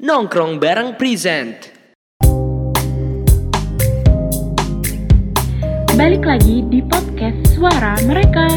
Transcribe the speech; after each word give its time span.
Nongkrong 0.00 0.56
bareng 0.56 0.96
present. 0.96 1.76
Balik 5.92 6.24
lagi 6.24 6.64
di 6.72 6.80
podcast 6.88 7.36
Suara 7.52 8.00
Mereka. 8.08 8.48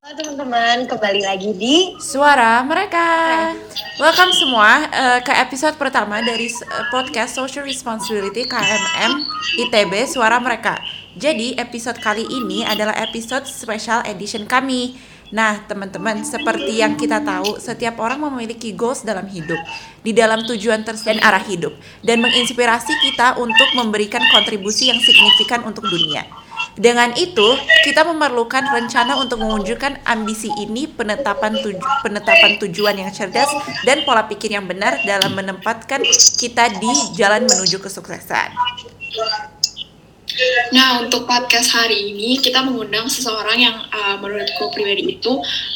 Halo 0.00 0.14
teman-teman, 0.16 0.88
kembali 0.88 1.20
lagi 1.20 1.52
di 1.52 2.00
Suara 2.00 2.64
mereka. 2.64 3.52
Welcome 4.00 4.32
semua 4.32 4.88
eh, 4.88 5.20
ke 5.20 5.36
episode 5.36 5.76
pertama 5.76 6.24
dari 6.24 6.48
eh, 6.48 6.84
podcast 6.88 7.36
Social 7.36 7.68
Responsibility 7.68 8.48
KMM 8.48 9.20
ITB 9.68 10.08
Suara 10.08 10.40
Mereka. 10.40 10.80
Jadi 11.12 11.60
episode 11.60 12.00
kali 12.00 12.24
ini 12.24 12.64
adalah 12.64 12.96
episode 12.96 13.44
special 13.44 14.00
edition 14.08 14.48
kami. 14.48 14.96
Nah, 15.30 15.62
teman-teman, 15.70 16.26
seperti 16.26 16.82
yang 16.82 16.98
kita 16.98 17.22
tahu, 17.22 17.54
setiap 17.62 18.02
orang 18.02 18.18
memiliki 18.18 18.74
goals 18.74 19.06
dalam 19.06 19.30
hidup, 19.30 19.58
di 20.02 20.10
dalam 20.10 20.42
tujuan 20.42 20.82
tersebut 20.82 21.06
dan 21.06 21.18
arah 21.22 21.42
hidup, 21.46 21.70
dan 22.02 22.18
menginspirasi 22.18 22.90
kita 23.06 23.38
untuk 23.38 23.70
memberikan 23.78 24.22
kontribusi 24.34 24.90
yang 24.90 24.98
signifikan 24.98 25.62
untuk 25.62 25.86
dunia. 25.86 26.26
Dengan 26.74 27.14
itu, 27.14 27.56
kita 27.86 28.02
memerlukan 28.06 28.74
rencana 28.74 29.22
untuk 29.22 29.38
mewujudkan 29.38 30.02
ambisi 30.02 30.50
ini, 30.58 30.90
penetapan 30.90 31.54
tuju- 31.62 31.82
penetapan 32.02 32.58
tujuan 32.66 32.98
yang 32.98 33.10
cerdas 33.14 33.48
dan 33.86 34.02
pola 34.02 34.26
pikir 34.26 34.50
yang 34.50 34.66
benar 34.66 34.98
dalam 35.06 35.34
menempatkan 35.34 36.02
kita 36.38 36.74
di 36.78 36.92
jalan 37.14 37.46
menuju 37.46 37.78
kesuksesan. 37.78 38.50
Nah, 40.70 41.02
untuk 41.02 41.26
podcast 41.26 41.74
hari 41.74 42.14
ini 42.14 42.38
kita 42.38 42.62
mengundang 42.62 43.10
seseorang 43.10 43.58
yang 43.58 43.76
uh, 43.90 44.16
menurutku 44.22 44.70
pribadi 44.70 45.18
itu 45.18 45.32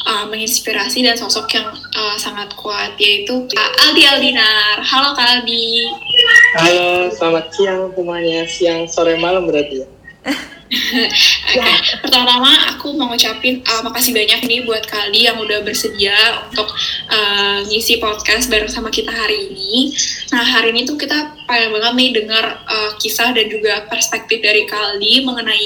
uh, 0.07 0.25
menginspirasi 0.31 1.03
dan 1.03 1.19
sosok 1.19 1.51
yang 1.55 1.67
uh, 1.73 2.15
sangat 2.15 2.55
kuat 2.55 2.95
yaitu 2.95 3.43
Kak 3.51 3.71
Aldi 3.87 4.03
Aldinar. 4.07 4.79
Halo 4.79 5.11
Kak 5.13 5.43
Aldi. 5.43 5.91
Halo, 6.55 7.11
selamat 7.11 7.45
siang 7.51 7.81
semuanya. 7.91 8.39
Siang, 8.47 8.87
sore, 8.87 9.19
malam 9.19 9.47
berarti 9.47 9.83
ya? 9.83 9.87
Oke, 11.55 11.61
pertama-tama 12.01 12.73
aku 12.73 12.97
mau 12.97 13.13
ngucapin 13.13 13.61
uh, 13.69 13.85
makasih 13.85 14.17
banyak 14.17 14.49
nih 14.49 14.59
buat 14.65 14.81
Kak 14.89 15.07
Aldi 15.07 15.29
yang 15.29 15.37
udah 15.37 15.61
bersedia 15.61 16.17
untuk 16.49 16.65
uh, 17.13 17.61
ngisi 17.69 18.01
podcast 18.01 18.49
bareng 18.49 18.71
sama 18.71 18.89
kita 18.89 19.13
hari 19.13 19.53
ini. 19.53 19.93
Nah, 20.33 20.41
hari 20.41 20.73
ini 20.73 20.89
tuh 20.89 20.97
kita 20.97 21.37
pengen 21.45 21.69
banget 21.77 21.93
nih 21.93 22.09
dengar 22.17 22.65
uh, 22.65 22.84
kisah 22.97 23.31
dan 23.35 23.47
juga 23.47 23.85
perspektif 23.87 24.41
dari 24.41 24.65
Kak 24.65 24.95
Aldi 24.95 25.23
mengenai 25.25 25.65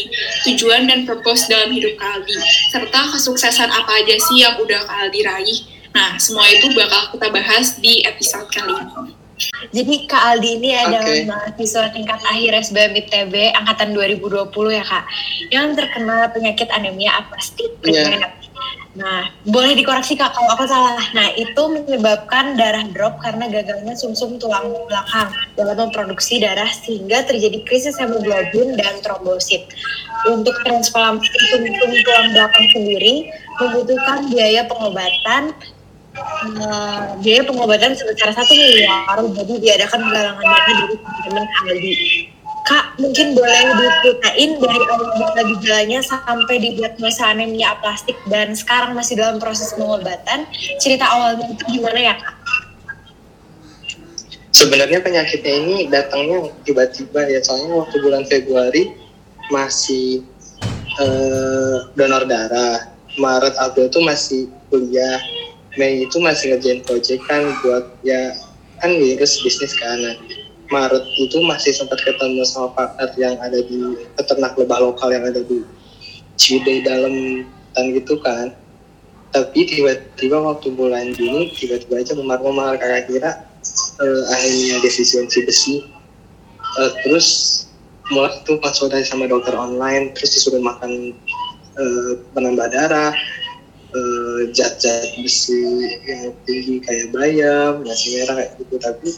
tujuan 0.50 0.90
dan 0.90 1.06
purpose 1.06 1.48
dalam 1.48 1.72
hidup 1.74 1.98
Kak 1.98 2.22
Aldi, 2.22 2.36
serta 2.74 3.02
kesuksesan 3.16 3.70
apa 3.70 3.92
aja 4.04 4.16
sih 4.18 4.44
yang 4.44 4.58
udah 4.60 4.82
Kak 4.86 5.10
Aldi 5.10 5.22
raih. 5.26 5.60
Nah, 5.90 6.22
semua 6.22 6.46
itu 6.50 6.70
bakal 6.78 7.18
kita 7.18 7.28
bahas 7.34 7.78
di 7.82 8.06
episode 8.06 8.46
kali 8.54 8.78
ini. 8.78 9.14
Jadi 9.72 9.96
Kak 10.08 10.24
Aldi 10.36 10.50
ini 10.60 10.70
adalah 10.76 11.08
Oke. 11.08 11.24
mahasiswa 11.28 11.88
tingkat 11.96 12.20
akhir 12.28 12.52
SBM 12.70 12.94
ITB 13.06 13.34
angkatan 13.56 13.96
2020 13.96 14.52
ya 14.76 14.84
Kak, 14.84 15.06
yang 15.52 15.72
terkena 15.76 16.28
penyakit 16.32 16.68
anemia 16.76 17.24
aplastik. 17.24 17.72
Iya. 17.88 18.39
Nah, 19.00 19.32
boleh 19.48 19.80
dikoreksi 19.80 20.20
Kak 20.20 20.36
kalau 20.36 20.60
aku 20.60 20.68
salah. 20.68 21.00
Nah, 21.16 21.32
itu 21.40 21.64
menyebabkan 21.72 22.60
darah 22.60 22.84
drop 22.92 23.24
karena 23.24 23.48
gagalnya 23.48 23.96
sumsum 23.96 24.36
tulang 24.36 24.76
belakang 24.92 25.32
dalam 25.56 25.88
memproduksi 25.88 26.44
darah 26.44 26.68
sehingga 26.68 27.24
terjadi 27.24 27.64
krisis 27.64 27.96
hemoglobin 27.96 28.76
dan 28.76 29.00
trombosit. 29.00 29.72
Untuk 30.28 30.52
transplantasi 30.68 31.32
sumsum 31.48 31.92
tulang 32.04 32.28
belakang 32.36 32.68
sendiri 32.76 33.32
membutuhkan 33.56 34.28
biaya 34.28 34.68
pengobatan 34.68 35.56
eh, 36.60 37.04
biaya 37.24 37.42
pengobatan 37.48 37.96
sebesar 37.96 38.36
satu 38.36 38.52
miliar 38.52 39.16
jadi 39.32 39.54
diadakan 39.64 40.00
penggalangan 40.12 40.44
dana 40.44 40.72
dari 40.76 40.96
teman-teman 41.00 41.46
Aldi. 41.72 41.96
Kak, 42.70 43.02
mungkin 43.02 43.34
boleh 43.34 43.66
diceritain 43.82 44.62
dari 44.62 44.84
awal 44.94 45.10
gejala 45.18 45.42
gejalanya 45.58 46.00
sampai 46.06 46.56
didiagnosa 46.62 47.34
anemia 47.34 47.74
aplastik 47.74 48.14
dan 48.30 48.54
sekarang 48.54 48.94
masih 48.94 49.18
dalam 49.18 49.42
proses 49.42 49.74
pengobatan. 49.74 50.46
Cerita 50.78 51.10
awalnya 51.10 51.50
itu 51.50 51.66
gimana 51.66 51.98
ya 51.98 52.14
Kak? 52.22 52.36
Sebenarnya 54.54 55.02
penyakitnya 55.02 55.54
ini 55.66 55.76
datangnya 55.90 56.54
tiba-tiba 56.62 57.26
ya, 57.26 57.42
soalnya 57.42 57.74
waktu 57.74 57.96
bulan 58.06 58.24
Februari 58.30 58.94
masih 59.50 60.22
eh, 61.02 61.78
donor 61.98 62.30
darah. 62.30 62.94
Maret, 63.18 63.58
April 63.58 63.90
itu 63.90 64.00
masih 64.06 64.42
kuliah. 64.70 65.18
Mei 65.74 66.06
itu 66.06 66.22
masih 66.22 66.54
ngerjain 66.54 66.86
project 66.86 67.26
kan 67.26 67.50
buat 67.66 67.98
ya 68.06 68.38
kan 68.78 68.94
virus 68.94 69.42
bisnis 69.42 69.74
kan. 69.74 69.98
Maret 70.70 71.06
itu 71.18 71.38
masih 71.50 71.74
sempat 71.74 71.98
ketemu 72.06 72.46
sama 72.46 72.70
partner 72.78 73.10
yang 73.18 73.36
ada 73.42 73.58
di 73.58 74.06
peternak 74.14 74.54
lebah 74.54 74.78
lokal 74.78 75.10
yang 75.10 75.26
ada 75.26 75.42
di 75.42 75.66
Ciwidey 76.38 76.86
dalam 76.86 77.46
dan 77.74 77.92
gitu 77.94 78.16
kan. 78.22 78.54
Tapi 79.30 79.66
tiba-tiba 79.66 80.42
waktu 80.42 80.74
bulan 80.74 81.14
Juni 81.14 81.54
tiba-tiba 81.54 82.02
aja 82.02 82.14
memar-memar 82.18 82.78
kakak 82.82 83.10
kira 83.10 83.32
eh, 84.02 84.24
akhirnya 84.34 84.78
defisiensi 84.82 85.46
besi. 85.46 85.76
Eh, 86.82 86.92
terus 87.06 87.28
mulai 88.10 88.34
tuh 88.46 88.58
konsultasi 88.58 89.06
sama 89.06 89.30
dokter 89.30 89.54
online, 89.54 90.14
terus 90.18 90.34
disuruh 90.38 90.62
makan 90.62 91.14
eh, 91.78 92.12
penambah 92.34 92.74
darah, 92.74 93.14
zat-zat 94.54 95.18
besi 95.18 95.66
yang 96.06 96.30
tinggi 96.46 96.78
kayak 96.86 97.10
bayam, 97.10 97.82
nasi 97.82 98.22
merah 98.22 98.38
kayak 98.38 98.52
gitu, 98.62 98.76
tapi 98.78 99.10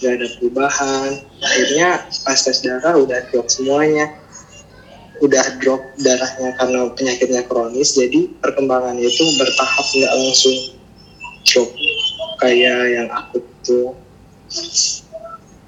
nggak 0.00 0.12
ada 0.16 0.26
perubahan. 0.40 1.10
Akhirnya 1.44 1.88
pas 2.24 2.40
tes 2.40 2.58
darah 2.64 2.96
udah 2.96 3.20
drop 3.28 3.46
semuanya, 3.52 4.16
udah 5.20 5.44
drop 5.60 5.84
darahnya 6.00 6.56
karena 6.56 6.88
penyakitnya 6.96 7.42
kronis, 7.44 7.92
jadi 7.94 8.32
perkembangannya 8.40 9.04
itu 9.04 9.24
bertahap 9.36 9.86
nggak 9.92 10.12
langsung 10.16 10.56
drop 11.44 11.70
kayak 12.40 12.80
yang 12.96 13.08
akut 13.12 13.44
tuh. 13.62 13.92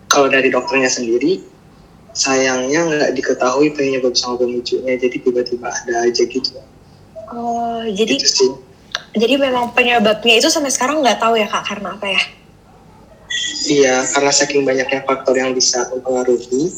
Kalau 0.09 0.29
dari 0.29 0.49
dokternya 0.53 0.89
sendiri, 0.89 1.41
sayangnya 2.13 2.85
nggak 2.89 3.11
diketahui 3.17 3.73
penyebab 3.73 4.13
sama 4.17 4.41
pemicunya, 4.41 4.97
jadi 4.97 5.17
tiba-tiba 5.21 5.69
ada 5.69 5.95
aja 6.09 6.25
gitu. 6.25 6.61
Oh, 7.33 7.81
jadi 7.89 8.21
Gitu 8.21 8.29
sih. 8.29 8.53
jadi 9.17 9.41
memang 9.41 9.73
penyebabnya 9.73 10.37
itu 10.41 10.49
sampai 10.53 10.69
sekarang 10.73 11.01
nggak 11.01 11.21
tahu 11.21 11.37
ya 11.41 11.49
Kak 11.49 11.65
karena 11.65 11.97
apa 11.97 12.09
ya? 12.13 12.23
Iya, 13.63 14.03
karena 14.11 14.33
saking 14.35 14.63
banyaknya 14.67 15.07
faktor 15.07 15.39
yang 15.39 15.55
bisa 15.55 15.87
mempengaruhi, 15.95 16.73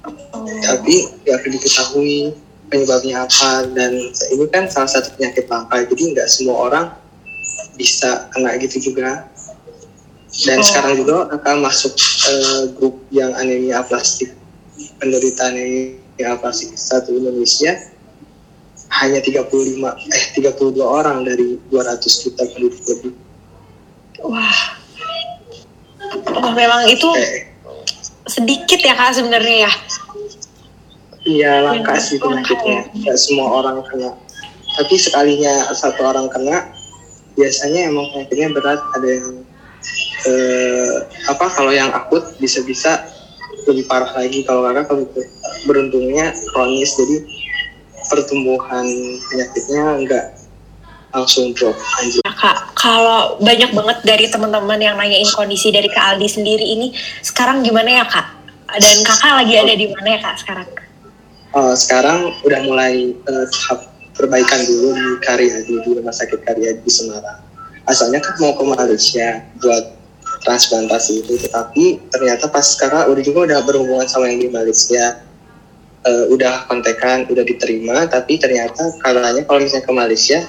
Oh, 0.00 0.46
tapi 0.64 1.12
nggak 1.26 1.44
diketahui 1.44 2.32
penyebabnya 2.72 3.26
apa. 3.28 3.68
Dan 3.68 3.92
ini 4.32 4.44
kan 4.48 4.64
salah 4.70 4.88
satu 4.88 5.12
penyakit 5.18 5.44
langka, 5.50 5.84
jadi 5.84 6.02
nggak 6.16 6.28
semua 6.30 6.56
orang 6.70 6.84
bisa 7.76 8.30
kena 8.32 8.56
gitu 8.62 8.90
juga. 8.90 9.28
Dan 10.46 10.62
Oh. 10.62 10.64
sekarang 10.64 10.94
juga 11.04 11.28
akan 11.36 11.56
masuk 11.60 11.92
eh, 12.30 12.62
grup 12.78 12.96
yang 13.10 13.34
anemia 13.36 13.82
aplastik, 13.82 14.32
penderita 15.02 15.50
anemia 15.50 16.26
aplastik 16.32 16.72
satu 16.78 17.12
Indonesia 17.12 17.76
hanya 18.90 19.20
35 19.22 19.94
eh 20.10 20.24
32 20.34 20.80
orang 20.82 21.22
dari 21.22 21.58
200 21.68 22.24
juta 22.26 22.42
penduduk 22.50 22.82
lebih. 22.88 23.12
wah. 24.22 24.79
Oh, 26.50 26.54
memang 26.58 26.82
itu 26.90 27.06
Eh, 27.14 27.46
sedikit 28.26 28.80
ya 28.82 28.94
Kak 28.98 29.14
sebenarnya 29.14 29.70
ya. 29.70 29.72
Iya 31.20 31.52
langka 31.62 31.94
sih 32.00 32.16
penyakitnya. 32.18 32.90
ya. 32.90 32.96
Nggak 32.96 33.18
semua 33.20 33.46
orang 33.62 33.84
kena. 33.86 34.10
Tapi 34.80 34.94
sekalinya 34.96 35.68
satu 35.76 36.00
orang 36.02 36.26
kena, 36.32 36.72
biasanya 37.36 37.90
emang 37.92 38.08
penyakitnya 38.10 38.48
berat. 38.56 38.80
Ada 38.96 39.08
yang 39.08 39.26
eh, 40.26 40.94
apa? 41.28 41.46
Kalau 41.52 41.70
yang 41.70 41.92
akut 41.92 42.24
bisa-bisa 42.40 43.04
lebih 43.68 43.84
parah 43.86 44.10
lagi. 44.16 44.42
Kalau 44.48 44.64
kakak 44.64 44.88
kalau 44.88 45.04
beruntungnya 45.68 46.32
kronis, 46.56 46.96
jadi 46.96 47.16
pertumbuhan 48.08 48.86
penyakitnya 49.28 49.82
nggak 50.08 50.24
langsung 51.10 51.50
drop 51.54 51.74
anjir. 51.98 52.22
Nah, 52.22 52.34
Kak, 52.38 52.56
kalau 52.78 53.36
banyak 53.42 53.70
banget 53.74 53.98
dari 54.06 54.26
teman-teman 54.30 54.78
yang 54.78 54.94
nanyain 54.94 55.26
kondisi 55.34 55.74
dari 55.74 55.90
Kak 55.90 56.16
Aldi 56.16 56.28
sendiri 56.30 56.62
ini, 56.62 56.94
sekarang 57.22 57.66
gimana 57.66 58.02
ya 58.02 58.04
Kak? 58.06 58.26
Dan 58.78 59.02
Kakak 59.02 59.42
lagi 59.42 59.54
ada 59.58 59.74
di 59.74 59.86
mana 59.90 60.08
ya 60.14 60.20
Kak 60.22 60.34
sekarang? 60.38 60.68
Eh, 61.50 61.74
sekarang 61.74 62.18
udah 62.46 62.60
mulai 62.62 63.10
tahap 63.26 63.90
perbaikan 64.14 64.60
dulu 64.70 64.94
di 64.94 65.08
Karyadi 65.18 65.74
di 65.82 65.90
rumah 65.98 66.14
sakit 66.14 66.46
Karyadi 66.46 66.78
di 66.86 66.92
Semarang. 66.92 67.42
Asalnya 67.90 68.22
kan 68.22 68.38
mau 68.38 68.54
ke 68.54 68.62
Malaysia 68.62 69.42
buat 69.58 69.98
transplantasi 70.46 71.26
itu, 71.26 71.34
tetapi 71.42 72.06
ternyata 72.14 72.46
pas 72.46 72.62
sekarang 72.62 73.10
udah 73.10 73.22
juga 73.26 73.50
udah 73.50 73.58
berhubungan 73.66 74.06
sama 74.06 74.30
yang 74.30 74.46
di 74.46 74.48
Malaysia. 74.48 75.26
Eh, 76.00 76.32
udah 76.32 76.64
kontekan, 76.64 77.28
udah 77.28 77.44
diterima, 77.44 78.08
tapi 78.08 78.40
ternyata 78.40 78.88
katanya 79.04 79.44
kalau 79.44 79.60
misalnya 79.60 79.84
ke 79.84 79.92
Malaysia 79.92 80.40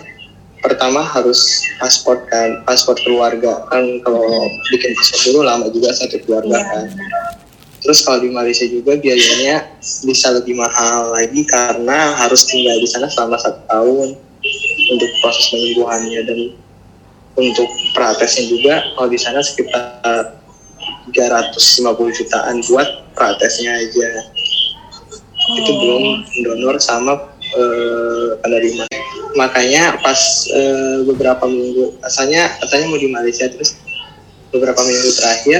pertama 0.62 1.02
harus 1.02 1.66
paspor 1.82 2.22
kan 2.30 2.62
paspor 2.64 2.96
keluarga 3.02 3.66
kan. 3.68 3.84
Kalau 4.06 4.24
bikin 4.70 4.92
paspor 4.96 5.20
dulu 5.30 5.40
lama 5.46 5.66
juga 5.74 5.90
satu 5.92 6.22
keluarga 6.24 6.58
Iya, 6.58 6.70
kan. 6.70 6.86
terus 7.82 8.06
kalau 8.06 8.22
di 8.22 8.30
Malaysia 8.30 8.70
juga 8.70 8.94
biayanya 8.94 9.66
bisa 10.06 10.30
lebih 10.38 10.54
mahal 10.54 11.18
lagi 11.18 11.42
karena 11.50 12.14
harus 12.14 12.46
tinggal 12.46 12.78
di 12.78 12.86
sana 12.86 13.10
selama 13.10 13.42
satu 13.42 13.58
tahun 13.66 14.14
untuk 14.94 15.10
proses 15.26 15.50
penyembuhannya. 15.50 16.22
Dan 16.30 16.40
untuk 17.42 17.66
pratesnya 17.98 18.46
juga 18.54 18.86
kalau 18.94 19.10
di 19.10 19.18
sana 19.18 19.42
sekitar 19.42 20.38
350 21.10 22.18
jutaan 22.22 22.62
buat 22.70 22.88
pratesnya 23.18 23.82
aja. 23.82 24.10
Itu 25.58 25.72
belum 25.74 26.04
donor 26.46 26.78
sama 26.78 27.18
eh, 27.58 28.38
penerima 28.46 28.86
makanya 29.38 29.98
pas 30.00 30.20
eh, 30.52 30.98
beberapa 31.08 31.48
minggu 31.48 32.00
asalnya 32.04 32.52
katanya 32.64 32.86
mau 32.92 33.00
di 33.00 33.10
Malaysia 33.10 33.48
terus 33.48 33.80
beberapa 34.52 34.80
minggu 34.84 35.10
terakhir 35.16 35.60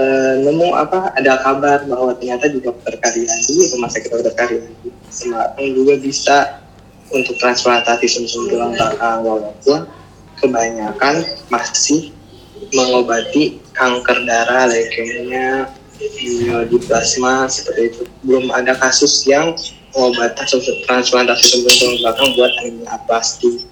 eh, 0.00 0.34
nemu 0.44 0.68
apa 0.74 1.12
ada 1.16 1.40
kabar 1.44 1.84
bahwa 1.84 2.16
ternyata 2.16 2.48
di 2.48 2.60
dokter 2.64 2.96
Karyadi 2.96 3.74
rumah 3.76 3.90
sakit 3.92 4.08
dokter 4.10 4.34
Karyadi 4.34 4.90
Semarang 5.14 5.70
juga 5.78 5.94
bisa 6.02 6.38
untuk 7.14 7.38
transplantasi 7.38 8.10
sum-sum 8.10 8.50
tulang 8.50 8.74
belakang 8.74 9.22
walaupun 9.22 9.86
kebanyakan 10.42 11.22
masih 11.46 12.10
mengobati 12.74 13.62
kanker 13.70 14.26
darah, 14.26 14.66
leukemia, 14.66 15.70
myelodiplasma 16.00 17.46
seperti 17.46 17.82
itu. 17.94 18.02
Belum 18.26 18.50
ada 18.50 18.74
kasus 18.74 19.22
yang 19.30 19.54
pengobatan 19.94 20.44
transplantasi 20.90 21.44
sum-sum 21.46 21.70
tulang 21.78 21.96
belakang 22.02 22.28
buat 22.34 22.52
anemia 22.60 22.88
aplastik. 22.90 23.62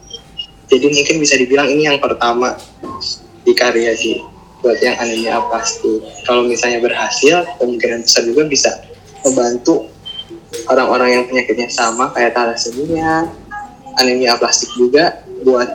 Jadi 0.70 0.86
mungkin 0.88 1.16
bisa 1.20 1.34
dibilang 1.36 1.69
ini 1.69 1.90
yang 1.90 1.98
pertama 1.98 2.56
di 3.42 3.52
karya 3.52 3.92
di 3.98 4.22
buat 4.62 4.78
yang 4.78 4.96
anemia 5.02 5.42
aplastik. 5.42 6.00
Kalau 6.24 6.46
misalnya 6.46 6.78
berhasil, 6.78 7.42
kemungkinan 7.58 8.06
besar 8.06 8.22
juga 8.24 8.46
bisa 8.46 8.70
membantu 9.26 9.90
orang-orang 10.70 11.20
yang 11.20 11.24
penyakitnya 11.26 11.69
sama 11.69 12.14
kayak 12.14 12.32
thalassemia, 12.38 13.26
anemia 13.98 14.38
aplastik 14.38 14.70
juga 14.78 15.26
buat 15.42 15.68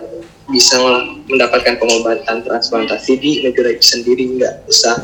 bisa 0.47 0.79
mendapatkan 1.27 1.75
pengobatan 1.75 2.39
transplantasi 2.47 3.19
di 3.19 3.43
negara 3.43 3.75
itu 3.75 3.83
sendiri 3.83 4.39
nggak 4.39 4.63
usah 4.71 4.95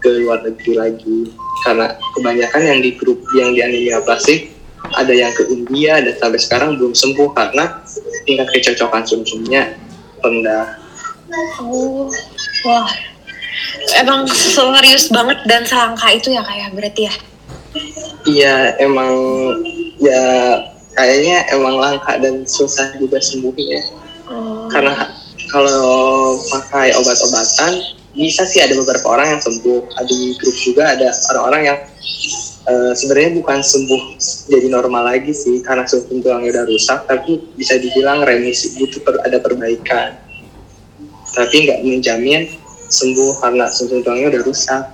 ke 0.00 0.08
luar 0.24 0.40
negeri 0.40 0.72
lagi 0.80 1.18
karena 1.68 1.92
kebanyakan 2.16 2.62
yang 2.64 2.80
di 2.80 2.90
grup 2.96 3.20
yang 3.36 3.52
di 3.52 3.60
anemia 3.60 4.00
aplastik 4.00 4.57
ada 4.96 5.12
yang 5.12 5.32
ke 5.36 5.44
India 5.52 6.00
dan 6.00 6.14
sampai 6.16 6.40
sekarang 6.40 6.70
belum 6.80 6.94
sembuh 6.96 7.34
karena 7.36 7.84
tingkat 8.24 8.48
kecocokan 8.54 9.04
sum-sumnya 9.04 9.74
rendah. 10.24 10.78
Oh, 11.60 12.08
wah. 12.64 12.88
Emang 14.00 14.24
serius 14.30 15.10
banget 15.12 15.38
dan 15.44 15.66
selangka 15.66 16.08
itu 16.14 16.32
ya 16.32 16.42
kayak 16.46 16.72
berarti 16.72 17.10
ya. 17.10 17.14
Iya 18.28 18.54
emang 18.80 19.12
ya 20.00 20.24
kayaknya 20.94 21.46
emang 21.52 21.74
langka 21.78 22.16
dan 22.18 22.46
susah 22.48 22.94
juga 22.96 23.20
sembuhnya 23.20 23.98
Oh. 24.28 24.68
karena 24.68 24.92
kalau 25.48 26.36
pakai 26.52 26.92
obat-obatan 27.00 27.80
bisa 28.12 28.44
sih 28.44 28.60
ada 28.60 28.76
beberapa 28.76 29.08
orang 29.08 29.36
yang 29.36 29.40
sembuh 29.40 29.88
ada 29.96 30.12
di 30.12 30.36
grup 30.36 30.56
juga 30.60 30.92
ada 30.92 31.08
orang-orang 31.32 31.62
yang 31.64 31.78
eh, 32.68 32.92
sebenarnya 32.92 33.40
bukan 33.40 33.58
sembuh 33.64 34.02
jadi 34.52 34.68
normal 34.68 35.16
lagi 35.16 35.32
sih. 35.32 35.64
Karena 35.64 35.88
sum 35.88 36.04
tulangnya 36.20 36.60
udah 36.60 36.64
rusak 36.68 37.08
tapi 37.08 37.40
bisa 37.56 37.80
dibilang 37.80 38.22
remisi 38.22 38.76
butuh 38.76 39.00
per- 39.02 39.22
ada 39.24 39.40
perbaikan. 39.40 40.14
Tapi 41.32 41.56
nggak 41.68 41.80
menjamin 41.84 42.48
sembuh 42.88 43.40
karena 43.40 43.66
sum 43.72 43.88
tulangnya 43.90 44.28
udah 44.36 44.42
rusak. 44.44 44.84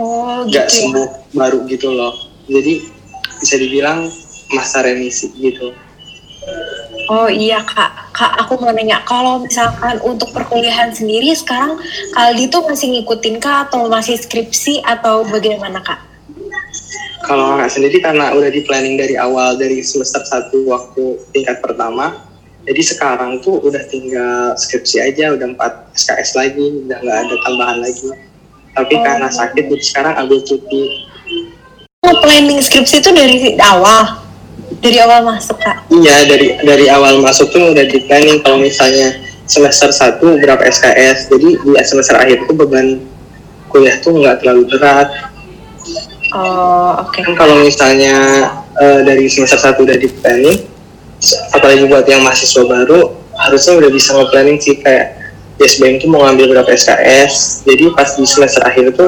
Oh, 0.00 0.48
gitu 0.48 0.56
nggak 0.56 0.66
ya. 0.66 0.72
sembuh 0.72 1.08
baru 1.36 1.58
gitu 1.68 1.92
loh. 1.92 2.14
Jadi 2.48 2.88
bisa 3.40 3.54
dibilang 3.60 4.08
masa 4.54 4.82
remisi 4.82 5.30
gitu. 5.38 5.74
Oh 7.10 7.26
iya 7.26 7.58
kak, 7.66 8.14
kak 8.14 8.32
aku 8.38 8.54
mau 8.62 8.70
nanya 8.70 9.02
kalau 9.02 9.42
misalkan 9.42 9.98
untuk 10.06 10.30
perkuliahan 10.30 10.94
sendiri 10.94 11.34
sekarang 11.34 11.74
Kak 12.14 12.22
Aldi 12.22 12.46
tuh 12.46 12.62
masih 12.70 12.86
ngikutin 12.94 13.42
kak 13.42 13.66
atau 13.66 13.90
masih 13.90 14.14
skripsi 14.14 14.78
atau 14.86 15.26
bagaimana 15.26 15.82
kak? 15.82 16.09
Kalau 17.24 17.56
nggak 17.60 17.70
sendiri 17.70 18.02
karena 18.02 18.32
udah 18.34 18.50
di 18.50 18.64
planning 18.66 18.96
dari 18.98 19.14
awal 19.14 19.54
dari 19.54 19.84
semester 19.84 20.22
1 20.24 20.50
waktu 20.66 21.04
tingkat 21.30 21.60
pertama 21.60 22.30
jadi 22.70 22.82
sekarang 22.84 23.40
tuh 23.40 23.56
udah 23.64 23.80
tinggal 23.88 24.52
skripsi 24.54 25.00
aja 25.00 25.32
udah 25.32 25.56
4 25.56 25.96
SKS 25.96 26.30
lagi 26.36 26.66
udah 26.86 26.98
nggak 27.00 27.18
ada 27.26 27.34
tambahan 27.48 27.78
lagi. 27.80 28.08
Tapi 28.70 28.94
Oh. 28.94 29.02
karena 29.02 29.28
sakit 29.32 29.64
jadi 29.66 29.84
sekarang 29.84 30.14
ambil 30.22 30.38
cuti. 30.44 30.82
Oh, 32.06 32.16
planning 32.22 32.60
skripsi 32.60 33.02
itu 33.02 33.10
dari 33.12 33.58
awal, 33.60 34.22
dari 34.80 34.98
awal 35.02 35.26
masuk 35.26 35.58
kak. 35.60 35.84
iya 35.92 36.24
dari 36.24 36.56
dari 36.62 36.86
awal 36.88 37.20
masuk 37.20 37.50
tuh 37.50 37.72
udah 37.72 37.84
di 37.88 37.98
planning. 38.06 38.38
Kalau 38.44 38.60
misalnya 38.60 39.18
semester 39.48 39.90
1 39.90 40.20
berapa 40.38 40.62
SKS 40.62 41.32
jadi 41.32 41.48
di 41.58 41.70
semester 41.82 42.14
akhir 42.20 42.44
tuh 42.46 42.54
beban 42.54 43.02
kuliah 43.72 43.96
tuh 43.98 44.14
nggak 44.14 44.44
terlalu 44.44 44.68
berat 44.70 45.08
Oh 46.30 46.94
oke. 47.02 47.18
kan 47.26 47.34
kalau 47.34 47.58
misalnya 47.62 48.14
eh, 48.78 49.00
dari 49.02 49.26
semester 49.26 49.58
1 49.58 49.82
udah 49.82 49.96
di 49.98 50.08
planning 50.08 50.62
apalagi 51.52 51.84
buat 51.90 52.06
yang 52.06 52.22
mahasiswa 52.22 52.64
baru 52.64 53.12
harusnya 53.34 53.82
udah 53.82 53.90
bisa 53.90 54.14
nge-planning 54.16 54.56
sih 54.62 54.78
kayak 54.78 55.20
SBM 55.60 56.00
itu 56.00 56.06
mau 56.08 56.24
ngambil 56.24 56.56
berapa 56.56 56.70
SKS 56.72 57.66
jadi 57.68 57.92
pas 57.92 58.14
di 58.16 58.24
semester 58.24 58.64
akhir 58.64 58.94
itu 58.96 59.04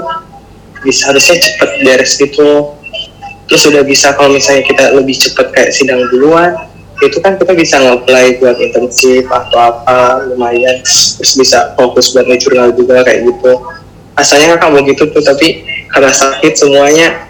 bisa 0.82 1.14
harusnya 1.14 1.38
cepet 1.38 1.70
beres 1.86 2.12
gitu. 2.18 2.74
Terus 3.46 3.62
udah 3.68 3.82
bisa 3.86 4.14
kalau 4.18 4.34
misalnya 4.34 4.66
kita 4.66 4.84
lebih 4.96 5.14
cepet 5.14 5.46
kayak 5.54 5.70
sidang 5.70 6.02
duluan 6.10 6.52
itu 7.02 7.18
kan 7.18 7.34
kita 7.34 7.50
bisa 7.58 7.82
nge-apply 7.82 8.38
buat 8.38 8.56
intensif 8.62 9.26
atau 9.26 9.58
apa 9.58 10.26
lumayan. 10.30 10.82
Terus 10.82 11.32
bisa 11.38 11.74
fokus 11.74 12.14
buat 12.14 12.26
jurnal 12.38 12.74
juga 12.74 13.02
kayak 13.02 13.26
gitu. 13.26 13.52
Asalnya 14.14 14.58
kakak 14.58 14.70
mau 14.70 14.82
gitu 14.86 15.08
tuh 15.10 15.22
tapi 15.24 15.64
karena 15.92 16.12
sakit 16.12 16.52
semuanya. 16.56 17.28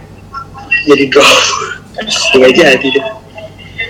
Jadi 0.86 1.04
drop. 1.10 1.28
Nggak 2.38 2.52
jadi 2.54 2.86
deh. 2.86 3.06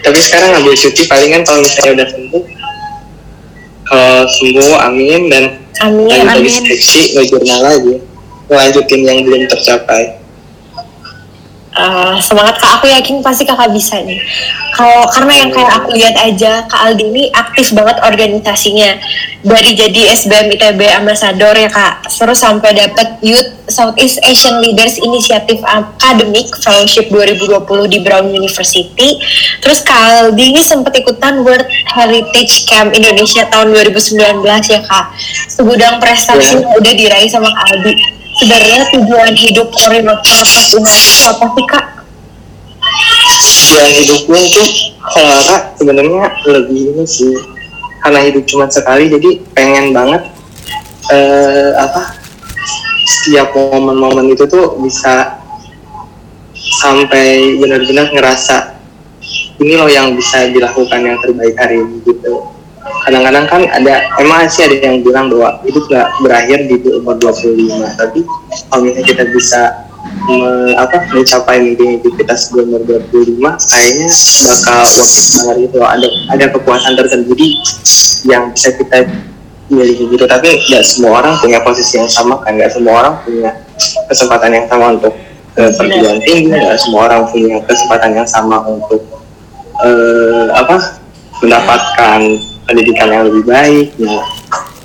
Tapi 0.02 0.18
sekarang 0.18 0.58
ambil 0.60 0.74
cuti 0.74 1.06
palingan 1.06 1.46
kalau 1.46 1.62
misalnya 1.62 2.02
udah 2.02 2.08
sembuh. 2.10 2.44
Kalau 3.86 4.20
sembuh 4.26 4.74
amin. 4.90 5.22
Dan 5.30 5.44
Amin 5.82 6.06
lanjut 6.06 6.28
lagi 6.28 6.46
amin. 6.46 6.52
skripsi 6.62 7.02
ngejurnal 7.16 7.60
lagi 7.64 7.94
ngelanjutin 8.46 9.00
yang 9.02 9.18
belum 9.24 9.42
tercapai 9.48 10.21
Eh, 11.72 12.16
semangat 12.20 12.60
kak. 12.60 12.68
Aku 12.76 12.84
yakin 12.84 13.24
pasti 13.24 13.48
kakak 13.48 13.72
bisa 13.72 13.96
nih. 14.04 14.20
Kalau 14.76 15.08
karena 15.08 15.32
yang 15.40 15.50
kayak 15.56 15.72
aku 15.80 15.96
lihat 15.96 16.16
aja 16.20 16.68
kak 16.68 16.80
Aldi 16.84 17.08
ini 17.08 17.32
aktif 17.32 17.72
banget 17.72 17.96
organisasinya. 18.04 19.00
Dari 19.40 19.72
jadi 19.72 20.12
SBM 20.12 20.52
ITB 20.52 20.84
Ambassador 21.00 21.56
ya 21.56 21.72
kak. 21.72 22.04
Terus 22.12 22.44
sampai 22.44 22.76
dapat 22.76 23.16
Youth 23.24 23.56
Southeast 23.72 24.20
Asian 24.20 24.60
Leaders 24.60 25.00
Initiative 25.00 25.64
Academic 25.64 26.52
Fellowship 26.60 27.08
2020 27.08 27.64
di 27.88 27.98
Brown 28.04 28.28
University. 28.28 29.16
Terus 29.64 29.80
kak 29.80 30.28
Aldi 30.28 30.52
ini 30.52 30.60
sempat 30.60 30.92
ikutan 30.92 31.40
World 31.40 31.64
Heritage 31.88 32.68
Camp 32.68 32.92
Indonesia 32.92 33.48
tahun 33.48 33.72
2019 33.72 34.44
ya 34.44 34.80
kak. 34.84 35.16
Segudang 35.48 35.96
prestasi 36.04 36.52
yang 36.60 36.68
udah 36.68 36.92
diraih 36.92 37.32
sama 37.32 37.48
kak 37.48 37.64
Aldi 37.72 38.11
sebenarnya 38.40 38.84
tujuan 38.96 39.32
hidup 39.36 39.68
koordinator 39.74 40.44
itu 40.46 40.78
apa 41.28 41.46
sih 41.56 41.66
kak? 41.68 41.86
yang 43.72 43.88
hidupnya 43.98 44.40
tuh 44.52 44.68
kalau 45.00 45.32
kakak 45.32 45.62
sebenarnya 45.80 46.24
lebih 46.46 46.80
ini 46.94 47.04
sih. 47.08 47.34
Karena 48.02 48.20
hidup 48.26 48.44
cuma 48.50 48.66
sekali 48.66 49.06
jadi 49.06 49.30
pengen 49.54 49.94
banget 49.94 50.26
eh, 51.14 51.70
apa 51.78 52.18
setiap 53.06 53.54
momen-momen 53.54 54.34
itu 54.34 54.42
tuh 54.50 54.74
bisa 54.82 55.38
sampai 56.82 57.58
benar-benar 57.62 58.10
ngerasa 58.10 58.74
ini 59.62 59.78
loh 59.78 59.86
yang 59.86 60.18
bisa 60.18 60.50
dilakukan 60.50 61.00
yang 61.06 61.18
terbaik 61.22 61.54
hari 61.54 61.78
ini 61.78 62.02
gitu 62.02 62.51
kadang-kadang 63.06 63.44
kan 63.50 63.62
ada 63.70 63.94
emang 64.22 64.46
sih 64.46 64.66
ada 64.66 64.76
yang 64.78 65.02
bilang 65.02 65.26
bahwa 65.30 65.58
hidup 65.66 65.84
nggak 65.90 66.08
berakhir 66.22 66.58
di 66.70 66.76
umur 66.94 67.16
25 67.18 67.98
tapi 67.98 68.20
kalau 68.70 68.80
misalnya 68.86 69.04
kita 69.06 69.24
bisa 69.30 69.60
me- 70.28 70.74
apa 70.78 71.06
mencapai 71.10 71.56
mimpi-mimpi 71.62 72.08
kita 72.18 72.34
sebelum 72.34 72.78
umur 72.78 73.00
25 73.10 73.42
kayaknya 73.70 74.08
bakal 74.46 74.76
worth 74.86 75.18
it 75.18 75.26
banget 75.34 75.56
gitu 75.66 75.78
ada 75.82 76.08
ada 76.30 76.44
kepuasan 76.54 76.94
tersendiri 76.94 77.48
yang 78.26 78.54
bisa 78.54 78.70
kita 78.78 79.10
miliki 79.72 80.04
gitu. 80.12 80.24
Tapi 80.28 80.48
nggak 80.68 80.84
semua 80.84 81.24
orang 81.24 81.34
punya 81.40 81.58
posisi 81.64 81.96
yang 81.96 82.10
sama 82.10 82.38
kan. 82.44 82.54
Nggak 82.54 82.76
semua 82.76 82.92
orang 83.00 83.14
punya 83.24 83.50
kesempatan 84.06 84.50
yang 84.52 84.66
sama 84.68 84.84
untuk 84.92 85.14
ke 85.56 85.62
perguruan 85.76 86.18
tinggi. 86.22 86.52
Nggak 86.52 86.78
semua 86.78 87.00
orang 87.08 87.22
punya 87.32 87.56
kesempatan 87.64 88.10
yang 88.12 88.28
sama 88.28 88.56
untuk 88.68 89.00
eh, 89.82 90.46
apa 90.52 90.76
mendapatkan 91.42 92.20
pendidikan 92.68 93.08
yang 93.10 93.24
lebih 93.28 93.44
baik 93.46 93.88
nah 93.98 94.22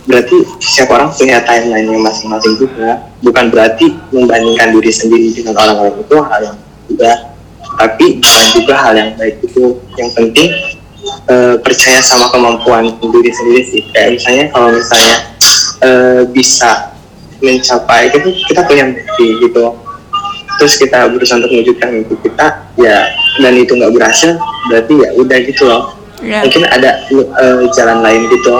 berarti 0.07 0.37
setiap 0.63 0.95
orang 0.95 1.11
punya 1.11 1.43
timeline 1.43 1.85
yang 1.85 2.01
masing-masing 2.01 2.55
juga. 2.57 3.11
Bukan 3.19 3.51
berarti 3.51 3.91
membandingkan 4.15 4.71
diri 4.79 4.91
sendiri 4.91 5.27
dengan 5.35 5.53
orang 5.59 5.77
lain 5.83 5.95
itu 6.01 6.15
hal 6.23 6.41
yang 6.41 6.57
tidak 6.87 7.17
tapi 7.77 8.05
bukan 8.17 8.45
juga 8.55 8.73
hal 8.81 8.93
yang 8.95 9.11
baik 9.19 9.35
itu. 9.43 9.77
Yang 9.99 10.09
penting 10.15 10.49
eh, 11.27 11.55
percaya 11.59 11.99
sama 11.99 12.31
kemampuan 12.31 12.87
diri 13.03 13.31
sendiri 13.35 13.61
sih. 13.67 13.81
Kayak 13.91 14.09
misalnya 14.17 14.45
kalau 14.55 14.69
misalnya 14.71 15.15
eh, 15.83 16.21
bisa 16.31 16.71
mencapai 17.37 18.09
itu 18.09 18.31
kita 18.47 18.63
punya 18.65 18.83
mimpi 18.87 19.27
gitu. 19.43 19.75
Terus 20.57 20.73
kita 20.81 21.05
berusaha 21.11 21.37
untuk 21.37 21.53
mewujudkan 21.53 21.93
mimpi 21.93 22.15
kita 22.25 22.73
ya 22.81 23.13
dan 23.43 23.53
itu 23.53 23.77
nggak 23.77 23.93
berhasil 23.93 24.41
berarti 24.73 24.93
ya 25.05 25.09
udah 25.13 25.37
gitu 25.45 25.63
loh 25.69 25.96
Ya. 26.17 26.41
mungkin 26.41 26.65
ada 26.65 27.05
eh, 27.07 27.61
jalan 27.73 28.01
lain 28.01 28.25
gitu 28.27 28.57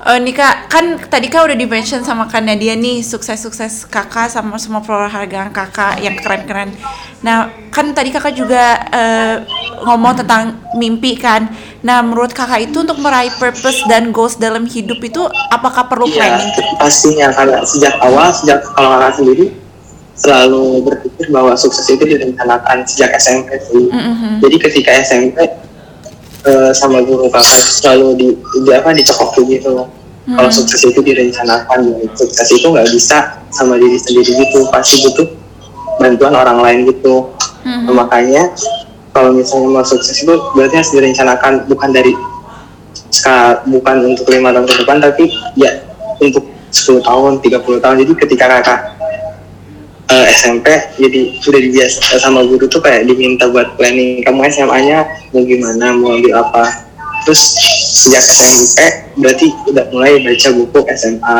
Eh, 0.00 0.16
nih 0.16 0.32
kak, 0.32 0.72
kan 0.72 0.96
tadi 0.96 1.28
kak 1.28 1.44
udah 1.44 1.52
di-mention 1.52 2.00
sama 2.00 2.24
Kak 2.24 2.40
Nadia 2.40 2.72
nih 2.72 3.04
sukses-sukses 3.04 3.84
kakak 3.84 4.32
sama 4.32 4.56
semua 4.56 4.80
penghargaan 4.80 5.52
kakak 5.52 6.00
yang 6.00 6.16
keren-keren. 6.16 6.72
Nah, 7.20 7.52
kan 7.68 7.92
tadi 7.92 8.08
kakak 8.08 8.32
juga 8.32 8.80
eh, 8.88 9.44
ngomong 9.84 10.24
tentang 10.24 10.56
mimpi 10.72 11.20
kan. 11.20 11.52
Nah, 11.84 12.00
menurut 12.00 12.32
kakak 12.32 12.64
itu 12.64 12.80
untuk 12.80 12.96
meraih 12.96 13.28
purpose 13.36 13.84
dan 13.84 14.08
goals 14.08 14.40
dalam 14.40 14.64
hidup 14.64 15.04
itu 15.04 15.20
apakah 15.52 15.84
perlu 15.84 16.08
Iya, 16.08 16.16
planning? 16.16 16.48
pastinya 16.80 17.28
karena 17.36 17.60
sejak 17.60 18.00
awal, 18.00 18.32
sejak 18.32 18.64
kalau 18.72 18.96
kakak 18.96 19.20
sendiri 19.20 19.46
selalu 20.16 20.64
berpikir 20.80 21.28
bahwa 21.28 21.52
sukses 21.52 21.84
itu 21.86 22.08
direncanakan 22.08 22.88
sejak 22.88 23.12
SMP 23.16 23.52
sih. 23.62 23.92
Mhm. 23.92 24.40
Jadi 24.40 24.56
ketika 24.58 24.90
SMP 24.96 25.36
eh, 26.46 26.72
sama 26.72 27.04
guru 27.04 27.28
kakak 27.28 27.60
selalu 27.68 28.08
di, 28.16 28.28
di 28.64 28.70
apa 28.72 28.94
dicekokin 28.94 29.44
gitu 29.50 29.70
loh. 29.76 29.88
Kalau 30.30 30.46
Hmm. 30.46 30.58
sukses 30.62 30.80
itu 30.86 31.00
direncanakan, 31.02 31.78
ya, 31.90 31.96
sukses 32.14 32.46
itu 32.54 32.62
nggak 32.62 32.86
bisa 32.94 33.42
sama 33.50 33.74
diri 33.74 33.98
sendiri 33.98 34.30
gitu, 34.38 34.62
pasti 34.70 35.02
butuh 35.02 35.26
bantuan 35.98 36.38
orang 36.38 36.62
lain 36.62 36.78
gitu. 36.86 37.34
Mhm. 37.66 37.92
Makanya 37.92 38.46
kalau 39.10 39.34
misalnya 39.34 39.68
mau 39.80 39.84
sukses 39.84 40.14
itu 40.22 40.30
berarti 40.54 40.74
harus 40.78 40.92
direncanakan 40.94 41.66
bukan 41.66 41.90
dari 41.90 42.14
bukan 43.66 43.96
untuk 44.14 44.30
lima 44.30 44.54
tahun 44.54 44.66
ke 44.70 44.74
depan 44.86 44.96
tapi 45.02 45.24
ya 45.58 45.82
untuk 46.22 46.46
10 46.70 47.02
tahun, 47.02 47.42
30 47.42 47.82
tahun. 47.82 47.96
Jadi 48.06 48.12
ketika 48.22 48.46
kakak 48.46 48.80
eh, 50.10 50.26
SMP 50.34 50.66
jadi 50.98 51.20
sudah 51.38 51.60
dibiasa 51.62 52.18
sama 52.18 52.42
guru 52.42 52.66
tuh 52.66 52.82
kayak 52.82 53.06
diminta 53.06 53.46
buat 53.48 53.78
planning 53.78 54.26
kamu 54.26 54.50
SMA-nya 54.50 55.06
mau 55.30 55.42
gimana, 55.46 55.86
mau 55.94 56.18
ambil 56.18 56.34
apa. 56.42 56.90
Terus 57.22 57.42
sejak 58.00 58.24
SMP 58.24 58.78
berarti 59.20 59.46
udah 59.70 59.84
mulai 59.94 60.18
baca 60.24 60.48
buku 60.56 60.80
SMA. 60.96 61.38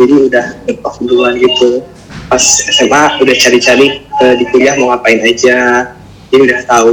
Jadi 0.00 0.14
udah 0.32 0.46
ngetok 0.64 0.94
duluan 1.04 1.34
gitu. 1.36 1.84
Pas 2.30 2.40
SMA 2.70 3.02
udah 3.20 3.34
cari-cari 3.36 4.00
eh, 4.00 4.34
di 4.40 4.44
kuliah 4.48 4.74
mau 4.80 4.94
ngapain 4.94 5.20
aja. 5.20 5.90
Jadi 6.32 6.40
udah 6.40 6.60
tahu. 6.64 6.92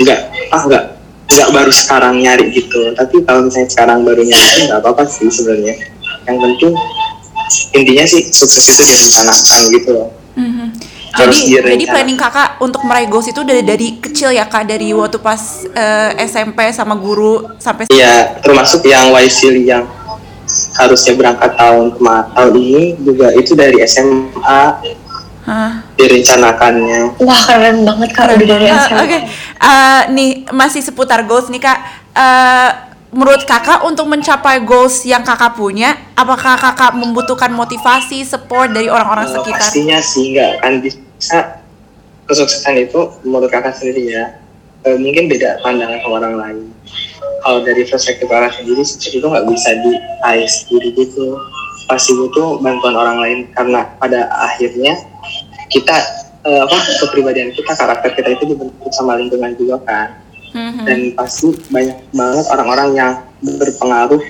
Enggak, 0.00 0.20
ah 0.48 0.62
enggak 0.64 0.84
enggak 1.32 1.50
baru 1.52 1.72
sekarang 1.74 2.14
nyari 2.22 2.48
gitu. 2.54 2.96
Tapi 2.96 3.20
kalau 3.28 3.44
misalnya 3.44 3.68
sekarang 3.68 3.98
baru 4.06 4.22
nyari 4.24 4.70
enggak 4.70 4.80
apa-apa 4.80 5.04
sih 5.10 5.28
sebenarnya. 5.28 5.74
Yang 6.24 6.36
penting 6.38 6.74
intinya 7.70 8.04
sih 8.04 8.28
sukses 8.28 8.64
itu 8.64 8.82
direncanakan 8.82 9.60
gitu 9.70 9.90
loh. 9.92 10.08
Mhm. 10.34 10.66
Harus 11.12 11.44
Jadi, 11.44 11.76
jadi 11.76 11.84
planning 11.86 12.16
kakak 12.16 12.56
untuk 12.58 12.80
meraih 12.82 13.04
goals 13.04 13.28
itu 13.28 13.44
dari 13.44 13.60
dari 13.60 14.00
kecil 14.00 14.32
ya 14.32 14.44
kak 14.44 14.64
dari 14.64 14.90
waktu 14.90 15.18
pas 15.18 15.40
eh, 15.68 16.24
SMP 16.24 16.64
sama 16.72 16.96
guru 16.96 17.52
sampai 17.58 17.84
Iya, 17.86 18.40
termasuk 18.40 18.80
yang 18.82 19.12
Waisili 19.12 19.66
yang 19.66 19.84
harusnya 20.74 21.12
berangkat 21.12 21.52
tahun 21.52 21.92
kema- 21.92 22.32
tahun 22.32 22.54
ini 22.54 22.84
juga 22.98 23.28
itu 23.30 23.52
dari 23.52 23.76
SMA 23.82 24.62
Hah. 25.42 25.84
direncanakannya. 25.94 27.18
Wah 27.18 27.42
keren 27.42 27.82
banget 27.82 28.10
kak 28.10 28.24
udah 28.32 28.48
dari 28.48 28.66
Eh, 28.66 28.72
SMA. 28.78 29.00
Oke, 29.02 29.18
Eh, 29.60 30.02
nih 30.10 30.30
masih 30.48 30.80
seputar 30.80 31.22
goals 31.22 31.46
nih 31.46 31.60
kak. 31.60 31.78
Eh, 32.14 32.70
menurut 33.12 33.44
kakak 33.44 33.84
untuk 33.84 34.08
mencapai 34.08 34.64
goals 34.64 35.04
yang 35.04 35.20
kakak 35.20 35.52
punya, 35.52 36.00
apakah 36.16 36.56
kakak 36.56 36.96
membutuhkan 36.96 37.52
motivasi, 37.52 38.24
support 38.24 38.72
dari 38.72 38.88
orang-orang 38.88 39.28
Eh, 39.28 39.32
sekitar? 39.36 39.68
pastinya 39.68 39.98
sih 40.00 40.32
nggak 40.32 40.50
akan 40.58 40.72
bisa. 40.80 41.38
Kesuksesan 42.24 42.80
itu 42.80 43.00
menurut 43.22 43.52
kakak 43.52 43.76
sendiri 43.76 44.16
ya. 44.16 44.24
Eh, 44.82 44.96
mungkin 44.96 45.28
beda 45.28 45.60
pandangan 45.60 46.00
sama 46.00 46.14
orang 46.24 46.34
lain. 46.40 46.58
Kalau 47.44 47.60
dari 47.60 47.84
perspektif 47.84 48.26
kakak 48.26 48.56
sendiri 48.56 48.80
sukses 48.80 49.12
itu 49.12 49.22
nggak 49.22 49.44
bisa 49.46 49.70
diraih 49.76 50.48
sendiri 50.48 50.88
gitu. 50.96 51.36
Pasti 51.86 52.16
butuh 52.16 52.56
bantuan 52.64 52.96
orang 52.96 53.18
lain 53.20 53.38
karena 53.52 53.84
pada 54.00 54.24
akhirnya 54.40 54.96
kita 55.68 55.96
eh, 56.42 56.60
apa 56.64 56.76
kepribadian 57.04 57.52
kita 57.52 57.76
karakter 57.76 58.16
kita 58.16 58.28
itu 58.32 58.56
dibentuk 58.56 58.90
sama 58.90 59.20
lingkungan 59.20 59.52
juga 59.54 59.76
kan 59.84 60.08
Mhm. 60.52 60.84
dan 60.84 61.00
pasti 61.16 61.48
banyak 61.68 61.98
banget 62.12 62.44
orang-orang 62.52 62.90
yang 62.92 63.12
berpengaruh 63.40 64.22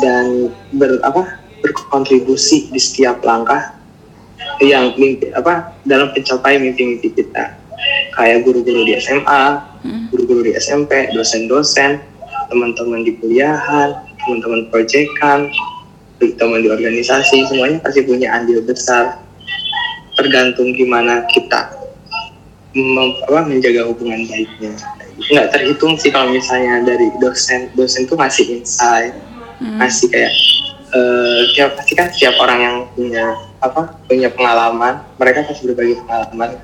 dan 0.00 0.52
ber 0.72 1.00
apa 1.02 1.40
berkontribusi 1.58 2.68
di 2.70 2.78
setiap 2.78 3.24
langkah 3.24 3.74
yang 4.60 4.94
mimpi 4.94 5.32
apa 5.32 5.74
dalam 5.82 6.12
pencapaian 6.14 6.62
mimpi-mimpi 6.62 7.10
kita 7.12 7.58
kayak 8.14 8.42
guru-guru 8.42 8.82
di 8.82 8.98
SMA, 8.98 9.42
Hmm. 9.78 10.10
guru-guru 10.10 10.50
di 10.50 10.52
SMP, 10.58 11.06
dosen-dosen, 11.14 12.02
teman-teman 12.50 13.06
di 13.06 13.14
kuliahan, 13.14 13.94
teman-teman 14.18 14.66
proyekan, 14.74 15.46
teman 16.18 16.58
di 16.58 16.68
organisasi, 16.68 17.46
semuanya 17.46 17.78
pasti 17.78 18.02
punya 18.02 18.34
andil 18.34 18.58
besar. 18.66 19.22
Tergantung 20.18 20.74
gimana 20.74 21.22
kita 21.30 21.70
mem- 22.74 23.14
apa, 23.30 23.46
menjaga 23.46 23.86
hubungan 23.86 24.26
baiknya. 24.26 24.74
Nggak 25.28 25.48
terhitung 25.52 25.94
sih 25.96 26.08
kalau 26.08 26.32
misalnya 26.32 26.84
dari 26.84 27.12
dosen, 27.20 27.68
dosen 27.76 28.08
tuh 28.08 28.16
ngasih 28.16 28.58
insight, 28.58 29.12
Hmm. 29.58 29.74
ngasih 29.82 30.06
kayak 30.06 30.32
eh 30.88 31.40
tiap 31.52 31.74
pasti 31.76 31.92
kan 31.92 32.08
setiap 32.08 32.38
orang 32.38 32.58
yang 32.62 32.76
punya 32.94 33.26
apa 33.58 33.92
punya 34.06 34.30
pengalaman 34.32 35.02
mereka 35.18 35.44
pasti 35.44 35.66
berbagi 35.68 35.98
pengalaman 36.00 36.56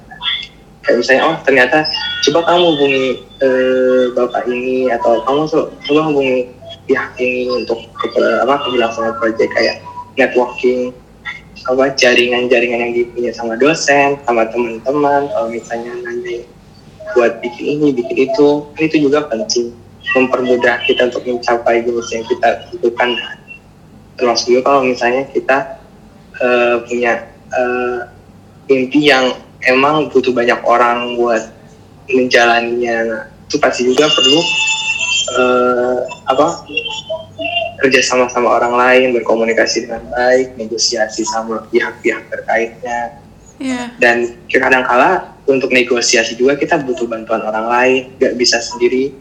kayak 0.80 0.96
misalnya 1.02 1.22
oh 1.26 1.36
ternyata 1.42 1.84
coba 2.24 2.40
kamu 2.48 2.64
hubungi 2.72 3.06
eh, 3.42 4.04
bapak 4.14 4.46
ini 4.46 4.88
atau 4.94 5.20
kamu 5.26 5.42
so- 5.44 5.68
coba 5.84 6.00
hubungi 6.08 6.48
pihak 6.86 7.18
ini 7.18 7.50
untuk 7.50 7.82
ke, 7.98 8.22
apa 8.46 8.62
keberlangsungan 8.62 9.12
proyek 9.18 9.50
kayak 9.52 9.82
networking 10.14 10.94
apa 11.66 11.92
jaringan-jaringan 11.98 12.80
yang 12.80 12.92
dipunya 12.94 13.32
sama 13.34 13.58
dosen 13.58 14.16
sama 14.22 14.46
teman-teman 14.48 15.28
kalau 15.34 15.50
misalnya 15.50 15.92
nanya 16.00 16.46
buat 17.14 17.40
bikin 17.40 17.80
ini 17.80 17.88
bikin 17.94 18.30
itu. 18.30 18.68
Kan 18.74 18.82
itu 18.84 19.08
juga 19.08 19.26
penting. 19.30 19.72
Mempermudah 20.14 20.84
kita 20.84 21.08
untuk 21.10 21.24
mencapai 21.24 21.82
goals 21.82 22.12
yang 22.12 22.22
kita 22.28 22.68
butuhkan. 22.70 23.16
Termasuk 24.20 24.46
juga 24.52 24.60
kalau 24.70 24.80
misalnya 24.86 25.24
kita 25.32 25.58
eh, 26.38 26.76
punya 26.86 27.12
eh, 27.32 28.00
mimpi 28.68 29.10
yang 29.10 29.34
emang 29.64 30.12
butuh 30.12 30.30
banyak 30.30 30.60
orang 30.62 31.16
buat 31.16 31.50
menjalaninya. 32.12 32.96
Nah, 33.08 33.22
itu 33.48 33.56
pasti 33.56 33.88
juga 33.88 34.06
perlu 34.12 34.40
eh, 35.34 35.98
apa 36.28 36.46
kerja 37.80 38.00
sama 38.00 38.30
sama 38.30 38.48
orang 38.60 38.74
lain 38.76 39.08
berkomunikasi 39.18 39.88
dengan 39.88 40.08
baik 40.14 40.56
negosiasi 40.56 41.26
sama 41.26 41.66
pihak-pihak 41.68 42.32
terkaitnya 42.32 43.23
Iya. 43.62 43.94
dan 44.02 44.34
kadang-kala 44.50 45.30
untuk 45.46 45.70
negosiasi 45.70 46.34
juga 46.34 46.56
kita 46.56 46.82
butuh 46.82 47.06
bantuan 47.06 47.44
orang 47.44 47.66
lain 47.70 48.02
nggak 48.18 48.34
bisa 48.34 48.58
sendiri 48.58 49.14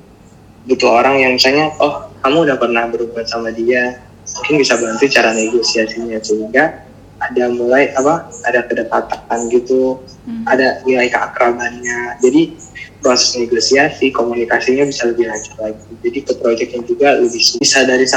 butuh 0.65 0.89
orang 0.89 1.19
yang 1.19 1.31
misalnya 1.35 1.69
oh 1.77 2.07
kamu 2.23 2.47
udah 2.49 2.57
pernah 2.57 2.87
berhubungan 2.87 3.27
sama 3.27 3.51
dia 3.51 3.99
mungkin 4.23 4.55
bisa 4.57 4.79
bantu 4.79 5.05
cara 5.11 5.35
negosiasinya 5.35 6.17
sehingga 6.23 6.81
ada 7.19 7.45
mulai 7.51 7.91
apa 7.93 8.25
ada 8.43 8.65
kedekatan 8.65 9.39
gitu 9.51 9.99
Hmm. 10.23 10.47
ada 10.47 10.79
nilai 10.87 11.11
keakrabannya 11.11 12.15
jadi 12.23 12.55
proses 13.03 13.35
negosiasi 13.35 14.07
komunikasinya 14.15 14.87
bisa 14.87 15.11
lebih 15.11 15.27
lanjut 15.27 15.51
lagi 15.59 15.83
jadi 15.99 16.19
ke 16.23 16.33
proyeknya 16.39 16.79
juga 16.87 17.19
lebih 17.19 17.43
bisa 17.59 17.83
dari 17.83 18.07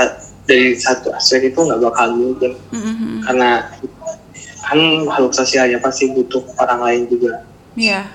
dari 0.47 0.79
satu 0.79 1.11
aspek 1.11 1.51
itu 1.51 1.59
nggak 1.59 1.83
bakal 1.83 2.15
mungkin 2.15 2.55
Mhm. 2.71 3.27
karena 3.27 3.67
kan 4.67 4.79
makhluk 5.07 5.31
sosial 5.31 5.71
ya 5.71 5.79
pasti 5.79 6.11
butuh 6.11 6.43
orang 6.59 6.81
lain 6.83 7.03
juga 7.07 7.47
Iya. 7.77 8.09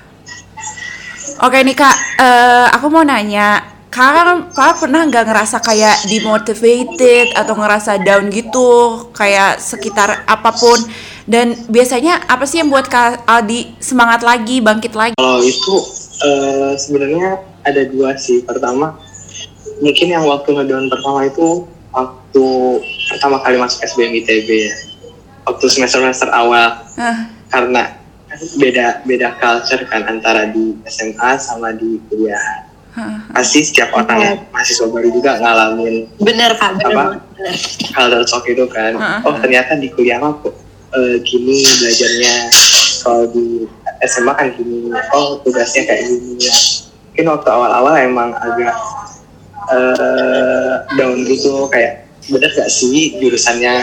Oke 1.41 1.61
nih 1.61 1.77
kak, 1.77 1.97
eh, 2.17 2.67
aku 2.73 2.89
mau 2.89 3.05
nanya, 3.05 3.61
kakak 3.93 4.49
kakak 4.57 4.77
pernah 4.81 5.05
nggak 5.05 5.25
ngerasa 5.29 5.57
kayak 5.61 6.01
demotivated 6.09 7.29
atau 7.37 7.53
ngerasa 7.53 8.01
down 8.01 8.33
gitu, 8.33 9.05
kayak 9.13 9.61
sekitar 9.61 10.25
apa 10.25 10.49
pun? 10.49 10.81
Dan 11.29 11.53
biasanya 11.69 12.25
apa 12.25 12.49
sih 12.49 12.57
yang 12.57 12.73
buat 12.73 12.89
kak 12.89 13.29
Aldi 13.29 13.77
semangat 13.77 14.25
lagi, 14.25 14.65
bangkit 14.65 14.97
lagi? 14.97 15.13
kalau 15.13 15.45
itu 15.45 15.75
eh, 16.25 16.73
sebenarnya 16.81 17.37
ada 17.61 17.81
dua 17.85 18.17
sih 18.17 18.41
pertama 18.41 18.97
mungkin 19.81 20.09
yang 20.09 20.25
waktu 20.25 20.49
ngedown 20.57 20.89
pertama 20.89 21.29
itu 21.29 21.69
waktu 21.93 22.45
pertama 23.13 23.37
kali 23.45 23.57
masuk 23.61 23.85
SBM 23.85 24.13
ITB 24.25 24.49
ya 24.49 24.73
waktu 25.45 25.65
semester 25.67 25.99
semester 26.01 26.29
awal. 26.31 26.81
Ah, 26.97 27.29
karena 27.51 27.97
beda 28.57 29.03
beda 29.03 29.35
culture 29.37 29.83
kan 29.91 30.07
antara 30.07 30.47
di 30.49 30.77
SMA 30.87 31.31
sama 31.37 31.75
di 31.75 31.99
kuliah. 32.07 32.67
Ah, 32.91 33.23
pasti 33.31 33.63
setiap 33.63 33.95
orang 33.95 34.19
ya 34.19 34.31
mahasiswa 34.51 34.83
baru 34.91 35.07
juga 35.15 35.39
ngalamin 35.39 36.11
Bener 36.19 36.51
kak, 36.59 36.75
bener 36.75 36.91
Apa? 36.91 37.03
bener. 37.39 37.55
culture 37.95 38.25
shock 38.27 38.43
itu 38.51 38.65
kan. 38.67 38.93
Heeh. 38.95 39.19
oh 39.23 39.35
ternyata 39.39 39.79
di 39.79 39.87
kuliah 39.91 40.19
mah 40.19 40.35
kok 40.43 40.55
eh, 40.95 41.15
gini 41.23 41.63
belajarnya. 41.63 42.35
Kalau 43.01 43.25
di 43.31 43.65
SMA 44.05 44.33
kan 44.35 44.47
gini. 44.59 44.91
Oh 45.15 45.39
tugasnya 45.39 45.87
kayak 45.87 46.03
gini. 46.07 46.35
Ya 46.39 46.53
mungkin 47.11 47.27
waktu 47.27 47.49
awal-awal 47.51 47.93
emang 47.99 48.29
agak 48.35 48.75
eh, 49.71 50.73
down 50.95 51.15
gitu. 51.27 51.67
Kayak 51.71 52.00
bener 52.31 52.49
gak 52.55 52.71
sih 52.71 53.19
jurusannya? 53.19 53.75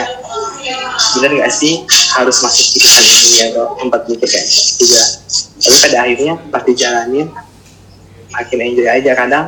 Bener 1.20 1.30
gak 1.44 1.52
sih 1.52 1.84
harus 2.16 2.36
masuk 2.40 2.66
jurusan 2.74 3.04
ini 3.04 3.38
atau 3.52 3.76
tempat 3.78 4.00
gitu 4.08 4.24
kayak 4.24 4.46
juga? 4.80 5.02
Tapi 5.58 5.76
pada 5.84 5.96
akhirnya 6.02 6.34
pas 6.48 6.62
dijalanin 6.64 7.28
makin 8.32 8.58
enjoy 8.64 8.88
aja 8.88 9.12
kadang. 9.14 9.46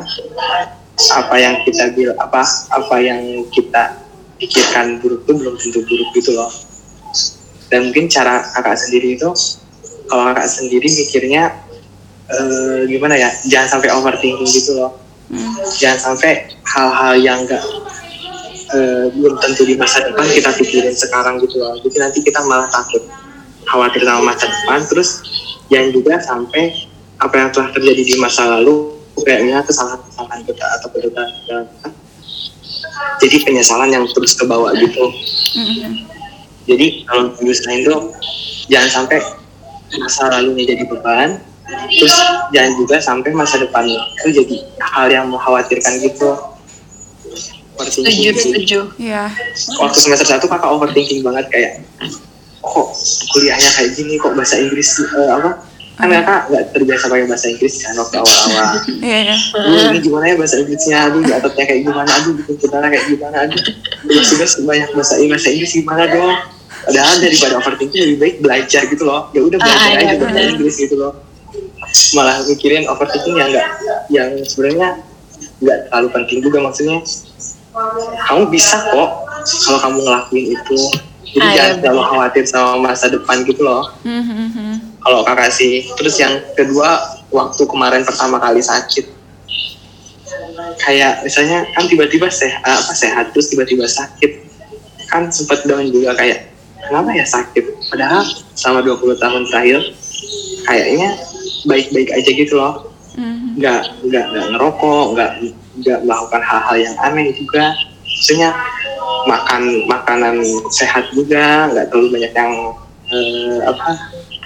Apa 1.17 1.35
yang 1.41 1.65
kita 1.65 1.97
bil 1.97 2.13
apa 2.21 2.45
apa 2.71 2.97
yang 3.01 3.49
kita 3.49 4.05
pikirkan 4.37 5.01
buruk 5.01 5.25
itu 5.25 5.33
belum 5.33 5.55
tentu 5.57 5.81
buruk 5.89 6.09
gitu 6.13 6.37
loh. 6.37 6.53
Dan 7.73 7.89
mungkin 7.89 8.13
cara 8.13 8.45
kakak 8.53 8.77
sendiri 8.77 9.17
itu 9.17 9.31
kalau 10.11 10.23
kakak 10.31 10.49
sendiri 10.51 10.89
mikirnya 10.93 11.57
eh, 12.29 12.81
gimana 12.85 13.17
ya? 13.17 13.33
Jangan 13.49 13.81
sampai 13.81 13.89
overthinking 13.97 14.51
gitu 14.53 14.77
loh. 14.77 14.93
Hmm, 15.31 15.55
jangan 15.79 15.99
sampai 16.11 16.51
hal-hal 16.67 17.15
yang 17.23 17.47
enggak 17.47 17.63
eh, 18.75 19.07
belum 19.15 19.37
tentu 19.41 19.63
di 19.67 19.75
masa 19.77 20.05
depan 20.05 20.27
kita 20.31 20.51
pikirin 20.57 20.95
sekarang 20.95 21.39
gitu 21.43 21.61
loh. 21.61 21.77
Jadi 21.83 21.97
nanti 21.99 22.19
kita 22.23 22.41
malah 22.47 22.69
takut 22.71 23.03
khawatir 23.67 24.03
sama 24.03 24.35
masa 24.35 24.47
depan. 24.49 24.81
Terus 24.89 25.11
jangan 25.71 25.89
juga 25.95 26.15
sampai 26.23 26.65
apa 27.21 27.35
yang 27.37 27.49
telah 27.53 27.69
terjadi 27.77 28.03
di 28.03 28.15
masa 28.17 28.49
lalu 28.49 28.97
kayaknya 29.21 29.61
kesalahan-kesalahan 29.65 30.41
kita 30.49 30.65
atau 30.81 30.89
kedokteran 30.91 31.31
kita. 31.45 31.59
Jadi 33.21 33.37
penyesalan 33.45 33.91
yang 33.93 34.05
terus 34.09 34.33
ke 34.33 34.45
bawah 34.49 34.73
gitu. 34.73 35.05
Jadi 36.65 37.05
kalau 37.05 37.37
nyusahin 37.43 37.85
itu 37.85 37.97
jangan 38.71 38.91
sampai 39.05 39.19
masa 39.99 40.31
lalunya 40.31 40.71
jadi 40.71 40.87
beban 40.87 41.43
terus 41.99 42.15
jangan 42.55 42.73
juga 42.79 42.97
sampai 43.03 43.31
masa 43.35 43.59
depannya 43.59 43.99
itu 44.23 44.43
jadi 44.43 44.57
hal 44.95 45.07
yang 45.11 45.27
mengkhawatirkan 45.31 46.03
gitu 46.03 46.31
Overthinking 47.83 48.37
sih. 48.37 48.53
setuju. 48.53 48.79
ya, 48.97 49.25
waktu 49.77 49.99
semester 49.99 50.27
satu 50.29 50.47
kakak 50.47 50.71
overthinking 50.71 51.21
banget 51.21 51.47
kayak 51.49 51.73
kok 52.61 52.89
kuliahnya 53.33 53.71
kayak 53.73 53.91
gini 53.95 54.15
kok 54.17 54.33
bahasa 54.33 54.61
Inggris 54.61 54.89
eh, 55.01 55.31
apa? 55.33 55.51
Kan 55.97 56.09
kakak 56.09 56.41
nggak 56.49 56.65
terbiasa 56.73 57.05
pakai 57.09 57.27
bahasa 57.29 57.47
Inggris 57.49 57.75
kan 57.79 57.93
waktu 57.95 58.17
awal-awal. 58.17 58.69
Iya, 59.01 59.19
iya. 59.25 59.37
Aduh, 59.37 59.85
ini 59.93 59.99
gimana 60.01 60.25
ya 60.29 60.35
bahasa 60.37 60.57
Inggrisnya? 60.57 60.97
Aduh 61.09 61.21
gatatnya 61.21 61.65
kayak 61.67 61.83
gimana? 61.85 62.09
Aduh 62.11 62.33
bikin 62.37 62.55
saudara 62.57 62.87
kayak 62.89 63.05
gimana? 63.09 63.37
Aduh 63.45 63.61
tugas 64.25 64.53
banyak 64.61 64.89
bahasa 64.93 65.15
bahasa 65.21 65.49
Inggris 65.49 65.73
gimana 65.73 66.05
dong? 66.09 66.33
Padahal 66.81 67.15
daripada 67.21 67.55
overthinking 67.61 68.03
lebih 68.07 68.19
baik 68.19 68.37
belajar 68.41 68.83
gitu 68.89 69.05
loh. 69.05 69.29
Ya 69.33 69.41
udah 69.45 69.59
belajar 69.61 69.77
Ah, 69.85 69.93
aja 69.93 70.01
iya, 70.01 70.15
bahasa 70.17 70.33
benar. 70.33 70.53
Inggris 70.57 70.75
gitu 70.81 70.95
loh. 70.97 71.13
Malah 72.13 72.37
mikirin 72.49 72.85
overthinking 72.89 73.37
yang 73.37 73.49
enggak 73.53 73.69
yang 74.09 74.29
sebenarnya 74.49 74.89
nggak 75.61 75.79
terlalu 75.87 76.09
penting 76.17 76.39
juga 76.41 76.59
maksudnya 76.65 76.97
kamu 78.29 78.43
bisa 78.53 78.77
kok 78.93 79.11
kalau 79.67 79.79
kamu 79.81 79.99
ngelakuin 80.05 80.47
itu. 80.55 80.81
Jadi 81.31 81.47
Ah, 81.47 81.53
iya, 81.55 81.57
jangan 81.63 81.77
terlalu 81.79 82.03
khawatir 82.11 82.45
sama 82.51 82.73
masa 82.91 83.07
depan 83.07 83.47
gitu 83.47 83.63
loh. 83.63 83.87
Hmm, 84.03 84.25
hmm, 84.27 84.49
hmm. 84.51 84.75
kalau 84.99 85.23
kakak 85.23 85.55
sih. 85.55 85.87
Terus 85.95 86.19
yang 86.19 86.43
kedua 86.59 86.99
waktu 87.31 87.63
kemarin 87.71 88.03
pertama 88.03 88.43
kali 88.43 88.59
sakit. 88.59 89.07
Kayak 90.83 91.23
misalnya 91.23 91.63
kan 91.77 91.87
tiba-tiba 91.87 92.27
sehat 92.27 92.63
apa 92.67 92.93
sehat 92.95 93.31
terus 93.31 93.47
tiba-tiba 93.47 93.87
sakit. 93.87 94.43
Kan 95.07 95.31
sempat 95.31 95.63
down 95.71 95.87
juga 95.87 96.19
kayak 96.19 96.51
kenapa 96.83 97.15
ya 97.15 97.27
sakit? 97.27 97.65
Padahal 97.95 98.27
selama 98.59 98.81
20 98.99 99.23
tahun 99.23 99.43
terakhir 99.47 99.81
kayaknya 100.67 101.09
baik-baik 101.71 102.11
aja 102.11 102.31
gitu 102.35 102.55
loh. 102.59 102.91
Hmm, 103.15 103.55
nggak 103.55 104.03
nggak 104.03 104.25
nggak 104.35 104.47
ngerokok 104.55 105.07
nggak 105.15 105.31
nggak 105.81 106.05
melakukan 106.05 106.43
hal-hal 106.45 106.77
yang 106.77 106.95
aneh 107.01 107.33
juga. 107.35 107.75
Maksudnya 108.05 108.51
makan 109.25 109.63
makanan 109.89 110.37
sehat 110.73 111.09
juga 111.17 111.73
nggak 111.73 111.89
terlalu 111.89 112.09
banyak 112.21 112.33
yang 112.37 112.53
eh, 113.11 113.59
apa? 113.65 113.89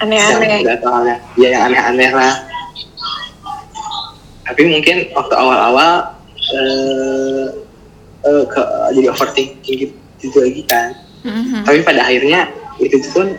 Aneh-aneh. 0.03 0.63
halnya 0.83 1.15
ya 1.39 1.47
yang 1.55 1.63
aneh-aneh 1.71 2.11
lah. 2.11 2.33
Tapi 4.45 4.61
mungkin 4.69 5.09
waktu 5.15 5.33
awal-awal 5.35 5.91
eh, 6.35 7.45
eh, 8.25 8.43
ke 8.47 8.61
jadi 8.95 9.07
overthinking 9.11 9.75
gitu, 9.87 9.95
gitu 10.23 10.37
lagi 10.39 10.63
kan. 10.67 10.89
Hmm, 11.25 11.41
hmm. 11.41 11.63
tapi 11.65 11.81
pada 11.81 12.05
akhirnya 12.05 12.45
itu 12.77 13.01
pun 13.09 13.33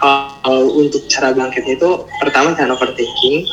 kalau 0.00 0.80
untuk 0.80 1.04
cara 1.12 1.36
bangkitnya 1.36 1.76
itu 1.76 1.90
pertama 2.24 2.56
jangan 2.56 2.72
overthinking 2.72 3.44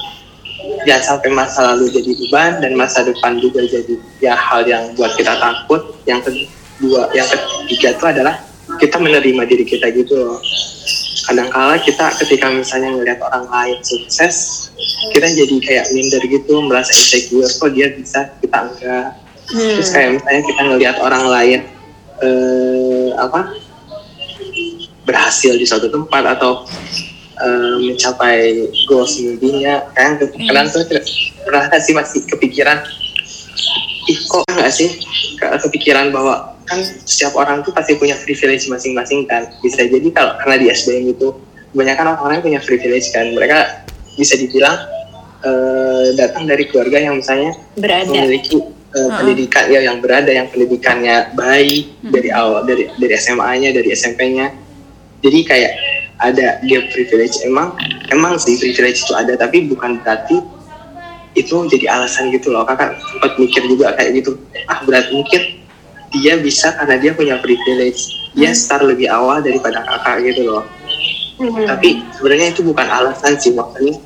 jangan 0.87 1.03
sampai 1.03 1.29
masa 1.31 1.59
lalu 1.73 1.91
jadi 1.91 2.11
beban 2.25 2.51
dan 2.63 2.71
masa 2.75 3.03
depan 3.03 3.39
juga 3.39 3.63
jadi 3.63 3.93
ya 4.19 4.33
hal 4.35 4.67
yang 4.67 4.93
buat 4.95 5.13
kita 5.15 5.35
takut. 5.37 5.95
Yang 6.07 6.21
kedua 6.29 7.11
yang 7.15 7.27
ketiga 7.27 7.89
itu 7.95 8.05
adalah 8.05 8.35
kita 8.79 8.97
menerima 8.99 9.43
diri 9.47 9.65
kita 9.67 9.91
gitu 9.91 10.13
loh. 10.15 10.39
Kadangkala 11.23 11.79
kita 11.79 12.11
ketika 12.19 12.51
misalnya 12.51 12.99
ngelihat 12.99 13.19
orang 13.23 13.47
lain 13.47 13.79
sukses 13.83 14.67
kita 15.15 15.27
jadi 15.27 15.55
kayak 15.63 15.85
minder 15.95 16.23
gitu 16.27 16.63
merasa 16.63 16.91
insecure 16.95 17.47
kok 17.47 17.71
dia 17.71 17.91
bisa 17.95 18.31
kita 18.39 18.57
enggak. 18.67 19.09
Hmm. 19.43 19.75
terus 19.75 19.91
kayak 19.91 20.09
misalnya 20.17 20.41
kita 20.47 20.61
ngelihat 20.71 20.95
orang 21.03 21.23
lain 21.27 21.59
eh, 22.23 23.09
apa 23.19 23.51
berhasil 25.03 25.59
di 25.59 25.67
suatu 25.67 25.91
tempat 25.91 26.39
atau 26.39 26.63
eh, 27.35 27.75
mencapai 27.81 28.39
goals 28.85 29.17
mimpinya 29.17 29.85
kan 29.91 30.17
kadang 30.19 30.67
tuh 30.67 30.85
pernah 31.39 31.63
nggak 31.65 31.81
sih 31.81 31.93
masih 31.93 32.21
kepikiran 32.25 32.79
ih 34.05 34.19
kok 34.21 34.43
nggak 34.47 34.69
sih 34.69 34.89
ke- 35.35 35.59
kepikiran 35.61 36.09
bahwa 36.09 36.53
kan 36.63 36.79
setiap 37.03 37.35
orang 37.35 37.59
tuh 37.61 37.71
pasti 37.71 37.95
punya 37.95 38.15
privilege 38.17 38.67
masing-masing 38.67 39.25
kan 39.25 39.43
bisa 39.59 39.83
jadi 39.83 40.07
kalau 40.09 40.35
karena 40.39 40.55
di 40.57 40.67
SBM 40.69 41.11
itu 41.11 41.35
kebanyakan 41.71 42.05
orang-orang 42.09 42.39
punya 42.41 42.59
privilege 42.59 43.09
kan 43.09 43.31
mereka 43.31 43.83
bisa 44.13 44.35
dibilang 44.35 44.77
eh, 45.41 46.05
datang 46.13 46.45
dari 46.45 46.63
keluarga 46.65 47.01
yang 47.01 47.17
misalnya 47.17 47.51
Berada. 47.75 48.07
memiliki 48.07 48.55
uh, 48.55 48.71
Uh-uh. 48.95 49.17
pendidikan 49.17 49.65
ya 49.67 49.81
yang 49.81 49.97
berada 49.99 50.29
yang 50.29 50.47
pendidikannya 50.47 51.33
baik 51.33 51.97
Hmm. 51.99 52.11
dari 52.11 52.29
awal 52.29 52.61
dari 52.63 52.87
dari 52.93 53.13
SMA-nya 53.17 53.71
dari 53.71 53.89
SMP-nya 53.89 54.47
jadi 55.19 55.39
kayak 55.41 55.73
ada 56.21 56.61
gap 56.61 56.83
privilege. 56.93 57.41
Emang 57.45 57.73
emang 58.13 58.37
sih 58.37 58.59
privilege 58.59 59.01
itu 59.01 59.13
ada 59.15 59.33
tapi 59.33 59.65
bukan 59.65 60.01
berarti 60.03 60.43
itu 61.33 61.55
jadi 61.69 61.85
alasan 61.89 62.29
gitu 62.29 62.53
loh. 62.53 62.65
Kakak 62.65 62.99
sempat 63.09 63.37
mikir 63.41 63.65
juga 63.65 63.93
kayak 63.97 64.21
gitu. 64.21 64.37
Ah 64.69 64.81
berarti 64.85 65.11
mungkin 65.13 65.41
dia 66.13 66.37
bisa 66.37 66.77
karena 66.77 67.01
dia 67.01 67.11
punya 67.17 67.41
privilege. 67.41 68.05
Dia 68.37 68.53
start 68.53 68.85
lebih 68.85 69.09
awal 69.09 69.41
daripada 69.41 69.81
kakak 69.81 70.25
gitu 70.29 70.49
loh. 70.49 70.65
Hmm. 71.33 71.65
tapi 71.65 72.05
sebenarnya 72.13 72.53
itu 72.53 72.61
bukan 72.61 72.85
alasan 72.85 73.33
sih. 73.41 73.57
Maksudnya 73.57 73.97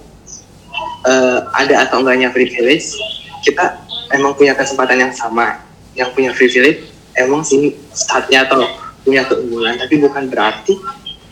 eh, 1.04 1.40
ada 1.44 1.76
atau 1.84 2.00
enggaknya 2.00 2.32
privilege 2.32 2.96
kita 3.44 3.76
emang 4.16 4.32
punya 4.36 4.56
kesempatan 4.56 5.04
yang 5.04 5.14
sama. 5.14 5.60
Yang 5.98 6.10
punya 6.16 6.32
privilege 6.32 6.88
emang 7.20 7.44
sih 7.44 7.76
startnya 7.92 8.48
atau 8.48 8.64
punya 9.04 9.28
keunggulan. 9.28 9.76
Tapi 9.76 9.96
bukan 10.00 10.32
berarti 10.32 10.80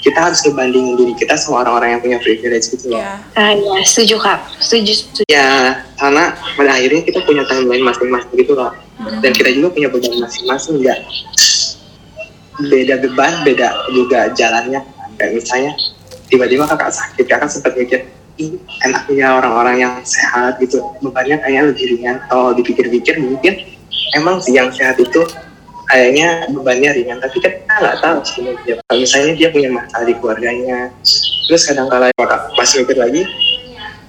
kita 0.06 0.20
harus 0.22 0.38
ngebandingin 0.46 0.94
diri 1.02 1.14
kita 1.18 1.34
sama 1.34 1.66
orang-orang 1.66 1.98
yang 1.98 2.02
punya 2.06 2.18
privilege 2.22 2.70
gitu 2.70 2.94
loh. 2.94 3.02
Ya, 3.02 3.18
Ah, 3.34 3.58
ya, 3.58 3.82
setuju 3.82 4.22
kak. 4.22 4.38
Setuju, 4.62 4.94
setuju. 4.94 5.26
ya 5.26 5.82
karena 5.98 6.38
pada 6.54 6.72
akhirnya 6.78 7.02
kita 7.02 7.26
punya 7.26 7.42
timeline 7.50 7.82
masing-masing 7.82 8.34
gitu 8.38 8.54
loh. 8.54 8.70
Dan 9.20 9.34
kita 9.34 9.50
juga 9.52 9.74
punya 9.74 9.90
beban 9.90 10.14
masing-masing 10.22 10.78
enggak 10.80 11.00
beda 12.56 12.96
beban 13.04 13.34
beda 13.44 13.70
juga 13.92 14.32
jalannya. 14.32 14.80
Kayak 15.20 15.32
misalnya 15.36 15.72
tiba-tiba 16.32 16.64
kakak 16.68 16.92
sakit 16.94 17.26
kakak 17.28 17.50
sempat 17.52 17.76
mikir 17.76 18.08
"Ih, 18.36 18.60
enaknya 18.84 19.32
orang-orang 19.32 19.76
yang 19.80 19.94
sehat 20.04 20.60
gitu. 20.60 20.84
Bebannya 21.00 21.40
kayaknya 21.40 21.72
lebih 21.72 21.86
ringan. 21.96 22.20
Kalau 22.28 22.52
dipikir-pikir 22.56 23.20
mungkin 23.20 23.60
emang 24.16 24.40
sih 24.44 24.56
yang 24.56 24.72
sehat 24.72 25.00
itu 25.00 25.24
kayaknya 25.88 26.28
bebannya 26.52 26.90
ringan. 26.94 27.18
Tapi 27.22 27.38
kan 27.42 27.52
kita 27.56 27.74
nggak 27.82 27.98
tahu 28.02 28.18
sebenarnya 28.26 28.76
kalau 28.86 29.00
misalnya 29.02 29.34
dia 29.38 29.50
punya 29.54 29.70
masalah 29.72 30.06
di 30.06 30.14
keluarganya 30.18 30.80
terus 31.46 31.62
kadang 31.70 31.88
kala 31.94 32.10
kakak 32.18 32.42
pas 32.58 32.70
mikir 32.74 32.98
lagi 32.98 33.22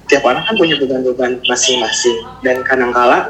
tiap 0.06 0.22
orang 0.24 0.40
kan 0.46 0.54
punya 0.56 0.74
beban-beban 0.78 1.42
masing-masing. 1.50 2.16
Dan 2.40 2.62
kadangkala 2.64 3.28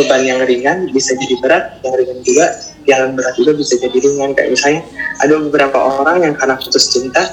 beban 0.00 0.22
yang 0.24 0.40
ringan 0.42 0.88
bisa 0.90 1.14
jadi 1.14 1.34
berat 1.44 1.64
yang 1.84 1.94
ringan 1.94 2.18
juga 2.24 2.46
yang 2.84 3.12
berat 3.14 3.34
juga 3.38 3.52
bisa 3.54 3.74
jadi 3.78 3.96
ringan. 3.96 4.34
Kayak 4.34 4.50
misalnya 4.56 4.82
ada 5.22 5.34
beberapa 5.38 5.78
orang 5.78 6.24
yang 6.24 6.34
karena 6.34 6.56
putus 6.58 6.90
cinta 6.90 7.28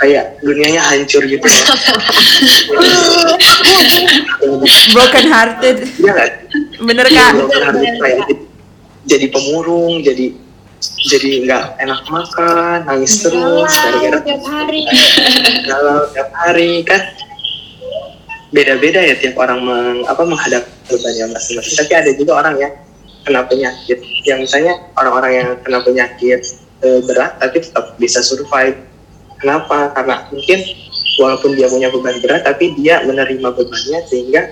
kayak 0.00 0.40
dunianya 0.40 0.80
hancur 0.80 1.20
gitu. 1.28 1.44
Broken 4.96 5.26
hearted. 5.28 5.76
Iya 6.00 6.40
bener 6.80 7.06
kak? 7.06 7.32
Broken 7.36 7.62
hearted, 7.68 7.94
kayak 8.00 8.16
jadi- 8.26 8.49
jadi 9.10 9.26
pemurung 9.26 10.06
jadi 10.06 10.30
jadi 10.80 11.44
nggak 11.44 11.64
enak 11.82 12.00
makan 12.08 12.78
nangis 12.88 13.20
terus 13.20 13.68
gara-gara 13.68 14.18
tiap 14.24 14.42
hari. 14.48 14.82
galau 15.68 16.08
tiap 16.14 16.30
hari 16.32 16.80
kan? 16.86 17.02
Beda-beda 18.50 19.02
ya 19.02 19.14
tiap 19.20 19.36
orang 19.36 19.60
meng, 19.60 19.98
apa 20.08 20.22
menghadapi 20.24 20.70
bebannya 20.88 21.36
masing-masing. 21.36 21.76
Tapi 21.84 21.92
ada 21.92 22.10
juga 22.16 22.32
orang 22.40 22.54
yang 22.56 22.72
kena 23.28 23.44
penyakit. 23.44 23.98
Yang 24.24 24.38
misalnya 24.48 24.74
orang-orang 24.96 25.32
yang 25.36 25.48
kena 25.60 25.78
penyakit 25.84 26.40
eh, 26.80 27.00
berat 27.04 27.36
tapi 27.36 27.60
tetap 27.60 28.00
bisa 28.00 28.24
survive. 28.24 28.80
Kenapa? 29.36 29.92
Karena 29.92 30.28
mungkin 30.32 30.58
walaupun 31.20 31.52
dia 31.56 31.68
punya 31.68 31.92
beban 31.92 32.16
berat 32.24 32.48
tapi 32.48 32.72
dia 32.80 33.04
menerima 33.04 33.48
bebannya 33.52 34.00
sehingga 34.08 34.48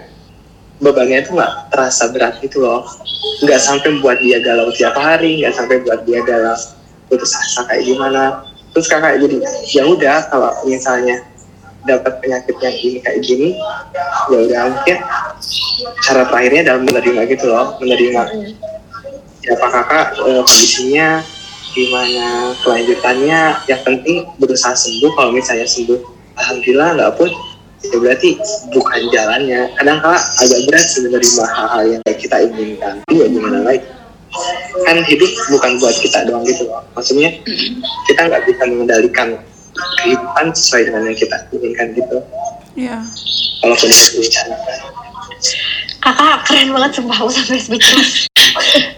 bebannya 0.78 1.26
itu 1.26 1.34
nggak 1.34 1.74
terasa 1.74 2.10
berat 2.14 2.38
gitu 2.42 2.62
loh. 2.62 2.86
Nggak 3.42 3.60
sampai 3.62 3.98
buat 4.02 4.18
dia 4.22 4.38
galau 4.42 4.70
tiap 4.74 4.94
hari 4.98 5.42
nggak 5.42 5.54
sampai 5.54 5.82
buat 5.82 6.02
dia 6.06 6.20
galau 6.22 6.56
putus 7.10 7.34
asa 7.34 7.66
kayak 7.66 7.86
gimana. 7.86 8.46
Terus 8.74 8.86
kakak 8.86 9.18
jadi 9.18 9.36
ya 9.74 9.82
udah 9.88 10.18
kalau 10.30 10.52
misalnya 10.68 11.24
dapat 11.86 12.20
penyakit 12.20 12.56
yang 12.60 12.76
ini 12.84 12.98
kayak 13.00 13.20
gini 13.24 13.48
ya 14.28 14.38
udah 14.44 14.62
mungkin 14.76 14.98
cara 16.04 16.22
terakhirnya 16.28 16.62
dalam 16.68 16.82
menerima 16.84 17.20
gitu 17.32 17.48
loh 17.48 17.80
menerima 17.80 18.22
siapa 19.40 19.66
kakak 19.72 20.06
eh, 20.20 20.42
kondisinya 20.44 21.24
gimana 21.72 22.52
kelanjutannya. 22.64 23.40
Yang 23.70 23.80
penting 23.86 24.16
berusaha 24.36 24.74
sembuh 24.74 25.10
kalau 25.16 25.30
misalnya 25.32 25.68
sembuh 25.68 26.00
alhamdulillah 26.36 26.88
nggak 26.98 27.12
pun 27.16 27.30
ya 27.82 27.96
berarti 27.98 28.38
bukan 28.74 29.00
jalannya. 29.14 29.70
Kadang 29.78 29.98
kala 30.02 30.18
agak 30.18 30.60
berat 30.66 30.84
sih 30.86 31.00
menerima 31.06 31.44
hal-hal 31.54 31.82
yang 31.98 32.02
kita 32.18 32.36
inginkan. 32.50 32.94
Tapi 33.06 33.14
ya 33.22 33.26
gimana 33.30 33.58
lagi? 33.62 33.86
Kan 34.84 35.02
hidup 35.08 35.30
bukan 35.50 35.70
buat 35.80 35.96
kita 35.98 36.28
doang 36.28 36.44
gitu 36.44 36.68
loh. 36.68 36.84
Maksudnya 36.98 37.30
kita 38.10 38.20
nggak 38.28 38.42
bisa 38.46 38.62
mengendalikan 38.68 39.28
kehidupan 40.02 40.46
sesuai 40.54 40.82
dengan 40.90 41.02
yang 41.06 41.18
kita 41.18 41.36
inginkan 41.54 41.86
gitu. 41.94 42.18
Ya 42.78 42.98
kalau 43.58 43.74
kondisi 43.74 44.22
bencana 44.22 44.56
Kakak 45.98 46.46
keren 46.46 46.70
banget 46.70 46.90
sumpah 46.94 47.16
aku 47.18 47.30
sampai 47.34 47.58
speechless. 47.58 48.30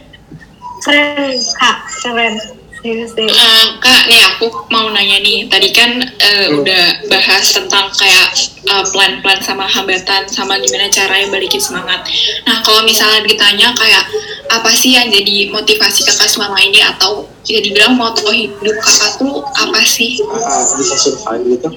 keren 0.85 1.33
kak, 1.57 1.79
keren. 2.05 2.35
Serius 2.81 3.12
deh. 3.12 3.29
Eh, 3.29 3.64
kak, 3.77 4.09
nih 4.09 4.21
aku 4.25 4.49
mau 4.73 4.88
nanya 4.88 5.21
nih. 5.21 5.45
Tadi 5.53 5.69
kan 5.77 6.01
eh, 6.01 6.49
udah 6.49 7.12
bahas 7.12 7.53
tentang 7.53 7.93
kayak 7.93 8.33
eh, 8.64 8.85
plan-plan 8.88 9.37
sama 9.45 9.69
hambatan 9.69 10.25
sama 10.33 10.57
gimana 10.57 10.88
caranya 10.88 11.29
balikin 11.29 11.61
semangat. 11.61 12.01
Nah, 12.49 12.64
kalau 12.64 12.81
misalnya 12.88 13.21
ditanya 13.29 13.77
kayak 13.77 14.05
apa 14.49 14.73
sih 14.73 14.97
yang 14.97 15.12
jadi 15.12 15.53
motivasi 15.53 16.09
kakak 16.09 16.27
selama 16.33 16.57
ini 16.64 16.81
atau 16.81 17.29
bisa 17.45 17.61
dibilang 17.61 18.01
moto 18.01 18.33
hidup 18.33 18.77
kakak 18.81 19.12
tuh 19.21 19.45
apa 19.45 19.81
sih? 19.85 20.16
Ah, 20.25 20.64
bisa 20.81 20.97
survive 20.97 21.61
gitu 21.61 21.69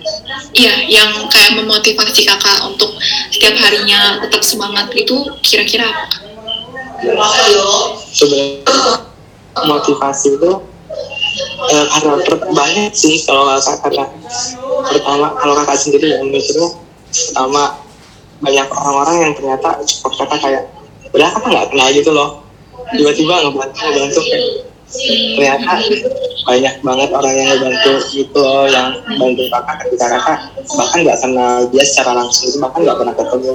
Iya, 0.56 0.88
yang 0.88 1.12
kayak 1.28 1.60
memotivasi 1.60 2.24
kakak 2.24 2.64
untuk 2.64 2.96
setiap 3.28 3.60
harinya 3.60 4.24
tetap 4.24 4.40
semangat 4.40 4.88
gitu. 4.96 5.20
Kira-kira 5.44 5.92
apa? 5.92 7.28
sebenarnya 8.14 8.64
motivasi 9.68 10.40
itu 10.40 10.73
eh, 11.70 11.86
karena 11.90 12.14
banyak 12.54 12.94
sih 12.94 13.26
kalau 13.26 13.50
kakak 13.58 13.80
karena 13.90 14.06
pertama 14.90 15.28
kalau 15.38 15.54
kakak 15.64 15.78
sendiri 15.80 16.18
yang 16.18 16.30
mikirnya 16.30 16.70
pertama 17.14 17.64
banyak 18.44 18.68
orang-orang 18.68 19.16
yang 19.24 19.34
ternyata 19.38 19.70
support 19.88 20.14
kakak 20.20 20.40
kayak 20.44 20.64
udah 21.16 21.28
kakak 21.32 21.50
nggak 21.54 21.68
kenal 21.72 21.88
gitu 21.94 22.12
loh. 22.12 22.30
Tiba-tiba 22.94 23.34
ngebantu 23.48 23.80
ngebantu 23.80 24.22
kayak 24.28 24.46
ternyata 25.34 25.74
banyak 26.44 26.76
banget 26.86 27.10
orang 27.10 27.34
yang 27.34 27.48
ngebantu 27.56 27.94
gitu 28.12 28.40
loh 28.44 28.66
yang 28.68 28.88
bantu 29.18 29.44
kakak 29.48 29.76
ketika 29.88 30.06
kakak 30.20 30.40
bahkan 30.76 31.00
nggak 31.02 31.20
kenal 31.24 31.54
dia 31.72 31.84
secara 31.88 32.12
langsung 32.18 32.50
bahkan 32.60 32.80
nggak 32.84 32.98
pernah 33.00 33.16
ketemu. 33.16 33.54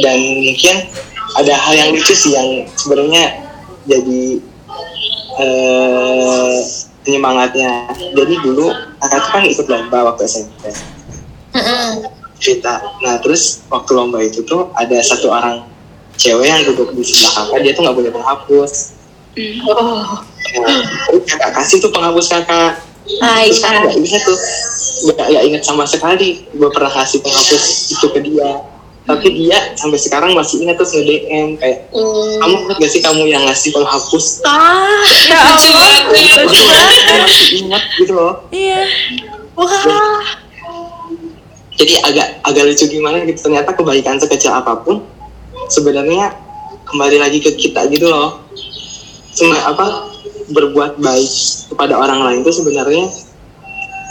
Dan 0.00 0.18
mungkin 0.46 0.76
ada 1.36 1.54
hal 1.54 1.74
yang 1.74 1.90
lucu 1.94 2.14
sih 2.14 2.32
yang 2.34 2.48
sebenarnya 2.74 3.38
jadi 3.86 4.38
eh, 5.40 6.56
penyemangatnya. 7.04 7.72
Jadi 8.12 8.34
dulu 8.44 8.68
kakak 9.00 9.20
tuh 9.24 9.30
kan 9.32 9.44
ikut 9.48 9.66
lomba 9.66 9.98
waktu 10.12 10.28
SMP 10.28 10.70
cerita. 12.40 12.80
Nah 13.04 13.20
terus 13.20 13.64
waktu 13.68 13.90
lomba 13.92 14.18
itu 14.24 14.40
tuh 14.48 14.72
ada 14.74 14.96
satu 15.04 15.28
orang 15.28 15.68
cewek 16.16 16.48
yang 16.48 16.64
duduk 16.72 16.92
di 16.96 17.04
sebelah 17.04 17.32
kakak. 17.44 17.58
Dia 17.64 17.72
tuh 17.76 17.82
nggak 17.84 18.14
penghapus 18.16 18.72
Hmm. 19.30 19.62
Oh, 19.62 20.26
nah, 20.58 20.82
kakak 21.22 21.54
kasih 21.54 21.78
tuh 21.78 21.94
penghapus 21.94 22.26
kakak. 22.34 22.82
Hai 23.22 23.46
terus 23.46 23.62
nggak 23.62 23.94
ingat 23.94 24.22
tuh. 24.26 24.38
Nggak 25.06 25.26
nggak 25.30 25.44
ingat 25.46 25.62
sama 25.62 25.86
sekali 25.86 26.50
gue 26.50 26.68
pernah 26.74 26.90
kasih 26.90 27.22
penghapus 27.22 27.64
itu 27.94 28.06
ke 28.10 28.20
dia 28.26 28.58
tapi 29.10 29.28
dia 29.34 29.58
sampai 29.74 29.98
sekarang 29.98 30.30
masih 30.32 30.62
ingat 30.62 30.78
terus 30.78 30.94
nge 30.94 31.04
DM 31.04 31.48
kayak 31.58 31.90
kamu 32.40 32.54
ingat 32.66 32.76
gak 32.78 32.90
sih 32.90 33.02
kamu 33.02 33.22
yang 33.26 33.42
ngasih 33.46 33.70
penghapus 33.74 34.26
Ah, 34.46 35.02
ya 35.26 35.38
Allah 35.50 35.88
masih 37.26 37.46
ingat 37.66 37.82
gitu 37.98 38.12
loh. 38.14 38.46
Iya. 38.54 38.86
Wah. 39.58 40.22
jadi 41.76 41.96
agak 42.04 42.28
agak 42.44 42.62
lucu 42.68 42.84
gimana 42.92 43.24
gitu 43.24 43.40
ternyata 43.48 43.72
kebaikan 43.72 44.20
sekecil 44.20 44.52
apa 44.52 44.84
pun 44.84 45.00
sebenarnya 45.72 46.36
kembali 46.84 47.16
lagi 47.20 47.40
ke 47.40 47.56
kita 47.56 47.88
gitu 47.88 48.08
loh. 48.08 48.44
Cuma 49.32 49.56
apa 49.64 50.12
berbuat 50.50 50.98
baik 51.00 51.30
kepada 51.72 51.94
orang 51.96 52.20
lain 52.26 52.38
itu 52.42 52.52
sebenarnya 52.52 53.08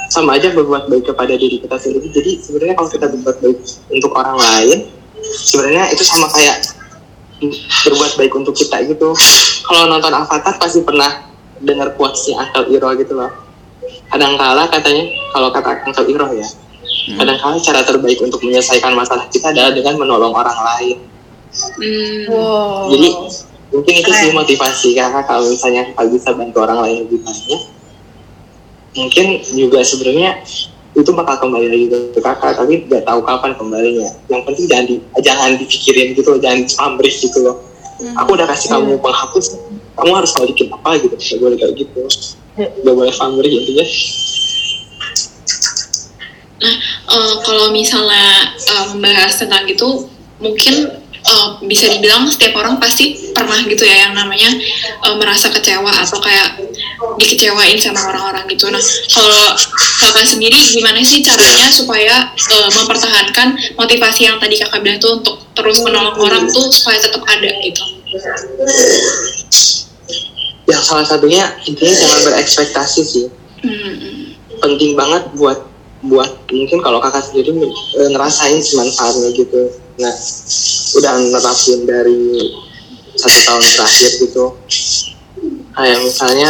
sama 0.09 0.35
aja 0.35 0.49
berbuat 0.51 0.89
baik 0.89 1.13
kepada 1.13 1.33
diri 1.37 1.61
kita 1.61 1.77
sendiri. 1.77 2.09
Jadi 2.09 2.31
sebenarnya 2.41 2.75
kalau 2.75 2.89
kita 2.89 3.05
berbuat 3.13 3.37
baik 3.45 3.57
untuk 3.93 4.11
orang 4.17 4.37
lain 4.37 4.77
sebenarnya 5.21 5.93
itu 5.93 6.03
sama 6.03 6.27
kayak 6.33 6.57
berbuat 7.87 8.11
baik 8.17 8.33
untuk 8.35 8.57
kita 8.57 8.83
gitu. 8.89 9.13
Kalau 9.69 9.85
nonton 9.85 10.11
Avatar 10.11 10.57
pasti 10.57 10.81
pernah 10.81 11.29
dengar 11.61 11.93
quotesnya 11.95 12.41
Uncle 12.49 12.67
Iro 12.73 12.89
gitu 12.97 13.13
loh. 13.13 13.31
Kadangkala 14.09 14.65
katanya 14.67 15.05
kalau 15.31 15.53
kata 15.53 15.85
Uncle 15.85 16.09
Iro 16.09 16.27
ya 16.33 16.49
kadang-kadang 17.09 17.61
cara 17.63 17.81
terbaik 17.81 18.19
untuk 18.21 18.41
menyelesaikan 18.45 18.93
masalah 18.93 19.25
kita 19.33 19.49
adalah 19.49 19.73
dengan 19.73 19.97
menolong 19.97 20.33
orang 20.35 20.57
lain. 20.75 20.97
Hmm. 21.49 22.29
Wow. 22.29 22.93
jadi 22.93 23.09
mungkin 23.73 23.93
itu 24.05 24.11
sih 24.13 24.29
motivasi 24.29 24.93
kakak 24.93 25.25
kalau 25.25 25.49
misalnya 25.49 25.89
kakak 25.93 26.13
bisa 26.13 26.29
bantu 26.37 26.57
orang 26.61 26.79
lain 26.85 26.97
lebih 27.09 27.25
banyak 27.25 27.61
mungkin 28.97 29.41
juga 29.53 29.85
sebenarnya 29.85 30.41
itu 30.97 31.11
bakal 31.13 31.37
kembali 31.37 31.67
lagi 31.69 31.85
ke 32.17 32.19
kakak 32.19 32.57
tapi 32.57 32.83
nggak 32.89 33.05
tahu 33.05 33.19
kapan 33.21 33.51
kembalinya. 33.55 34.09
Yang 34.27 34.41
penting 34.49 34.65
jangan 34.65 34.85
di, 34.89 34.95
jangan 35.21 35.49
dipikirin 35.55 36.07
gitu 36.17 36.27
loh 36.33 36.39
jangan 36.41 36.59
pamrih 36.75 37.13
gitu 37.13 37.39
loh. 37.45 37.55
Aku 38.23 38.29
udah 38.33 38.47
kasih 38.47 38.67
kamu 38.73 38.97
penghapus 38.99 39.45
kamu 39.99 40.11
harus 40.15 40.31
balikin 40.31 40.67
apa 40.71 40.95
gitu 41.03 41.15
nggak 41.15 41.39
boleh 41.39 41.57
kayak 41.59 41.73
gitu. 41.75 42.01
Nggak 42.57 42.95
boleh 42.95 43.13
pamrih 43.15 43.51
intinya. 43.51 43.85
Eh, 47.09 47.33
kalau 47.47 47.71
misalnya 47.71 48.53
eh, 48.53 48.85
membahas 48.91 49.39
tentang 49.39 49.63
itu 49.65 50.07
mungkin 50.43 50.75
eh, 51.09 51.47
bisa 51.63 51.87
dibilang 51.91 52.27
setiap 52.27 52.59
orang 52.59 52.79
pasti 52.83 53.31
pernah 53.31 53.63
gitu 53.63 53.87
ya 53.87 54.09
yang 54.09 54.13
namanya 54.15 54.51
eh, 55.07 55.15
merasa 55.15 55.47
kecewa 55.51 55.87
atau 55.87 56.19
kayak 56.19 56.59
dikecewain 57.19 57.77
sama 57.79 57.99
orang-orang 58.11 58.45
gitu. 58.51 58.67
Nah, 58.71 58.83
kalau 59.11 59.43
kakak 59.99 60.25
sendiri 60.25 60.55
gimana 60.55 60.99
sih 61.03 61.19
caranya 61.23 61.67
supaya 61.71 62.31
eh, 62.35 62.69
mempertahankan 62.75 63.47
motivasi 63.75 64.27
yang 64.27 64.37
tadi 64.39 64.59
kakak 64.59 64.79
bilang 64.83 64.99
tuh 64.99 65.19
untuk 65.19 65.35
terus 65.55 65.83
menolong 65.83 66.15
orang 66.19 66.43
tuh 66.51 66.67
supaya 66.71 66.99
tetap 66.99 67.23
ada 67.27 67.49
gitu. 67.63 67.83
yang 70.69 70.85
salah 70.85 71.01
satunya 71.01 71.49
intinya 71.65 71.93
jangan 71.97 72.19
berekspektasi 72.29 73.01
sih 73.01 73.27
Hmm. 73.59 74.39
penting 74.63 74.95
banget 74.95 75.27
buat 75.35 75.67
buat 76.07 76.31
mungkin 76.47 76.79
kalau 76.79 77.03
kakak 77.03 77.27
sendiri 77.27 77.51
e, 77.51 78.01
ngerasain 78.15 78.55
sih 78.63 78.79
manfaatnya 78.79 79.35
gitu 79.35 79.67
nah 79.99 80.15
udah 80.95 81.13
nerapin 81.27 81.83
dari 81.83 82.55
satu 83.19 83.39
tahun 83.43 83.63
terakhir 83.75 84.11
gitu 84.23 84.45
kayak 85.71 85.99
misalnya 86.01 86.49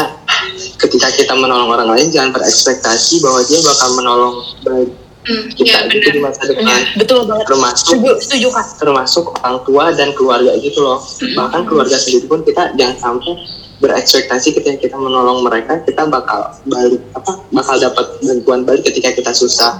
ketika 0.78 1.08
kita 1.10 1.34
menolong 1.34 1.70
orang 1.70 1.90
lain 1.90 2.08
jangan 2.10 2.32
berekspektasi 2.32 3.20
bahwa 3.20 3.44
dia 3.44 3.60
bakal 3.62 3.90
menolong 3.94 4.36
balik 4.62 4.92
Hmm, 5.20 5.46
kita 5.52 5.84
gitu 5.86 6.00
benar. 6.02 6.16
di 6.16 6.22
masa 6.24 6.42
depan 6.44 6.64
Iya, 6.64 6.78
betul 6.96 7.20
banget. 7.24 7.46
termasuk 7.46 7.86
Setuju, 7.92 8.12
setuju 8.18 8.48
kak. 8.50 8.66
termasuk 8.80 9.26
orang 9.36 9.58
tua 9.62 9.86
dan 9.92 10.10
keluarga 10.12 10.56
gitu 10.58 10.80
loh 10.80 10.98
bahkan 11.36 11.62
keluarga 11.66 12.00
sendiri 12.00 12.26
pun 12.26 12.40
kita 12.42 12.72
jangan 12.74 12.98
sampai 12.98 13.36
berekspektasi 13.78 14.48
ketika 14.54 14.80
kita 14.80 14.96
menolong 14.96 15.44
mereka 15.44 15.84
kita 15.84 16.08
bakal 16.08 16.40
balik 16.66 17.04
apa 17.14 17.32
bakal 17.52 17.76
dapat 17.78 18.06
bantuan 18.22 18.64
balik 18.64 18.82
ketika 18.82 19.12
kita 19.12 19.32
susah 19.32 19.76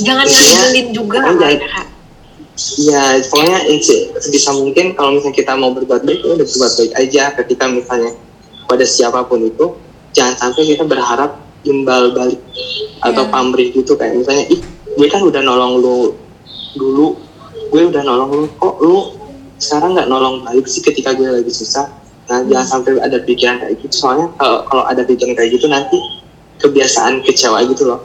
Jangan 0.00 0.24
ngandelin 0.24 0.86
juga 0.90 1.18
kan 1.20 1.34
jangan- 1.36 1.88
ya, 2.80 3.16
ya 3.18 3.24
pokoknya 3.26 3.58
sebisa 4.20 4.50
mungkin 4.56 4.92
kalau 4.94 5.16
misalnya 5.16 5.36
kita 5.36 5.52
mau 5.56 5.72
berbuat 5.72 6.02
baik 6.04 6.20
ya 6.22 6.30
udah 6.36 6.46
berbuat 6.46 6.72
baik 6.76 6.92
aja. 6.96 7.22
Ketika 7.36 7.64
misalnya 7.70 8.12
pada 8.68 8.84
siapa 8.86 9.26
pun 9.26 9.42
itu 9.42 9.74
jangan 10.14 10.34
sampai 10.38 10.74
kita 10.74 10.84
berharap 10.86 11.38
imbal 11.66 12.14
balik 12.16 12.40
atau 13.00 13.24
Iya. 13.24 13.32
pamrih 13.32 13.68
gitu 13.72 13.96
kayak 13.96 14.20
misalnya 14.20 14.44
ih 14.52 14.60
gue 14.96 15.08
kan 15.08 15.24
udah 15.24 15.40
nolong 15.40 15.80
lu 15.80 15.96
dulu 16.76 17.16
gue 17.72 17.82
udah 17.88 18.02
nolong 18.04 18.30
lu 18.44 18.46
kok 18.60 18.76
lu 18.84 19.16
sekarang 19.60 19.96
nggak 19.96 20.08
nolong 20.08 20.44
balik 20.44 20.64
sih 20.68 20.80
ketika 20.80 21.12
gue 21.16 21.28
lagi 21.28 21.52
susah? 21.52 21.88
Nah 22.30 22.46
jangan 22.46 22.66
sampai 22.66 23.00
ada 23.02 23.18
pikiran 23.20 23.60
kayak 23.60 23.76
gitu. 23.82 23.94
Soalnya 24.06 24.30
kalau 24.40 24.64
kalau 24.68 24.84
ada 24.88 25.02
pikiran 25.04 25.36
kayak 25.36 25.50
gitu 25.56 25.66
nanti 25.68 25.98
kebiasaan 26.60 27.24
kecewa 27.24 27.64
gitu 27.68 27.88
loh. 27.90 28.00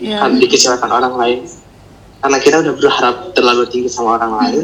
Kan 0.00 0.38
dikecewakan 0.42 0.90
orang 0.90 1.14
lain 1.14 1.38
karena 2.18 2.38
kita 2.42 2.56
udah 2.66 2.74
berharap 2.74 3.16
terlalu 3.30 3.62
tinggi 3.70 3.86
sama 3.86 4.18
orang 4.18 4.32
lain 4.42 4.62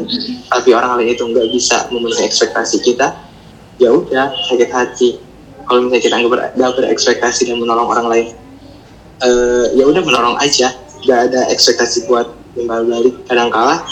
tapi 0.51 0.75
orang 0.75 0.99
lain 0.99 1.15
itu 1.15 1.23
nggak 1.23 1.47
bisa 1.55 1.87
memenuhi 1.87 2.27
ekspektasi 2.27 2.83
kita 2.83 3.15
ya 3.79 3.91
udah 3.91 4.31
sakit 4.51 4.69
hati. 4.71 5.09
Kalau 5.65 5.81
misalnya 5.81 6.03
kita 6.03 6.15
nggak 6.21 6.31
ber, 6.31 6.41
berekspektasi 6.55 7.49
dan 7.49 7.57
menolong 7.57 7.89
orang 7.89 8.07
lain 8.07 8.27
eh, 9.23 9.65
ya 9.75 9.83
udah 9.87 10.01
menolong 10.03 10.37
aja. 10.39 10.71
Nggak 11.05 11.19
ada 11.31 11.41
ekspektasi 11.53 12.09
buat 12.09 12.27
timbal 12.53 12.85
balik. 12.85 13.15
Kadangkala 13.27 13.83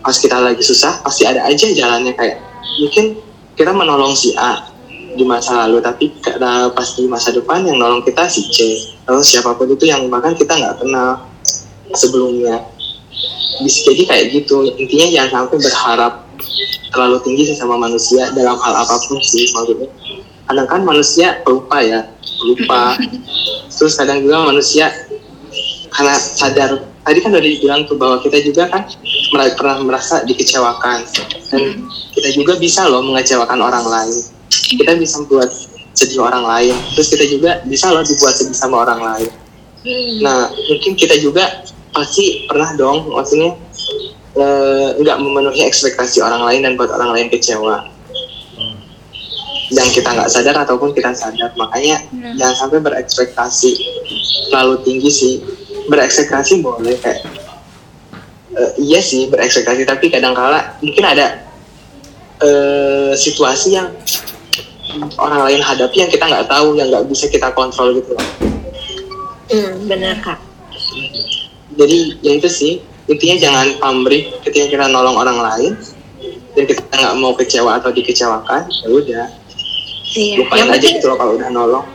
pas 0.00 0.16
kita 0.16 0.40
lagi 0.40 0.64
susah 0.64 1.04
pasti 1.04 1.28
ada 1.28 1.44
aja 1.44 1.68
jalannya 1.68 2.16
kayak 2.16 2.40
mungkin 2.80 3.20
kita 3.52 3.68
menolong 3.76 4.16
si 4.16 4.32
A 4.40 4.72
di 5.10 5.26
masa 5.26 5.66
lalu 5.66 5.84
tapi 5.84 6.08
karena 6.24 6.72
pas 6.72 6.96
di 6.96 7.04
masa 7.04 7.34
depan 7.34 7.66
yang 7.66 7.76
nolong 7.76 8.04
kita 8.06 8.30
si 8.30 8.46
C. 8.48 8.58
Atau 9.04 9.20
siapa 9.24 9.58
pun 9.58 9.66
itu 9.68 9.90
yang 9.90 10.06
bahkan 10.06 10.36
kita 10.38 10.54
nggak 10.54 10.80
kenal 10.80 11.26
sebelumnya 11.90 12.69
bisa 13.64 13.92
jadi 13.92 14.02
kayak 14.08 14.24
gitu. 14.34 14.66
Intinya 14.76 15.06
jangan 15.12 15.30
sampai 15.46 15.58
berharap 15.60 16.12
terlalu 16.90 17.18
tinggi 17.22 17.42
sih 17.54 17.56
sama 17.56 17.78
manusia 17.78 18.28
dalam 18.34 18.58
hal 18.58 18.74
apa 18.74 18.96
pun 19.06 19.18
sih 19.22 19.46
maksudnya. 19.54 19.88
Kadang 20.50 20.66
kan 20.66 20.80
manusia 20.82 21.38
pelupa 21.46 21.78
ya 21.80 22.10
lupa. 22.42 22.98
Terus 23.76 23.96
kadang 23.96 24.20
juga 24.20 24.44
manusia 24.44 24.90
karena 25.94 26.14
sadar. 26.18 26.70
Tadi 27.00 27.18
kan 27.24 27.32
udah 27.32 27.42
dibilang 27.42 27.80
tuh 27.88 27.96
bahwa 27.96 28.20
kita 28.20 28.44
juga 28.44 28.68
kan 28.68 28.84
pernah 29.32 29.80
merasa 29.80 30.20
dikecewakan. 30.26 31.06
Dan 31.48 31.88
kita 32.12 32.28
juga 32.36 32.60
bisa 32.60 32.84
loh 32.90 33.00
mengecewakan 33.00 33.56
orang 33.56 33.86
lain. 33.88 34.20
Kita 34.50 34.98
bisa 35.00 35.24
membuat 35.24 35.48
sedih 35.96 36.20
orang 36.20 36.44
lain. 36.44 36.76
Terus 36.92 37.08
kita 37.08 37.24
juga 37.30 37.50
bisa 37.64 37.88
loh 37.88 38.04
dibuat 38.04 38.34
sedih 38.36 38.56
sama 38.58 38.84
orang 38.84 39.00
lain. 39.00 39.30
Nah 40.20 40.52
mungkin 40.68 40.92
kita 40.92 41.16
juga 41.16 41.64
pasti 41.90 42.46
pernah 42.46 42.70
dong 42.74 43.10
maksudnya 43.10 43.54
eh, 44.36 44.88
nggak 44.98 45.16
memenuhi 45.18 45.66
ekspektasi 45.66 46.22
orang 46.22 46.46
lain 46.46 46.60
dan 46.62 46.72
buat 46.78 46.90
orang 46.90 47.10
lain 47.18 47.28
kecewa. 47.28 47.86
Yang 49.70 50.02
kita 50.02 50.10
nggak 50.10 50.30
sadar 50.30 50.56
ataupun 50.66 50.90
kita 50.90 51.14
sadar. 51.14 51.54
Makanya 51.54 52.02
Iya. 52.10 52.30
jangan 52.38 52.56
sampai 52.66 52.78
berekspektasi 52.82 53.70
terlalu 54.50 54.82
tinggi 54.82 55.10
sih. 55.10 55.34
Berekspektasi 55.86 56.58
boleh 56.62 56.98
kayak 56.98 57.22
eh, 58.54 58.70
iya 58.82 58.98
sih 58.98 59.30
berekspektasi. 59.30 59.86
Tapi 59.86 60.10
kadang-kala 60.10 60.78
mungkin 60.82 61.04
ada 61.06 61.46
eh, 62.42 63.12
situasi 63.14 63.78
yang 63.78 63.90
orang 65.18 65.46
lain 65.46 65.62
hadapi 65.62 66.02
yang 66.02 66.10
kita 66.10 66.26
nggak 66.26 66.50
tahu 66.50 66.74
yang 66.74 66.90
nggak 66.90 67.06
bisa 67.06 67.30
kita 67.30 67.50
kontrol 67.54 67.94
gitu 67.94 68.10
loh. 68.14 68.26
Hmm, 69.50 69.86
benar 69.86 70.18
kak. 70.18 70.38
Jadi 71.80 71.98
ya 72.20 72.32
itu 72.36 72.46
sih 72.46 72.72
intinya 73.06 73.36
jangan 73.40 73.66
pamrih 73.80 74.28
ketika 74.44 74.68
kita 74.68 74.86
nolong 74.86 75.16
orang 75.16 75.40
lain 75.40 75.72
dan 76.52 76.64
kita 76.64 76.82
nggak 76.84 77.14
mau 77.16 77.32
kecewa 77.32 77.80
atau 77.80 77.88
dikecewakan 77.88 78.68
ya 78.68 78.88
udah 78.88 79.26
Iya. 80.10 80.42
lupain 80.42 80.58
Yang 80.58 80.68
aja 80.68 80.74
penting 80.74 80.94
gitu 80.98 81.06
loh 81.06 81.16
kalau 81.16 81.32
udah 81.34 81.48
nolong 81.48 81.86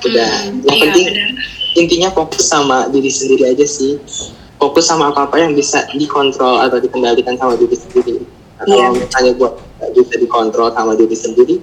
udah 0.00 0.30
yang 0.42 0.64
Iya 0.64 0.80
penting 0.82 1.06
benar. 1.06 1.30
intinya 1.76 2.08
fokus 2.10 2.44
sama 2.44 2.88
diri 2.88 3.12
sendiri 3.12 3.44
aja 3.46 3.62
sih 3.62 4.00
fokus 4.56 4.88
sama 4.88 5.12
apa 5.12 5.28
apa 5.28 5.36
yang 5.38 5.52
bisa 5.52 5.84
dikontrol 5.92 6.56
atau 6.58 6.80
dikendalikan 6.80 7.36
sama 7.36 7.54
diri 7.54 7.76
sendiri 7.76 8.24
kalau 8.58 8.74
Iya. 8.74 8.88
misalnya 8.98 9.32
buat 9.36 9.52
bisa 9.92 10.14
dikontrol 10.16 10.72
sama 10.72 10.96
diri 10.96 11.12
sendiri 11.12 11.56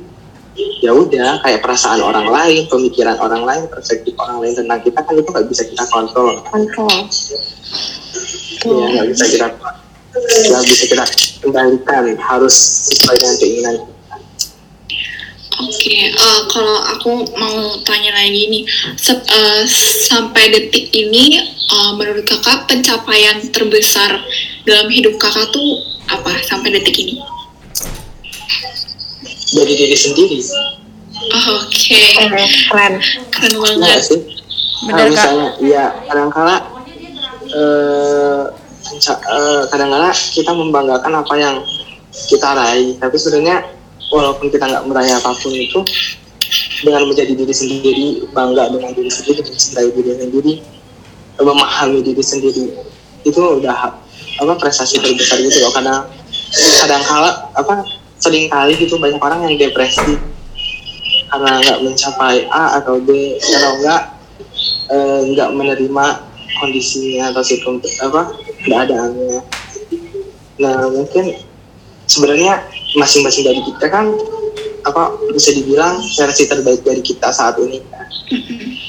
ya 0.82 0.92
udah 0.94 1.42
kayak 1.46 1.62
perasaan 1.62 2.02
orang 2.02 2.30
lain 2.30 2.66
pemikiran 2.70 3.18
orang 3.22 3.44
lain 3.46 3.64
perspektif 3.70 4.14
orang 4.18 4.42
lain 4.42 4.54
tentang 4.58 4.80
kita 4.82 5.00
kan 5.02 5.14
itu 5.14 5.30
nggak 5.30 5.48
bisa 5.50 5.64
kita 5.66 5.84
kontrol 5.90 6.42
kontrol. 6.50 6.90
ya 8.66 8.86
nggak 8.94 9.08
bisa 9.14 9.26
kita 9.30 9.48
nggak 10.18 10.64
bisa 10.66 10.84
kita 10.90 11.06
kendalikan 11.46 12.04
harus 12.18 12.56
sesuai 12.90 13.16
dengan 13.22 13.36
keinginan 13.38 13.76
kita. 13.78 14.16
Oke, 15.58 16.14
eh, 16.14 16.42
kalau 16.54 16.78
aku 16.94 17.26
mau 17.34 17.82
tanya 17.82 18.14
lagi 18.14 18.46
nih, 18.46 18.64
se- 18.94 19.26
eh, 19.26 19.66
sampai 20.06 20.54
detik 20.54 20.94
ini, 20.94 21.42
eh, 21.42 21.92
menurut 21.98 22.30
kakak 22.30 22.70
pencapaian 22.70 23.42
terbesar 23.50 24.22
dalam 24.70 24.88
hidup 24.94 25.18
kakak 25.18 25.50
tuh 25.50 25.82
apa 26.14 26.30
sampai 26.46 26.78
detik 26.78 26.94
ini? 27.02 27.18
Dari 29.54 29.74
diri 29.74 29.96
sendiri 29.96 30.40
Oh, 31.18 31.60
Oke, 31.66 31.98
Eh, 31.98 32.14
keren. 32.70 32.94
keren 33.34 33.54
Nah, 33.58 33.62
banget. 33.90 34.06
sih 34.06 34.20
Benar, 34.86 34.94
Nah, 34.94 35.02
Kak. 35.02 35.10
misalnya 35.10 35.48
ya 35.60 35.86
kadangkala 36.06 36.56
eh 37.48 38.44
eh, 39.08 39.62
kadangkala 39.68 40.10
kita 40.14 40.52
membanggakan 40.54 41.14
apa 41.18 41.34
yang 41.36 41.56
kita 42.30 42.48
raih 42.54 42.94
tapi 43.02 43.16
sebenarnya 43.18 43.66
walaupun 44.14 44.48
kita 44.48 44.70
nggak 44.70 44.86
meraih 44.86 45.14
apa 45.18 45.34
pun 45.36 45.52
itu 45.52 45.80
dengan 46.86 47.10
menjadi 47.10 47.34
diri 47.34 47.54
sendiri 47.54 48.08
bangga 48.32 48.72
dengan 48.72 48.94
diri 48.94 49.10
sendiri 49.10 49.42
mencintai 49.44 49.90
diri 49.92 50.12
sendiri 50.16 50.54
memahami 51.38 52.00
diri 52.02 52.24
sendiri 52.24 52.66
itu 53.26 53.40
udah 53.42 53.92
apa 54.38 54.54
prestasi 54.62 55.02
terbesar 55.02 55.42
gitu 55.42 55.66
loh 55.66 55.74
karena 55.74 56.06
kadangkala 56.80 57.32
apa 57.54 57.74
sering 58.18 58.50
kali 58.50 58.74
gitu 58.78 58.98
banyak 58.98 59.22
orang 59.22 59.46
yang 59.46 59.56
depresi 59.58 60.18
karena 61.28 61.52
nggak 61.60 61.80
mencapai 61.84 62.48
A 62.50 62.80
atau 62.82 62.98
B 63.04 63.36
kalau 63.38 63.72
nggak 63.84 64.02
eh, 64.92 65.20
nggak 65.36 65.50
menerima 65.54 66.06
kondisinya 66.58 67.30
atau 67.36 67.44
sikum 67.44 67.78
apa 68.02 68.34
keadaannya. 68.66 69.40
Nah 70.58 70.78
mungkin 70.90 71.38
sebenarnya 72.10 72.66
masing-masing 72.98 73.46
dari 73.46 73.62
kita 73.62 73.86
kan 73.92 74.10
apa 74.88 75.20
bisa 75.36 75.52
dibilang 75.52 76.00
versi 76.00 76.48
terbaik 76.48 76.82
dari 76.82 77.04
kita 77.04 77.30
saat 77.30 77.60
ini. 77.60 77.84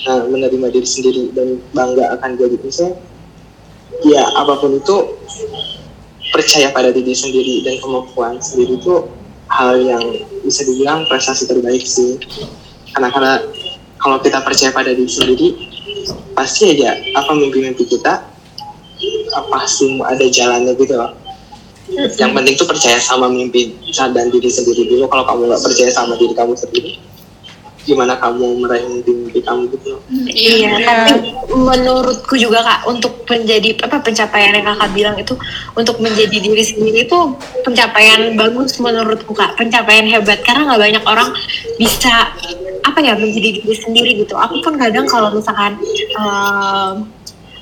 Nah 0.06 0.24
menerima 0.30 0.66
diri 0.72 0.88
sendiri 0.88 1.34
dan 1.34 1.60
bangga 1.74 2.16
akan 2.16 2.38
diri 2.38 2.56
misalnya 2.62 2.96
ya 4.06 4.22
apa 4.38 4.62
pun 4.62 4.78
itu 4.78 4.96
percaya 6.30 6.70
pada 6.70 6.94
diri 6.94 7.12
sendiri 7.16 7.66
dan 7.66 7.80
kemampuan 7.82 8.38
sendiri 8.38 8.78
itu 8.78 8.94
hal 9.48 9.80
yang 9.80 10.04
bisa 10.44 10.64
dibilang 10.64 11.04
prestasi 11.08 11.48
terbaik 11.48 11.84
sih. 11.84 12.20
Karena 12.94 13.08
karena 13.12 13.34
kalau 13.98 14.20
kita 14.22 14.40
percaya 14.44 14.70
pada 14.70 14.94
diri 14.94 15.10
sendiri 15.10 15.48
pasti 16.32 16.72
aja 16.78 16.94
apa 17.18 17.34
mimpi-mimpi 17.34 17.84
kita 17.84 18.24
pasti 19.50 19.98
ada 20.00 20.26
jalannya 20.28 20.72
gitu 20.78 20.94
loh. 20.94 21.12
Yang 22.20 22.30
penting 22.36 22.54
tuh 22.60 22.68
percaya 22.68 22.98
sama 23.00 23.32
mimpi 23.32 23.72
dan 23.96 24.28
diri 24.28 24.50
sendiri 24.52 24.92
dulu. 24.92 25.08
Kalau 25.08 25.24
kamu 25.24 25.40
nggak 25.48 25.62
percaya 25.64 25.90
sama 25.90 26.14
diri 26.20 26.36
kamu 26.36 26.52
sendiri 26.54 27.08
gimana 27.88 28.20
kamu 28.20 28.60
meraih 28.60 28.84
mimpi-mimpi 28.84 29.40
kamu 29.40 29.72
gitu. 29.72 29.96
Iya, 30.28 30.52
Iya, 30.60 30.76
tapi 30.84 31.32
menurutku 31.56 32.36
juga 32.36 32.60
kak 32.60 32.80
untuk 32.84 33.24
menjadi 33.24 33.80
apa 33.88 34.04
pencapaian 34.04 34.52
yang 34.60 34.68
kakak 34.68 34.90
bilang 34.92 35.16
itu 35.16 35.32
untuk 35.72 35.96
menjadi 36.04 36.36
diri 36.36 36.60
sendiri 36.60 37.08
itu 37.08 37.18
pencapaian 37.64 38.36
bagus 38.36 38.76
menurutku 38.76 39.32
kak. 39.32 39.56
Pencapaian 39.56 40.04
hebat. 40.04 40.44
Karena 40.44 40.68
nggak 40.68 40.82
banyak 40.84 41.04
orang 41.08 41.28
bisa 41.80 42.28
apa 42.84 42.98
ya 43.00 43.16
menjadi 43.16 43.64
diri 43.64 43.76
sendiri 43.76 44.10
gitu. 44.20 44.36
Aku 44.36 44.60
pun 44.60 44.76
kadang 44.76 45.08
kalau 45.08 45.32
misalkan 45.32 45.80
em, 46.12 46.94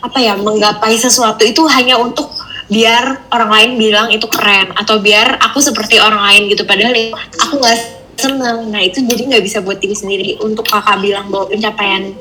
apa 0.03 0.19
ya 0.19 0.35
menggapai 0.35 0.99
sesuatu 0.99 1.47
itu 1.47 1.63
hanya 1.71 2.03
untuk 2.03 2.35
biar 2.67 3.31
orang 3.31 3.51
lain 3.55 3.71
bilang 3.79 4.09
itu 4.11 4.27
keren. 4.27 4.75
Atau 4.75 4.99
biar 4.99 5.39
aku 5.39 5.63
seperti 5.63 6.03
orang 6.03 6.19
lain 6.27 6.43
gitu. 6.51 6.67
Padahal 6.67 7.15
aku 7.15 7.63
nggak 7.63 7.96
seneng. 8.17 8.73
Nah 8.73 8.83
itu 8.83 9.05
jadi 9.05 9.23
nggak 9.29 9.45
bisa 9.45 9.59
buat 9.63 9.79
diri 9.79 9.97
sendiri. 9.97 10.29
Untuk 10.41 10.67
kakak 10.67 11.01
bilang 11.01 11.29
bahwa 11.29 11.53
pencapaian 11.53 12.13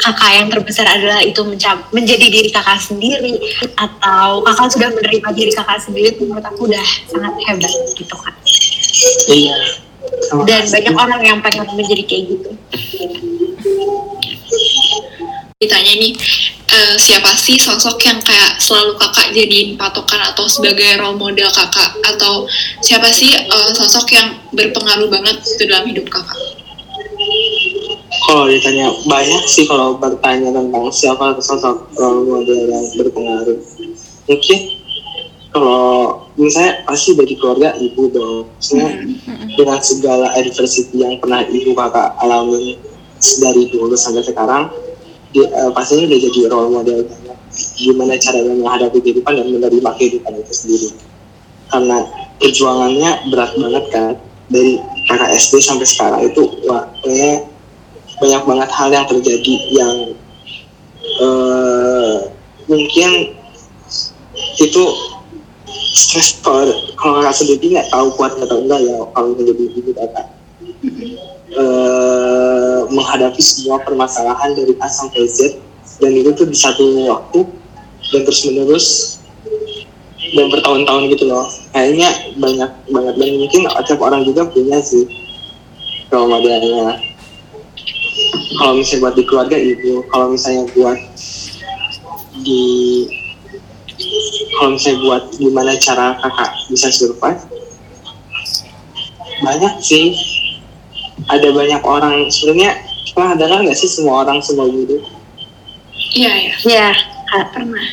kakak 0.00 0.30
yang 0.32 0.48
terbesar 0.48 0.86
adalah 0.88 1.20
itu 1.20 1.40
mencap 1.44 1.76
menjadi 1.92 2.26
diri 2.32 2.48
kakak 2.48 2.80
sendiri 2.80 3.36
atau 3.76 4.40
kakak 4.44 4.68
sudah 4.72 4.88
menerima 4.92 5.28
diri 5.36 5.52
kakak 5.52 5.78
sendiri 5.82 6.16
itu 6.16 6.24
menurut 6.24 6.46
aku 6.46 6.68
udah 6.70 6.86
sangat 7.10 7.34
hebat 7.48 7.72
gitu 7.96 8.16
kan 8.16 8.34
iya. 9.28 9.56
Dan 10.30 10.64
banyak 10.68 10.94
orang 10.96 11.22
yang 11.22 11.38
pengen 11.44 11.68
menjadi 11.76 12.02
kayak 12.04 12.24
gitu 12.32 12.50
ditanya 15.60 15.92
nih 16.00 16.16
eh, 16.72 16.96
siapa 16.96 17.36
sih 17.36 17.60
sosok 17.60 18.00
yang 18.08 18.16
kayak 18.24 18.56
selalu 18.56 18.96
kakak 18.96 19.28
jadiin 19.36 19.76
patokan 19.76 20.16
atau 20.32 20.48
sebagai 20.48 20.96
role 20.96 21.20
model 21.20 21.52
kakak? 21.52 22.00
Atau 22.00 22.48
siapa 22.80 23.12
sih 23.12 23.28
eh, 23.36 23.70
sosok 23.76 24.08
yang 24.08 24.40
berpengaruh 24.56 25.12
banget 25.12 25.36
itu 25.44 25.68
dalam 25.68 25.84
hidup 25.84 26.08
kakak? 26.08 26.40
Kalau 28.24 28.48
ditanya 28.48 28.88
banyak 29.04 29.44
sih 29.44 29.68
kalau 29.68 30.00
bertanya 30.00 30.48
tentang 30.48 30.88
siapa 30.88 31.36
sosok 31.44 31.92
role 31.92 32.24
model 32.24 32.60
yang 32.64 32.84
berpengaruh 32.96 33.60
mungkin 34.32 34.58
kalau 35.52 36.24
misalnya 36.40 36.88
pasti 36.88 37.12
dari 37.12 37.36
keluarga 37.36 37.76
ibu 37.76 38.08
dong. 38.08 38.48
Maksudnya 38.56 38.96
dengan 39.60 39.80
segala 39.84 40.32
adversity 40.40 41.04
yang 41.04 41.20
pernah 41.20 41.44
ibu 41.44 41.76
kakak 41.76 42.16
alami 42.16 42.80
dari 43.44 43.68
dulu 43.68 43.92
sampai 43.92 44.24
sekarang 44.24 44.72
dia, 45.30 45.46
eh, 45.46 45.70
pastinya 45.70 46.10
udah 46.10 46.18
jadi 46.18 46.40
role 46.50 46.70
model 46.74 46.98
banget. 47.06 47.38
Gimana 47.78 48.14
caranya 48.18 48.54
menghadapi 48.58 48.98
kehidupan 48.98 49.32
dan 49.38 49.46
menerima 49.50 49.90
kehidupan 49.98 50.32
itu 50.42 50.52
sendiri. 50.54 50.88
Karena 51.70 51.98
perjuangannya 52.42 53.10
berat 53.30 53.52
banget 53.54 53.84
kan? 53.94 54.14
Dari 54.50 54.82
kakak 55.06 55.30
SD 55.38 55.62
sampai 55.62 55.86
sekarang 55.86 56.26
itu 56.26 56.42
wah 56.66 56.82
banyak 58.20 58.42
banget 58.44 58.70
hal 58.74 58.88
yang 58.90 59.06
terjadi 59.06 59.54
yang 59.70 59.94
eh, 61.22 62.16
mungkin 62.66 63.10
itu 64.58 64.82
stres 65.94 66.42
kalau 66.42 66.66
kalau 66.98 67.22
kakak 67.22 67.38
sendiri 67.38 67.78
nggak 67.78 67.90
tahu 67.94 68.10
kuat 68.18 68.34
atau 68.34 68.58
enggak 68.60 68.82
ya 68.82 68.98
kalau 69.14 69.30
menjadi 69.38 69.64
ibu 69.78 69.90
kakak. 69.94 70.26
Eh, 71.50 72.59
menghadapi 72.90 73.40
semua 73.40 73.80
permasalahan 73.82 74.54
dari 74.54 74.74
A 74.82 74.88
sampai 74.90 75.26
Z 75.26 75.58
dan 76.02 76.10
itu 76.14 76.30
tuh 76.34 76.46
di 76.46 76.56
satu 76.56 76.82
waktu 77.06 77.40
dan 78.10 78.20
terus 78.26 78.40
menerus 78.46 78.86
dan 80.36 80.46
bertahun-tahun 80.52 81.02
gitu 81.14 81.24
loh. 81.26 81.46
Kayaknya 81.74 82.10
banyak 82.38 82.70
banget 82.90 83.14
dan 83.16 83.30
mungkin 83.38 83.60
tiap 83.86 84.00
orang 84.02 84.22
juga 84.26 84.46
punya 84.50 84.78
sih 84.82 85.06
modelnya 86.10 86.98
kalau 88.58 88.74
misalnya 88.76 89.00
buat 89.06 89.14
di 89.14 89.24
keluarga 89.24 89.56
ibu 89.56 90.02
kalau 90.10 90.26
misalnya 90.34 90.66
buat 90.74 90.98
di 92.42 92.62
kalau 94.58 94.74
misalnya 94.74 94.98
buat 95.06 95.22
gimana 95.38 95.72
cara 95.78 96.18
kakak 96.18 96.50
bisa 96.68 96.88
survive 96.90 97.42
banyak 99.40 99.74
sih 99.80 100.12
ada 101.28 101.48
banyak 101.52 101.82
orang 101.84 102.30
sebenarnya 102.32 102.78
pernah 103.12 103.34
dengar 103.36 103.60
nggak 103.66 103.76
sih 103.76 103.90
semua 103.90 104.24
orang 104.24 104.40
semua 104.40 104.70
guru 104.70 105.02
iya 106.16 106.54
ya 106.64 106.88
ya 107.36 107.42
pernah 107.52 107.84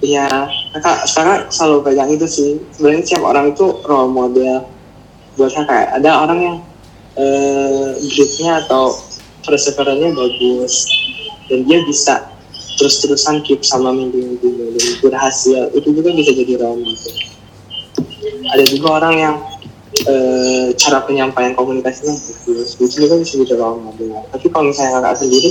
Iya, 0.00 0.48
kakak 0.72 1.04
sekarang 1.12 1.38
selalu 1.52 1.84
pegang 1.84 2.08
itu 2.08 2.24
sih. 2.24 2.56
Sebenarnya 2.72 3.04
setiap 3.04 3.24
orang 3.28 3.52
itu 3.52 3.84
role 3.84 4.08
model 4.08 4.64
buat 5.36 5.52
kakak. 5.52 6.00
Ada 6.00 6.24
orang 6.24 6.38
yang 6.40 6.56
eh 7.20 8.00
gritnya 8.00 8.64
atau 8.64 8.96
perseverannya 9.44 10.16
bagus 10.16 10.88
dan 11.52 11.68
dia 11.68 11.84
bisa 11.84 12.32
terus-terusan 12.80 13.44
keep 13.44 13.60
sama 13.60 13.92
mimpi-mimpinya 13.92 14.72
dan 14.72 14.88
berhasil. 15.04 15.68
Itu 15.76 15.92
juga 15.92 16.16
bisa 16.16 16.32
jadi 16.32 16.56
role 16.56 16.80
model. 16.80 17.14
Ada 18.56 18.64
juga 18.72 18.88
orang 19.04 19.14
yang 19.20 19.36
eh, 19.94 20.66
cara 20.78 21.02
penyampaian 21.04 21.54
komunikasinya 21.54 22.14
bagus. 22.14 22.78
Itu 22.78 23.04
juga 23.06 23.18
bisa 23.18 23.38
jadi 23.42 23.54
role 23.58 23.80
model. 23.82 24.22
Tapi 24.30 24.46
kalau 24.50 24.70
misalnya 24.70 25.02
kakak 25.02 25.26
sendiri 25.26 25.50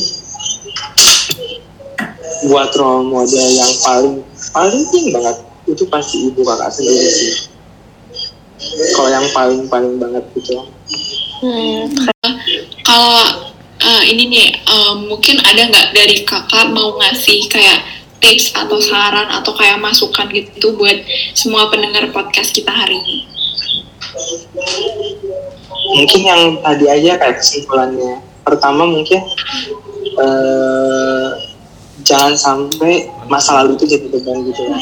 buat 2.47 2.71
role 2.79 3.03
model 3.03 3.47
yang 3.51 3.73
paling 3.83 4.15
paling 4.55 4.71
penting 4.71 5.05
banget 5.11 5.37
itu 5.67 5.83
pasti 5.91 6.31
ibu 6.31 6.39
kakak 6.41 6.71
sendiri 6.71 7.09
sih 7.11 7.33
kalau 8.95 9.09
yang 9.11 9.27
paling 9.35 9.67
paling 9.67 9.93
banget 9.99 10.23
gitu 10.39 10.63
kalau 12.87 13.23
eh, 13.83 14.03
ini 14.07 14.23
nih 14.31 14.47
eh, 14.55 14.93
mungkin 15.03 15.35
ada 15.43 15.67
nggak 15.67 15.87
dari 15.91 16.23
kakak 16.23 16.71
mau 16.71 16.95
ngasih 17.03 17.51
kayak 17.51 17.83
tips 18.19 18.51
atau 18.55 18.79
saran 18.83 19.27
atau 19.31 19.55
kayak 19.55 19.79
masukan 19.79 20.27
gitu 20.31 20.75
buat 20.75 20.99
semua 21.35 21.71
pendengar 21.71 22.07
podcast 22.11 22.51
kita 22.51 22.71
hari 22.71 22.99
ini 22.99 23.17
mungkin 25.95 26.21
yang 26.21 26.41
tadi 26.61 26.85
aja 26.89 27.11
kayak 27.19 27.35
kesimpulannya. 27.41 28.21
Pertama 28.45 28.85
mungkin 28.87 29.21
eh, 30.17 31.29
jangan 32.01 32.33
sampai 32.33 33.11
masa 33.29 33.61
lalu 33.61 33.77
itu 33.77 33.85
jadi 33.97 34.07
beban 34.09 34.45
gitu 34.49 34.61
ya. 34.65 34.77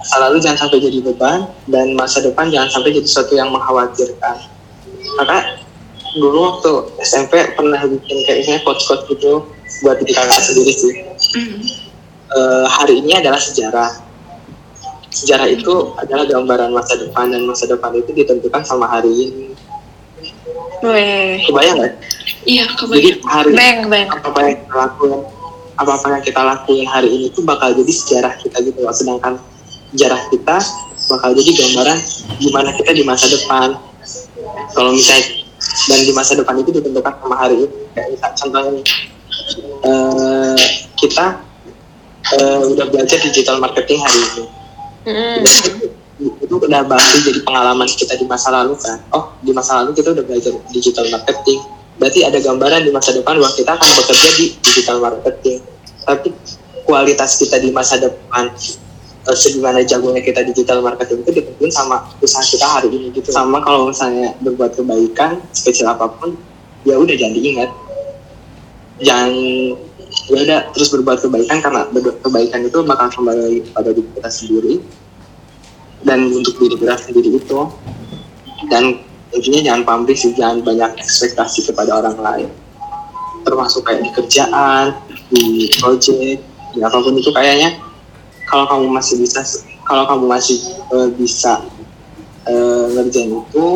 Masa 0.00 0.16
lalu 0.28 0.36
jangan 0.40 0.68
sampai 0.68 0.78
jadi 0.80 0.98
beban 1.04 1.48
dan 1.68 1.92
masa 1.96 2.24
depan 2.24 2.48
jangan 2.48 2.70
sampai 2.72 2.96
jadi 2.96 3.06
sesuatu 3.08 3.34
yang 3.36 3.52
mengkhawatirkan. 3.52 4.36
Karena 5.20 5.38
dulu 6.14 6.38
waktu 6.46 6.72
SMP 7.02 7.42
pernah 7.58 7.82
bikin 7.84 8.16
kayak 8.24 8.38
misalnya 8.44 8.62
quotes-quotes 8.62 9.04
gitu 9.10 9.32
buat 9.82 9.98
diri 10.00 10.12
kakak 10.14 10.40
sendiri 10.40 10.72
sih. 10.72 10.94
Eh, 12.34 12.66
hari 12.66 13.04
ini 13.04 13.14
adalah 13.20 13.38
sejarah 13.38 14.00
sejarah 15.14 15.46
itu 15.46 15.94
adalah 15.94 16.26
gambaran 16.26 16.74
masa 16.74 16.98
depan 16.98 17.30
dan 17.30 17.46
masa 17.46 17.70
depan 17.70 17.94
itu 17.94 18.10
ditentukan 18.10 18.66
sama 18.66 18.90
hari 18.90 19.30
ini. 19.30 19.54
Weh, 20.82 21.38
kebayang 21.46 21.78
nggak? 21.78 21.94
Iya 22.44 22.64
jadi 22.66 23.10
kebayang. 23.22 23.22
hari 23.24 23.50
bang 23.56 23.78
bang 23.88 24.06
apa 24.10 24.26
apa 24.28 24.40
yang 24.42 24.58
kita 24.58 24.74
lakuin 24.76 25.20
apa 25.74 25.90
apa 25.96 26.06
yang 26.12 26.22
kita 26.26 26.40
lakuin 26.42 26.86
hari 26.90 27.08
ini 27.14 27.26
tuh 27.30 27.46
bakal 27.46 27.70
jadi 27.72 27.92
sejarah 27.94 28.34
kita 28.42 28.58
gitu 28.66 28.82
loh. 28.82 28.90
Sedangkan 28.90 29.38
sejarah 29.94 30.20
kita 30.34 30.56
bakal 31.14 31.30
jadi 31.38 31.50
gambaran 31.62 31.98
gimana 32.42 32.68
kita 32.74 32.90
di 32.90 33.02
masa 33.06 33.30
depan. 33.30 33.78
Kalau 34.74 34.90
misalnya 34.90 35.46
dan 35.88 36.00
di 36.04 36.12
masa 36.12 36.36
depan 36.36 36.58
itu 36.58 36.70
ditentukan 36.74 37.14
sama 37.22 37.36
hari 37.38 37.64
ini. 37.64 37.76
Kayak 37.94 38.08
misal 38.18 38.30
contohnya 38.34 38.82
eh, 39.86 40.58
kita 40.98 41.26
eh, 42.34 42.62
udah 42.74 42.86
belajar 42.90 43.18
digital 43.22 43.62
marketing 43.62 44.02
hari 44.02 44.20
ini 44.34 44.63
itu 46.18 46.54
udah 46.54 46.80
berarti 46.86 47.18
jadi 47.26 47.40
pengalaman 47.44 47.88
kita 47.90 48.14
di 48.16 48.24
masa 48.24 48.48
lalu 48.54 48.78
kan. 48.78 48.98
Oh 49.12 49.34
di 49.42 49.50
masa 49.50 49.82
lalu 49.82 49.92
kita 49.98 50.14
udah 50.14 50.24
belajar 50.24 50.52
digital 50.70 51.06
marketing. 51.10 51.60
Berarti 51.98 52.20
ada 52.26 52.38
gambaran 52.42 52.80
di 52.86 52.90
masa 52.90 53.14
depan 53.14 53.38
bahwa 53.38 53.52
kita 53.54 53.70
akan 53.74 53.90
bekerja 54.02 54.28
di 54.38 54.46
digital 54.62 54.96
marketing. 55.02 55.58
Tapi 56.04 56.28
kualitas 56.84 57.40
kita 57.40 57.56
di 57.58 57.70
masa 57.74 57.98
depan 57.98 58.52
eh, 59.24 59.36
segimana 59.36 59.80
jagonya 59.82 60.22
kita 60.22 60.44
digital 60.46 60.84
marketing 60.84 61.24
itu 61.26 61.30
ditentuin 61.42 61.72
sama 61.72 62.06
usaha 62.22 62.44
kita 62.44 62.66
hari 62.66 62.88
ini 62.94 63.10
gitu. 63.12 63.28
Sama 63.34 63.60
kalau 63.62 63.90
misalnya 63.90 64.32
berbuat 64.40 64.78
kebaikan 64.78 65.42
sekecil 65.50 65.90
apa 65.90 66.08
pun 66.08 66.38
ya 66.84 67.00
udah 67.00 67.16
jangan 67.16 67.34
diingat 67.34 67.70
jangan 69.02 69.32
ya 70.30 70.38
udah 70.40 70.60
terus 70.72 70.88
berbuat 70.94 71.18
kebaikan 71.20 71.58
karena 71.60 71.84
berbuat 71.92 72.24
kebaikan 72.24 72.60
itu 72.64 72.78
bakal 72.86 73.08
kembali 73.12 73.64
pada 73.76 73.90
diri 73.92 74.08
kita 74.16 74.30
sendiri 74.30 74.74
dan 76.04 76.28
untuk 76.32 76.54
diri 76.60 76.76
kita 76.78 76.94
sendiri 77.00 77.30
itu. 77.40 77.60
Dan 78.68 79.04
intinya 79.34 79.60
jangan 79.60 79.82
pamrih 79.84 80.16
sih 80.16 80.32
jangan 80.32 80.64
banyak 80.64 80.96
ekspektasi 81.00 81.68
kepada 81.72 82.00
orang 82.00 82.16
lain. 82.20 82.48
Termasuk 83.44 83.84
kayak 83.84 84.00
di 84.04 84.10
kerjaan 84.16 84.96
di 85.28 85.68
project 85.80 86.40
di 86.74 86.80
apa 86.82 86.96
pun 86.98 87.14
itu 87.14 87.30
kayaknya 87.30 87.76
kalau 88.48 88.64
kamu 88.66 88.86
masih 88.90 89.20
bisa 89.20 89.40
kalau 89.84 90.08
kamu 90.08 90.24
masih 90.26 90.58
eh, 90.96 91.08
bisa 91.14 91.60
eh, 92.48 92.86
ngerjain 92.96 93.30
itu 93.44 93.66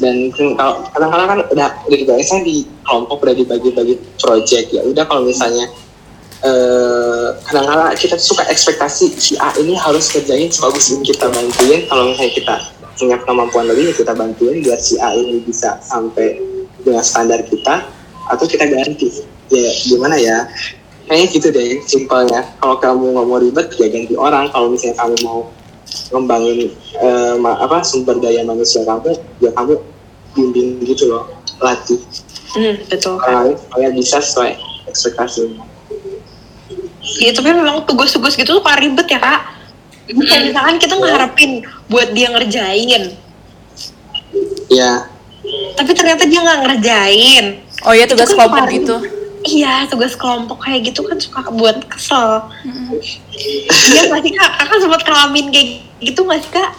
dan 0.00 0.32
kalau 0.56 0.80
kadang-kadang 0.96 1.28
kan 1.28 1.38
udah 1.52 1.68
udah 1.86 1.98
dibagi 2.00 2.24
di 2.42 2.56
kelompok 2.88 3.20
udah 3.20 3.36
dibagi-bagi 3.36 3.94
project. 4.16 4.66
Ya 4.72 4.82
udah 4.82 5.04
kalau 5.04 5.28
misalnya 5.28 5.68
eh, 6.40 7.28
kadang-kadang 7.44 7.92
kita 8.00 8.16
suka 8.16 8.48
ekspektasi 8.48 9.12
si 9.20 9.36
A 9.36 9.52
ini 9.60 9.76
harus 9.76 10.08
kerjain 10.08 10.48
sebagus 10.48 10.88
ini 10.96 11.04
kita 11.04 11.28
bantuin. 11.28 11.84
Kalau 11.86 12.08
misalnya 12.08 12.32
kita 12.32 12.56
punya 12.96 13.16
kemampuan 13.24 13.64
lebih 13.68 13.92
ya 13.92 13.94
kita 13.96 14.12
bantuin 14.16 14.64
biar 14.64 14.80
si 14.80 14.96
A 15.00 15.12
ini 15.12 15.44
bisa 15.44 15.76
sampai 15.84 16.40
dengan 16.80 17.04
standar 17.04 17.44
kita 17.44 17.84
atau 18.32 18.44
kita 18.48 18.64
ganti. 18.72 19.20
Ya 19.52 19.70
gimana 19.84 20.16
ya? 20.16 20.48
Kayaknya 21.04 21.26
gitu 21.34 21.48
deh 21.52 21.70
simpelnya. 21.84 22.40
Kalau 22.62 22.80
kamu 22.80 23.04
nggak 23.18 23.26
mau 23.28 23.38
ribet 23.42 23.66
ya 23.76 23.86
ganti 23.92 24.14
orang. 24.16 24.48
Kalau 24.48 24.72
misalnya 24.72 24.96
kamu 24.96 25.16
mau 25.26 25.52
ngembangin 26.10 26.70
eh, 26.98 27.34
apa 27.38 27.82
sumber 27.82 28.18
daya 28.18 28.42
manusia 28.46 28.82
kamu 28.86 29.14
ya 29.42 29.50
kamu 29.54 29.78
bimbing 30.34 30.78
gitu 30.86 31.10
loh 31.10 31.26
latih 31.58 31.98
Hmm, 32.50 32.82
betul. 32.90 33.14
supaya 33.14 33.94
bisa 33.94 34.18
sesuai 34.18 34.58
ekspektasi 34.90 35.54
Iya, 37.22 37.30
tapi 37.30 37.54
memang 37.54 37.86
tugas-tugas 37.86 38.34
gitu 38.34 38.58
tuh 38.58 38.62
kayak 38.62 38.82
ribet 38.86 39.06
ya, 39.06 39.18
Kak. 39.22 39.40
Kayak 40.10 40.42
misalkan 40.50 40.76
kita 40.82 40.94
ngeharapin 40.98 41.50
buat 41.86 42.10
dia 42.10 42.26
ngerjain, 42.30 43.14
ya 44.70 45.10
tapi 45.74 45.90
ternyata 45.96 46.22
dia 46.28 46.40
nggak 46.44 46.60
ngerjain. 46.66 47.44
Oh 47.88 47.94
iya 47.96 48.04
tugas 48.04 48.30
kan 48.30 48.46
kelompok 48.46 48.64
gitu. 48.70 48.96
Iya, 49.40 49.88
tugas 49.88 50.12
kelompok 50.20 50.68
kayak 50.68 50.92
gitu 50.92 51.00
kan 51.04 51.16
suka 51.16 51.48
buat 51.56 51.80
kesel. 51.88 52.44
Iya 53.64 54.00
nggak 54.12 54.20
sih, 54.20 54.32
Kak? 54.36 54.50
Kakak 54.60 54.78
sempat 54.84 55.00
ngalamin 55.08 55.46
kayak 55.48 55.68
gitu 56.04 56.20
nggak 56.28 56.40
sih, 56.44 56.52
Kak? 56.52 56.70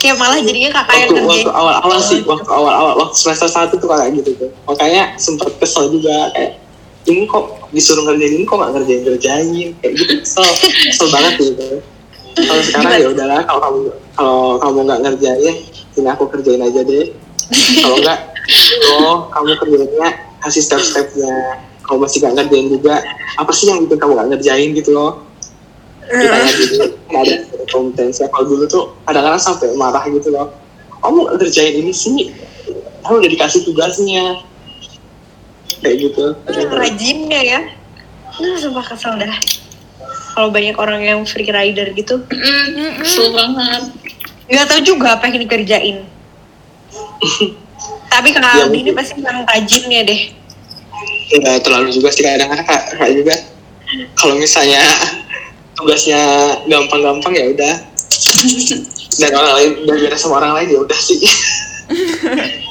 Kayak 0.00 0.16
malah 0.16 0.40
jadinya 0.40 0.70
kakak 0.80 0.96
yang 0.96 1.12
waktu 1.12 1.12
ngerjain. 1.12 1.44
waktu 1.44 1.52
awal-awal 1.52 1.98
sih 2.00 2.18
waktu 2.24 2.48
awal-awal 2.48 2.94
waktu 3.04 3.16
semester 3.20 3.48
satu 3.52 3.76
tuh 3.76 3.84
kayak 3.84 4.16
gitu 4.16 4.32
tuh 4.32 4.48
makanya 4.64 5.12
sempat 5.20 5.52
kesel 5.60 5.92
juga 5.92 6.32
kayak 6.32 6.56
ini 7.04 7.28
kok 7.28 7.68
disuruh 7.68 8.08
ngerjain 8.08 8.32
ini 8.40 8.44
kok 8.48 8.56
nggak 8.56 8.72
ngerjain 8.80 9.00
ngerjain 9.04 9.46
kayak 9.76 9.92
gitu 10.00 10.12
kesel 10.24 10.48
kesel 10.88 11.08
banget 11.12 11.32
gitu 11.52 11.84
kalau 12.32 12.62
sekarang 12.64 12.92
ya 12.96 13.08
udahlah 13.12 13.40
kalau 13.44 13.60
kamu 13.60 13.78
kalau 14.16 14.40
kamu 14.56 14.78
nggak 14.88 15.00
ngerjain 15.04 15.56
ini 15.68 16.08
aku 16.08 16.24
kerjain 16.32 16.62
aja 16.64 16.80
deh 16.80 17.06
kalau 17.84 17.96
nggak 18.00 18.18
oh 18.96 19.28
kamu 19.28 19.52
kerjainnya 19.60 20.08
kasih 20.40 20.64
step-stepnya 20.64 21.60
kalau 21.84 21.98
masih 22.00 22.22
nggak 22.22 22.34
ngerjain 22.36 22.66
juga 22.70 22.94
apa 23.36 23.50
sih 23.50 23.66
yang 23.68 23.84
bikin 23.84 23.98
kamu 23.98 24.12
nggak 24.16 24.28
ngerjain 24.36 24.70
gitu 24.74 24.90
loh 24.92 25.12
ditanya 26.10 26.52
gitu 26.54 26.74
nggak 27.10 27.22
ada 27.22 27.34
kompetensi 27.70 28.20
kalau 28.28 28.44
dulu 28.46 28.64
tuh 28.66 28.84
kadang-kadang 29.06 29.42
sampai 29.42 29.74
marah 29.74 30.04
gitu 30.06 30.28
loh 30.30 30.50
kamu 31.00 31.16
nggak 31.26 31.36
ngerjain 31.40 31.74
ini 31.80 31.92
sih 31.92 32.34
kamu 33.02 33.14
udah 33.24 33.30
dikasih 33.32 33.60
tugasnya 33.64 34.24
kayak 35.80 35.96
gitu 35.96 36.36
rajinnya 36.76 37.40
ya. 37.40 37.60
Nah, 38.40 38.56
sumpah 38.56 38.84
kesel 38.84 39.20
dah. 39.20 39.32
Kalau 40.32 40.48
banyak 40.48 40.76
orang 40.80 41.00
yang 41.04 41.20
free 41.28 41.48
rider 41.48 41.92
gitu, 41.92 42.24
Mm, 42.24 43.00
Kesel 43.04 43.32
banget. 43.36 43.82
nggak 44.48 44.66
tahu 44.66 44.80
juga 44.80 45.16
apa 45.16 45.28
yang 45.28 45.44
dikerjain. 45.44 45.96
Tapi 48.12 48.28
Kak 48.32 48.42
Ya, 48.42 48.64
ini 48.66 48.90
pasti 48.96 49.20
memang 49.20 49.44
rajinnya 49.44 50.00
deh. 50.04 50.22
Nggak 51.30 51.62
terlalu 51.62 51.94
juga 51.94 52.08
sih 52.10 52.22
kadang-kadang 52.26 52.66
kak, 52.66 52.82
kak 52.98 53.10
juga. 53.14 53.34
Kalau 54.18 54.34
misalnya 54.38 54.82
tugasnya 55.78 56.20
gampang-gampang 56.66 57.32
ya 57.34 57.44
udah. 57.54 57.74
Dan 59.20 59.30
orang 59.36 59.52
lain 59.58 59.70
dan 59.86 60.18
sama 60.18 60.42
orang 60.42 60.52
lain 60.58 60.68
ya 60.74 60.78
udah 60.82 60.98
sih. 60.98 61.18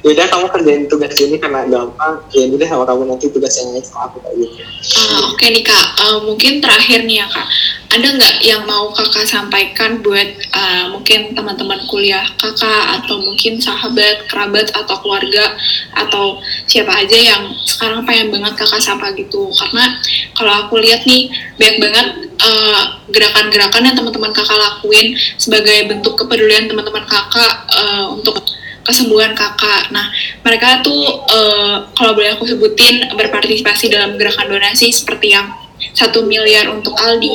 Ya 0.00 0.16
udah 0.16 0.26
kamu 0.32 0.46
kerjain 0.48 0.84
tugas 0.88 1.12
ini 1.20 1.36
karena 1.36 1.68
gampang. 1.68 2.24
Ya 2.32 2.48
udah 2.48 2.68
sama 2.72 2.84
kamu 2.88 3.04
nanti 3.04 3.28
tugas 3.28 3.52
yang 3.60 3.76
lain 3.76 3.84
aku 3.84 4.16
kayak 4.24 4.36
gitu. 4.40 4.64
Ah, 4.96 5.28
Oke 5.28 5.44
nih 5.52 5.60
kak, 5.60 5.86
Eh, 6.00 6.18
mungkin 6.24 6.52
terakhir 6.64 7.04
nih 7.04 7.20
ya 7.20 7.26
kak, 7.28 7.46
ada 7.90 8.06
nggak 8.06 8.36
yang 8.46 8.62
mau 8.70 8.94
kakak 8.94 9.26
sampaikan 9.26 9.98
buat 9.98 10.30
eh, 10.38 10.84
mungkin 10.94 11.34
teman-teman 11.34 11.82
kuliah 11.90 12.22
kakak 12.38 13.02
atau 13.02 13.18
mungkin 13.18 13.58
sahabat, 13.58 14.30
kerabat 14.30 14.70
atau 14.70 14.94
keluarga 15.02 15.58
atau 15.98 16.38
siapa 16.70 16.94
aja 16.94 17.18
yang 17.18 17.50
sekarang 17.66 18.06
pengen 18.06 18.30
banget 18.30 18.54
kakak 18.62 18.78
sapa 18.78 19.10
gitu? 19.18 19.50
Karena 19.50 19.98
kalau 20.38 20.52
aku 20.54 20.78
lihat 20.78 21.02
nih 21.02 21.34
banyak 21.58 21.78
banget 21.82 22.06
eh, 22.38 22.82
gerakan-gerakan 23.10 23.82
yang 23.82 23.96
teman-teman 23.98 24.32
kakak 24.38 24.58
lakuin 24.58 25.18
sebagai 25.34 25.90
bentuk 25.90 26.14
kepedulian 26.14 26.70
teman-teman 26.70 27.02
kakak 27.10 27.66
eh, 27.74 28.06
untuk 28.06 28.38
kesembuhan 28.86 29.34
kakak. 29.34 29.90
Nah, 29.90 30.14
mereka 30.46 30.78
tuh 30.86 31.26
eh, 31.26 31.76
kalau 31.98 32.14
boleh 32.14 32.38
aku 32.38 32.46
sebutin 32.46 33.10
berpartisipasi 33.18 33.90
dalam 33.90 34.14
gerakan 34.14 34.46
donasi 34.46 34.94
seperti 34.94 35.34
yang 35.34 35.59
satu 35.90 36.22
miliar 36.22 36.68
untuk 36.68 36.92
Aldi 36.92 37.28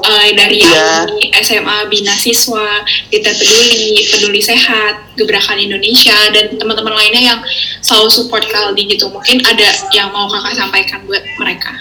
eh, 0.00 0.28
dari 0.32 0.60
Iya. 0.60 1.08
Aldi 1.08 1.32
SMA 1.40 1.88
Bina 1.88 2.14
Siswa, 2.14 2.84
Kita 3.08 3.30
Peduli, 3.32 4.04
Peduli 4.06 4.40
Sehat, 4.40 5.16
Gebrakan 5.16 5.58
Indonesia 5.58 6.16
dan 6.30 6.54
teman-teman 6.54 6.92
lainnya 6.92 7.34
yang 7.34 7.40
selalu 7.80 8.08
support 8.08 8.44
ke 8.44 8.54
Aldi 8.54 8.84
gitu. 8.88 9.08
Mungkin 9.08 9.40
ada 9.42 9.68
yang 9.90 10.12
mau 10.12 10.28
kakak 10.28 10.54
sampaikan 10.56 11.00
buat 11.04 11.22
mereka. 11.38 11.72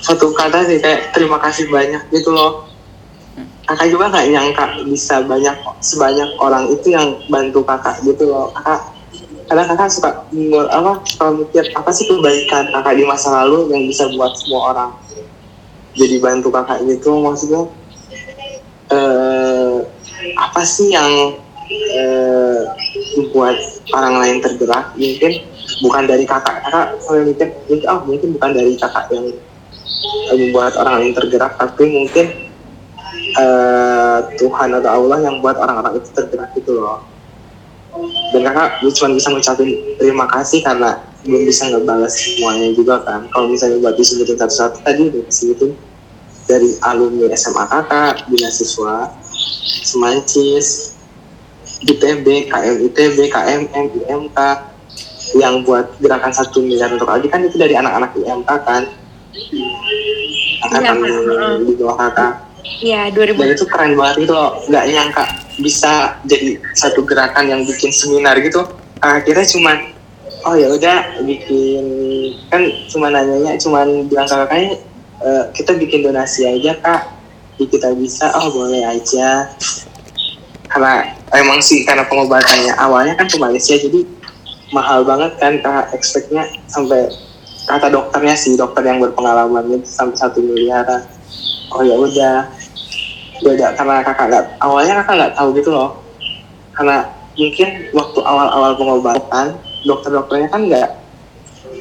satu 0.00 0.36
kata 0.36 0.68
sih 0.68 0.84
kayak 0.84 1.16
terima 1.16 1.40
kasih 1.40 1.64
banyak 1.72 2.02
gitu 2.12 2.28
loh 2.28 2.68
kakak 3.64 3.88
juga 3.88 4.12
nggak 4.12 4.26
nyangka 4.28 4.64
bisa 4.84 5.24
banyak 5.24 5.56
sebanyak 5.80 6.28
orang 6.36 6.68
itu 6.68 6.92
yang 6.92 7.16
bantu 7.32 7.64
kakak 7.64 7.96
gitu 8.04 8.28
loh 8.28 8.52
kakak 8.52 8.84
kadang 9.44 9.66
kakak 9.68 9.90
suka 9.92 10.10
apa 10.72 10.92
suka 11.04 11.26
mikir 11.36 11.64
apa 11.76 11.90
sih 11.92 12.04
kebaikan 12.08 12.64
kakak 12.72 12.94
di 12.96 13.04
masa 13.04 13.44
lalu 13.44 13.68
yang 13.72 13.84
bisa 13.84 14.08
buat 14.16 14.32
semua 14.40 14.72
orang 14.72 14.90
jadi 15.94 16.16
bantu 16.18 16.48
kakak 16.50 16.80
gitu 16.88 17.20
maksudnya 17.20 17.68
eh 18.92 19.74
apa 20.38 20.60
sih 20.64 20.92
yang 20.92 21.36
eh, 21.70 22.60
membuat 23.18 23.56
orang 23.94 24.14
lain 24.20 24.36
tergerak? 24.42 24.94
Mungkin 24.96 25.32
bukan 25.82 26.04
dari 26.06 26.24
kakak. 26.24 26.64
Kakak 26.64 26.86
sampai 27.02 27.24
mikir 27.28 27.48
mungkin 27.68 27.88
oh 27.90 28.00
mungkin 28.04 28.28
bukan 28.38 28.50
dari 28.54 28.72
kakak 28.78 29.06
yang 29.12 29.26
membuat 30.32 30.72
orang 30.80 30.94
lain 31.00 31.12
tergerak 31.16 31.52
tapi 31.56 31.84
mungkin 31.88 32.26
eh, 33.38 34.18
Tuhan 34.40 34.68
atau 34.80 34.90
Allah 34.90 35.18
yang 35.22 35.38
buat 35.40 35.56
orang-orang 35.56 36.00
itu 36.00 36.08
tergerak 36.12 36.50
gitu 36.56 36.80
loh 36.80 37.13
dan 38.34 38.40
kakak 38.50 38.68
cuma 38.82 39.14
bisa 39.14 39.28
ngucapin 39.30 39.70
terima 39.98 40.26
kasih 40.26 40.60
karena 40.66 40.98
belum 41.24 41.42
bisa 41.48 41.72
ngebalas 41.72 42.12
semuanya 42.18 42.68
juga 42.76 43.00
kan. 43.06 43.24
Kalau 43.32 43.48
misalnya 43.48 43.80
buat 43.80 43.96
disebutin 43.96 44.36
satu-satu 44.36 44.84
tadi 44.84 45.08
udah 45.08 45.22
disebutin. 45.24 45.72
Dari 46.44 46.76
alumni 46.84 47.32
SMA 47.32 47.64
kakak 47.64 48.28
bina 48.28 48.52
siswa 48.52 49.08
Semancis 49.80 50.92
ITB, 51.88 52.52
KM 52.52 52.84
ITB, 52.92 53.32
KMM, 53.32 53.86
IMK 54.04 54.38
yang 55.40 55.64
buat 55.64 55.96
gerakan 56.04 56.36
satu 56.36 56.60
miliar 56.60 56.92
untuk 56.92 57.08
Aldi 57.08 57.32
kan 57.32 57.40
itu 57.40 57.56
dari 57.56 57.72
anak-anak 57.72 58.12
IMK 58.12 58.50
kan? 58.60 58.82
Angkatan 60.68 60.96
Kak. 61.00 61.64
di 61.64 61.72
bawah 61.80 61.96
kakak. 61.96 62.32
Iya, 62.84 63.08
dan 63.08 63.32
2000. 63.40 63.56
itu 63.56 63.64
keren 63.64 63.92
banget 63.96 64.14
gitu 64.28 64.32
loh. 64.36 64.60
Nggak 64.68 64.84
nyangka 64.92 65.24
bisa 65.60 66.18
jadi 66.26 66.58
satu 66.74 67.06
gerakan 67.06 67.46
yang 67.46 67.60
bikin 67.62 67.90
seminar 67.94 68.38
gitu. 68.42 68.64
Akhirnya 68.98 69.46
cuman 69.46 69.76
oh 70.44 70.54
ya 70.56 70.68
udah 70.72 71.24
bikin 71.24 71.84
kan 72.52 72.62
cuma 72.92 73.08
nanyanya 73.08 73.56
cuman 73.56 74.08
bilang 74.08 74.28
ke 74.28 74.34
kakaknya 74.36 74.72
"Eh, 75.24 75.44
kita 75.56 75.72
bikin 75.78 76.04
donasi 76.04 76.44
aja 76.44 76.76
kak. 76.82 77.02
Jadi 77.54 77.64
kita 77.70 77.88
bisa 77.94 78.28
oh 78.34 78.50
boleh 78.50 78.82
aja. 78.82 79.48
Karena 80.68 81.06
emang 81.32 81.62
sih 81.62 81.86
karena 81.86 82.02
pengobatannya 82.10 82.74
awalnya 82.76 83.14
kan 83.14 83.30
ke 83.30 83.38
Malaysia 83.38 83.78
jadi 83.78 84.02
mahal 84.74 85.06
banget 85.06 85.38
kan 85.38 85.62
kak 85.62 85.94
expectnya 85.94 86.44
sampai 86.66 87.06
kata 87.64 87.88
dokternya 87.88 88.34
sih 88.36 88.58
dokter 88.58 88.84
yang 88.84 89.00
berpengalaman 89.00 89.80
itu 89.80 89.88
sampai 89.88 90.18
satu 90.18 90.42
miliaran. 90.42 91.06
Oh 91.72 91.82
ya 91.86 91.94
udah 91.96 92.50
udah 93.52 93.76
karena 93.76 93.94
kakak 94.00 94.26
nggak 94.32 94.44
awalnya 94.64 94.94
kakak 95.04 95.14
nggak 95.20 95.34
tahu 95.36 95.48
gitu 95.58 95.70
loh. 95.74 95.90
Karena 96.74 96.96
mungkin 97.34 97.68
waktu 97.92 98.20
awal-awal 98.22 98.72
pengobatan 98.78 99.46
dokter-dokternya 99.84 100.48
kan 100.48 100.62
nggak 100.64 100.88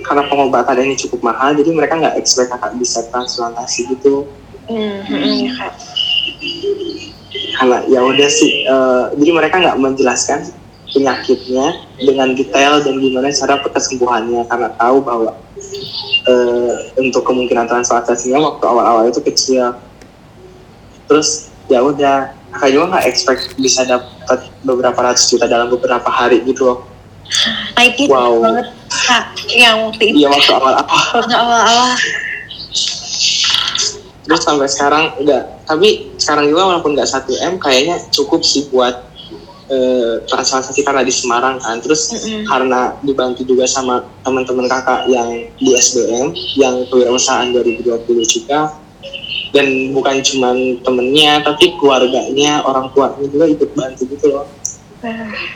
karena 0.04 0.24
pengobatan 0.28 0.84
ini 0.84 1.00
cukup 1.00 1.32
mahal 1.32 1.56
jadi 1.56 1.72
mereka 1.72 1.96
nggak 1.96 2.20
expect 2.20 2.52
kakak 2.52 2.76
bisa 2.76 3.06
transplantasi 3.10 3.88
gitu. 3.96 4.28
Hmm, 4.68 5.04
hmm, 5.04 5.24
iya, 5.44 5.52
Kak. 5.60 5.74
karena 7.54 7.84
ya 7.92 8.00
udah 8.00 8.30
sih 8.32 8.64
eh, 8.66 9.04
jadi 9.20 9.32
mereka 9.36 9.60
nggak 9.60 9.78
menjelaskan 9.78 10.40
penyakitnya 10.94 11.66
dengan 11.98 12.38
detail 12.38 12.80
dan 12.82 12.96
gimana 13.02 13.34
cara 13.34 13.58
kesembuhannya 13.60 14.46
karena 14.46 14.70
tahu 14.78 14.98
bahwa 15.02 15.32
eh, 16.28 16.74
untuk 17.02 17.24
kemungkinan 17.26 17.66
transplantasinya 17.68 18.40
waktu 18.40 18.66
awal-awal 18.66 19.10
itu 19.10 19.20
kecil. 19.22 19.78
Terus 21.10 21.53
ya 21.68 21.80
udah 21.80 22.32
kakak 22.54 22.70
juga 22.70 22.86
nggak 22.94 23.06
expect 23.10 23.42
bisa 23.58 23.82
dapat 23.84 24.40
beberapa 24.62 25.00
ratus 25.00 25.26
juta 25.28 25.50
dalam 25.50 25.72
beberapa 25.72 26.08
hari 26.08 26.44
gitu 26.46 26.70
loh. 26.70 26.80
Nike 27.80 28.06
Wow. 28.12 28.44
banget 28.44 28.68
Kak 28.88 29.26
yang 29.50 29.90
waktu 29.90 30.04
itu. 30.14 30.16
Iya 30.22 30.28
waktu 30.30 30.52
awal-awal 30.54 30.86
waktu 31.18 31.34
awal-awal. 31.34 31.92
Terus 34.24 34.42
sampai 34.44 34.68
sekarang 34.72 35.04
udah 35.20 35.42
tapi 35.68 36.14
sekarang 36.16 36.48
juga 36.48 36.62
walaupun 36.72 36.96
nggak 36.96 37.10
1 37.10 37.52
m 37.52 37.54
kayaknya 37.60 38.00
cukup 38.14 38.44
sih 38.46 38.70
buat 38.72 39.04
eh, 39.68 40.22
transaksi 40.30 40.80
karena 40.84 41.02
di 41.02 41.12
Semarang 41.12 41.58
kan. 41.60 41.82
Terus 41.82 42.14
Mm-mm. 42.14 42.46
karena 42.46 42.94
dibantu 43.02 43.44
juga 43.44 43.66
sama 43.66 44.04
teman-teman 44.22 44.70
kakak 44.70 45.10
yang 45.10 45.28
di 45.58 45.72
SBM 45.74 46.32
yang 46.56 46.86
kewirausahaan 46.88 47.50
2020 47.52 48.04
juga 48.30 48.72
dan 49.54 49.94
bukan 49.94 50.18
cuma 50.26 50.50
temennya 50.82 51.46
tapi 51.46 51.78
keluarganya 51.78 52.66
orang 52.66 52.90
tuanya 52.98 53.30
juga 53.30 53.46
ikut 53.46 53.70
bantu 53.78 54.04
gitu 54.10 54.26
loh. 54.34 54.50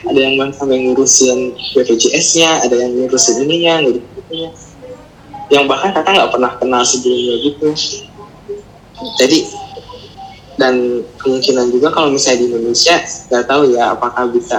Ada 0.06 0.18
yang 0.18 0.38
bantu 0.38 0.54
sampai 0.62 0.78
ngurusin 0.86 1.56
BPJS-nya 1.74 2.62
ada 2.62 2.76
yang 2.78 2.94
ngurusin 2.94 3.42
ininya 3.42 3.82
ngurusin 3.82 4.54
yang 5.50 5.64
bahkan 5.66 5.90
kakak 5.90 6.14
nggak 6.14 6.30
pernah 6.30 6.52
kenal 6.62 6.82
sebelumnya 6.86 7.34
gitu. 7.42 7.68
Jadi 9.18 9.38
dan 10.58 11.06
kemungkinan 11.22 11.70
juga 11.70 11.94
kalau 11.94 12.10
misalnya 12.10 12.42
di 12.42 12.46
Indonesia 12.50 12.98
nggak 13.30 13.46
tahu 13.46 13.62
ya 13.74 13.94
apakah 13.94 14.26
bisa 14.30 14.58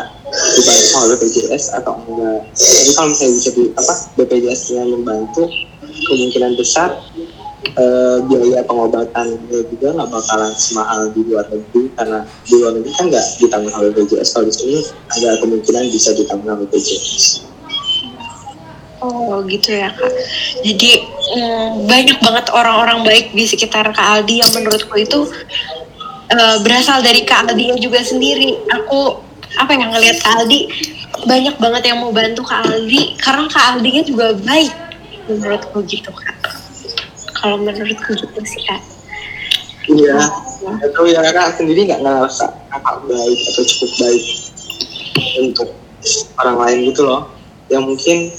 dibantu 0.56 0.86
sama 0.92 1.06
BPJS 1.16 1.64
atau 1.80 1.96
enggak. 2.08 2.44
Jadi 2.56 2.92
kalau 2.96 3.08
misalnya 3.12 3.34
bisa 3.40 3.50
di 3.56 3.64
apa 3.76 3.94
BPJS-nya 4.20 4.84
membantu 4.84 5.44
kemungkinan 6.12 6.56
besar 6.60 6.96
eh, 7.76 8.18
biaya 8.26 8.62
pengobatannya 8.66 9.60
juga 9.70 9.88
nggak 9.94 10.10
bakalan 10.10 10.54
semahal 10.56 11.12
di 11.14 11.22
luar 11.28 11.46
negeri 11.52 11.92
karena 11.94 12.20
di 12.48 12.54
luar 12.58 12.72
negeri 12.78 12.92
kan 12.96 13.06
nggak 13.10 13.26
ditanggung 13.42 13.76
oleh 13.78 13.90
BPJS 13.94 14.30
kalau 14.34 14.46
di 14.48 14.54
sini 14.56 14.80
ada 15.18 15.30
kemungkinan 15.44 15.84
bisa 15.92 16.10
ditanggung 16.16 16.50
oleh 16.50 16.66
BPJS 16.66 17.50
Oh 19.00 19.40
gitu 19.48 19.72
ya 19.80 19.96
kak. 19.96 20.12
Jadi 20.60 21.08
mm, 21.40 21.88
banyak 21.88 22.20
banget 22.20 22.52
orang-orang 22.52 23.08
baik 23.08 23.32
di 23.32 23.48
sekitar 23.48 23.88
Kak 23.96 23.96
Aldi 23.96 24.44
yang 24.44 24.52
menurutku 24.52 24.92
itu 25.00 25.24
eh, 26.28 26.58
berasal 26.60 27.00
dari 27.00 27.24
Kak 27.24 27.48
Aldi 27.48 27.80
juga 27.80 28.04
sendiri. 28.04 28.60
Aku 28.76 29.24
apa 29.56 29.72
yang 29.72 29.96
ngelihat 29.96 30.20
Kak 30.20 30.44
Aldi 30.44 30.68
banyak 31.24 31.56
banget 31.64 31.84
yang 31.88 32.04
mau 32.04 32.12
bantu 32.12 32.44
Kak 32.44 32.68
Aldi 32.68 33.16
karena 33.24 33.48
Kak 33.48 33.80
Aldinya 33.80 34.04
juga 34.04 34.36
baik 34.36 34.90
menurutku 35.32 35.80
gitu 35.86 36.12
kak. 36.12 36.59
Kalau 37.40 37.58
menurutku 37.60 38.12
gitu 38.20 38.42
sih 38.44 38.62
kak. 38.68 38.82
iya 39.90 40.22
atau 40.86 41.02
ya 41.10 41.18
kakak 41.24 41.58
sendiri 41.58 41.90
nggak 41.90 42.04
ngerasa 42.06 42.46
kakak 42.70 42.98
baik 43.10 43.40
atau 43.50 43.64
cukup 43.66 43.92
baik 43.98 44.24
untuk 45.42 45.70
orang 46.38 46.58
lain 46.62 46.78
gitu 46.94 47.02
loh 47.10 47.26
yang 47.74 47.90
mungkin 47.90 48.30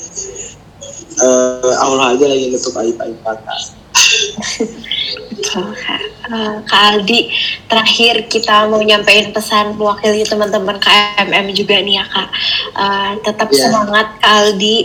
eh, 1.18 1.74
Allah 1.82 2.14
aja 2.14 2.24
lagi 2.30 2.54
nutup 2.54 2.74
aib-aib 2.78 3.18
kakak 3.26 3.60
Betul 5.34 5.74
kak. 5.74 6.09
Eh, 6.30 6.56
Kak 6.62 6.82
Aldi 6.94 7.20
terakhir 7.66 8.30
kita 8.30 8.70
mau 8.70 8.78
nyampein 8.78 9.34
pesan 9.34 9.74
mewakili 9.74 10.22
teman-teman 10.22 10.78
KMM 10.78 11.50
juga 11.50 11.82
nih 11.82 11.98
ya 11.98 12.06
kak. 12.06 12.28
Eh, 12.78 13.12
tetap 13.26 13.50
Iya. 13.50 13.66
semangat 13.66 14.06
Kak 14.22 14.30
Aldi. 14.30 14.76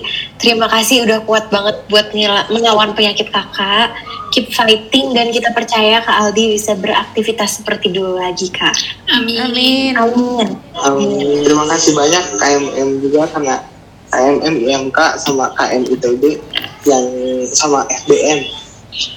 Terima 0.42 0.66
kasih 0.66 1.06
udah 1.06 1.22
kuat 1.22 1.54
banget 1.54 1.86
buat 1.86 2.10
melawan 2.50 2.98
penyakit 2.98 3.30
kakak. 3.30 3.94
Keep 4.34 4.52
fighting 4.52 5.14
dan 5.14 5.30
kita 5.30 5.54
percaya 5.54 6.02
Kak 6.02 6.18
Aldi 6.18 6.58
bisa 6.58 6.74
beraktivitas 6.74 7.62
seperti 7.62 7.94
dulu 7.94 8.18
lagi 8.18 8.50
kak. 8.50 8.74
Amin. 9.14 9.38
Amin. 9.46 9.94
Amin. 9.96 10.50
Um, 10.82 11.46
terima 11.46 11.66
kasih 11.70 11.94
banyak 11.94 12.24
KMM 12.42 12.90
juga 13.06 13.30
karena 13.30 13.62
KMM 14.10 14.56
IMK 14.66 15.00
sama 15.22 15.54
KM 15.54 15.94
ITB 15.94 16.42
yang 16.90 17.06
sama 17.54 17.86
FBN 17.86 18.40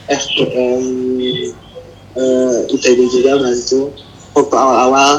FBN 0.08 0.82
eh, 2.18 2.56
ITB 2.68 2.98
juga 3.08 3.38
bantu 3.38 3.94
waktu 4.34 4.54
awal-awal 4.54 5.12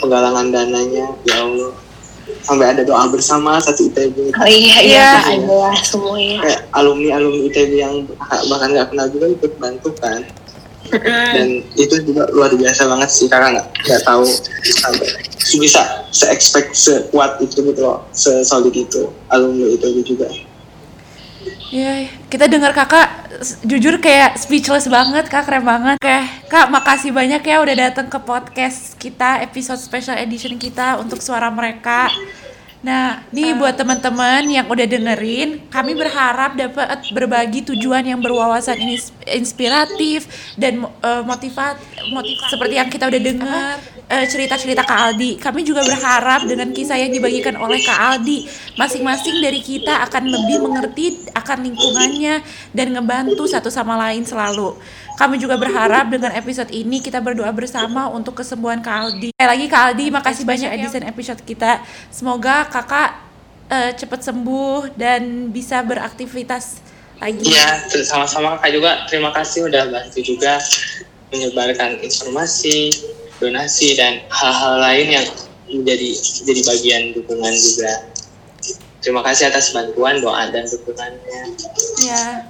penggalangan 0.00 0.46
dananya 0.50 1.06
ya 1.22 1.36
Allah. 1.40 1.72
Sampai 2.40 2.72
ada 2.72 2.80
doa 2.84 3.04
bersama 3.08 3.56
satu 3.56 3.84
ITB 3.84 4.32
Oh 4.32 4.48
iya 4.48 4.76
iya 4.80 4.80
Iya. 4.80 5.08
kak 5.14 5.26
adalah 5.38 5.76
semuanya. 5.76 6.38
kayak 6.40 6.60
alumni 6.72 7.08
alumni 7.16 7.42
ITB 7.46 7.72
yang 7.74 7.94
bahkan 8.48 8.68
nggak 8.70 8.88
kenal 8.90 9.06
juga 9.08 9.26
ikut 9.30 9.52
bantu 9.56 9.90
kan. 9.96 10.20
Dan 11.04 11.64
itu 11.74 11.96
juga 12.04 12.28
luar 12.30 12.52
biasa 12.52 12.84
banget 12.84 13.10
sih 13.10 13.26
karena 13.26 13.56
nggak 13.56 13.66
nggak 13.82 14.02
tahu 14.04 14.24
sampai 14.60 15.08
bisa 15.56 15.80
se 16.10 16.28
expect 16.28 16.72
sekuat 16.72 17.40
itu 17.40 17.60
gitu 17.62 17.80
loh 17.80 18.04
se 18.12 18.44
solid 18.44 18.72
itu 18.72 19.08
alumni 19.28 19.64
itu 19.70 19.86
juga 20.04 20.28
Ya, 21.74 22.06
kita 22.30 22.46
dengar 22.46 22.70
kakak 22.70 23.34
jujur 23.66 23.98
kayak 23.98 24.38
speechless 24.38 24.86
banget 24.86 25.26
kak, 25.26 25.42
keren 25.42 25.66
banget. 25.66 25.98
Oke, 25.98 26.20
kak 26.46 26.70
makasih 26.70 27.10
banyak 27.10 27.42
ya 27.42 27.58
udah 27.58 27.90
datang 27.90 28.06
ke 28.06 28.14
podcast 28.22 28.94
kita 28.94 29.42
episode 29.42 29.82
special 29.82 30.14
edition 30.14 30.54
kita 30.54 31.02
untuk 31.02 31.18
suara 31.18 31.50
mereka. 31.50 32.06
Nah, 32.78 33.26
nih 33.34 33.58
buat 33.58 33.74
teman-teman 33.74 34.46
yang 34.46 34.70
udah 34.70 34.86
dengerin, 34.86 35.66
kami 35.66 35.98
berharap 35.98 36.54
dapat 36.54 37.10
berbagi 37.10 37.66
tujuan 37.74 38.06
yang 38.06 38.22
berwawasan 38.22 38.78
ini 38.78 38.94
inspiratif 39.28 40.28
dan 40.60 40.84
eh, 40.84 41.22
motivat, 41.24 41.80
motivat 42.12 42.48
seperti 42.52 42.74
yang 42.76 42.88
kita 42.92 43.08
udah 43.08 43.20
dengar 43.20 43.76
eh, 44.08 44.26
cerita-cerita 44.28 44.84
Kak 44.84 44.98
Aldi. 45.10 45.40
Kami 45.40 45.60
juga 45.64 45.84
berharap 45.84 46.44
dengan 46.44 46.70
kisah 46.70 47.00
yang 47.00 47.12
dibagikan 47.12 47.56
oleh 47.56 47.80
Kak 47.82 47.98
Aldi, 47.98 48.48
masing-masing 48.76 49.40
dari 49.40 49.60
kita 49.64 50.04
akan 50.08 50.28
lebih 50.28 50.58
mengerti 50.64 51.24
akan 51.32 51.64
lingkungannya 51.64 52.44
dan 52.76 52.86
ngebantu 52.92 53.48
satu 53.48 53.68
sama 53.72 53.96
lain 53.96 54.24
selalu. 54.24 54.76
Kami 55.14 55.38
juga 55.38 55.54
berharap 55.54 56.10
dengan 56.10 56.34
episode 56.34 56.74
ini 56.74 56.98
kita 56.98 57.22
berdoa 57.22 57.50
bersama 57.54 58.10
untuk 58.10 58.42
kesembuhan 58.42 58.82
Kak 58.82 58.94
Aldi. 58.98 59.28
Sekali 59.30 59.48
lagi 59.48 59.66
Kak 59.70 59.82
Aldi, 59.90 60.06
makasih 60.10 60.44
banyak 60.44 60.70
edison 60.74 61.06
episode 61.06 61.40
kita. 61.46 61.78
Semoga 62.10 62.66
kakak 62.66 63.22
eh, 63.70 63.94
cepat 63.94 64.26
sembuh 64.26 64.90
dan 64.98 65.54
bisa 65.54 65.86
beraktivitas 65.86 66.82
lagi. 67.24 67.40
Iya, 67.40 67.88
sama-sama 68.04 68.60
kakak 68.60 68.70
juga 68.76 68.90
terima 69.08 69.30
kasih 69.32 69.72
udah 69.72 69.88
bantu 69.88 70.20
juga 70.20 70.60
menyebarkan 71.32 72.04
informasi, 72.04 72.92
donasi 73.40 73.96
dan 73.96 74.20
hal-hal 74.28 74.74
lain 74.84 75.06
yang 75.16 75.26
menjadi 75.72 76.08
jadi 76.44 76.60
bagian 76.68 77.02
dukungan 77.16 77.54
juga. 77.56 77.92
Terima 79.00 79.20
kasih 79.24 79.52
atas 79.52 79.72
bantuan, 79.72 80.20
doa 80.20 80.48
dan 80.52 80.64
dukungannya. 80.68 81.42
Ya. 82.04 82.48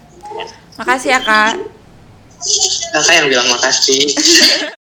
Makasih 0.78 1.14
ya 1.14 1.20
Kak. 1.22 1.54
Kakak 2.94 3.14
yang 3.14 3.26
bilang 3.30 3.48
makasih. 3.50 4.10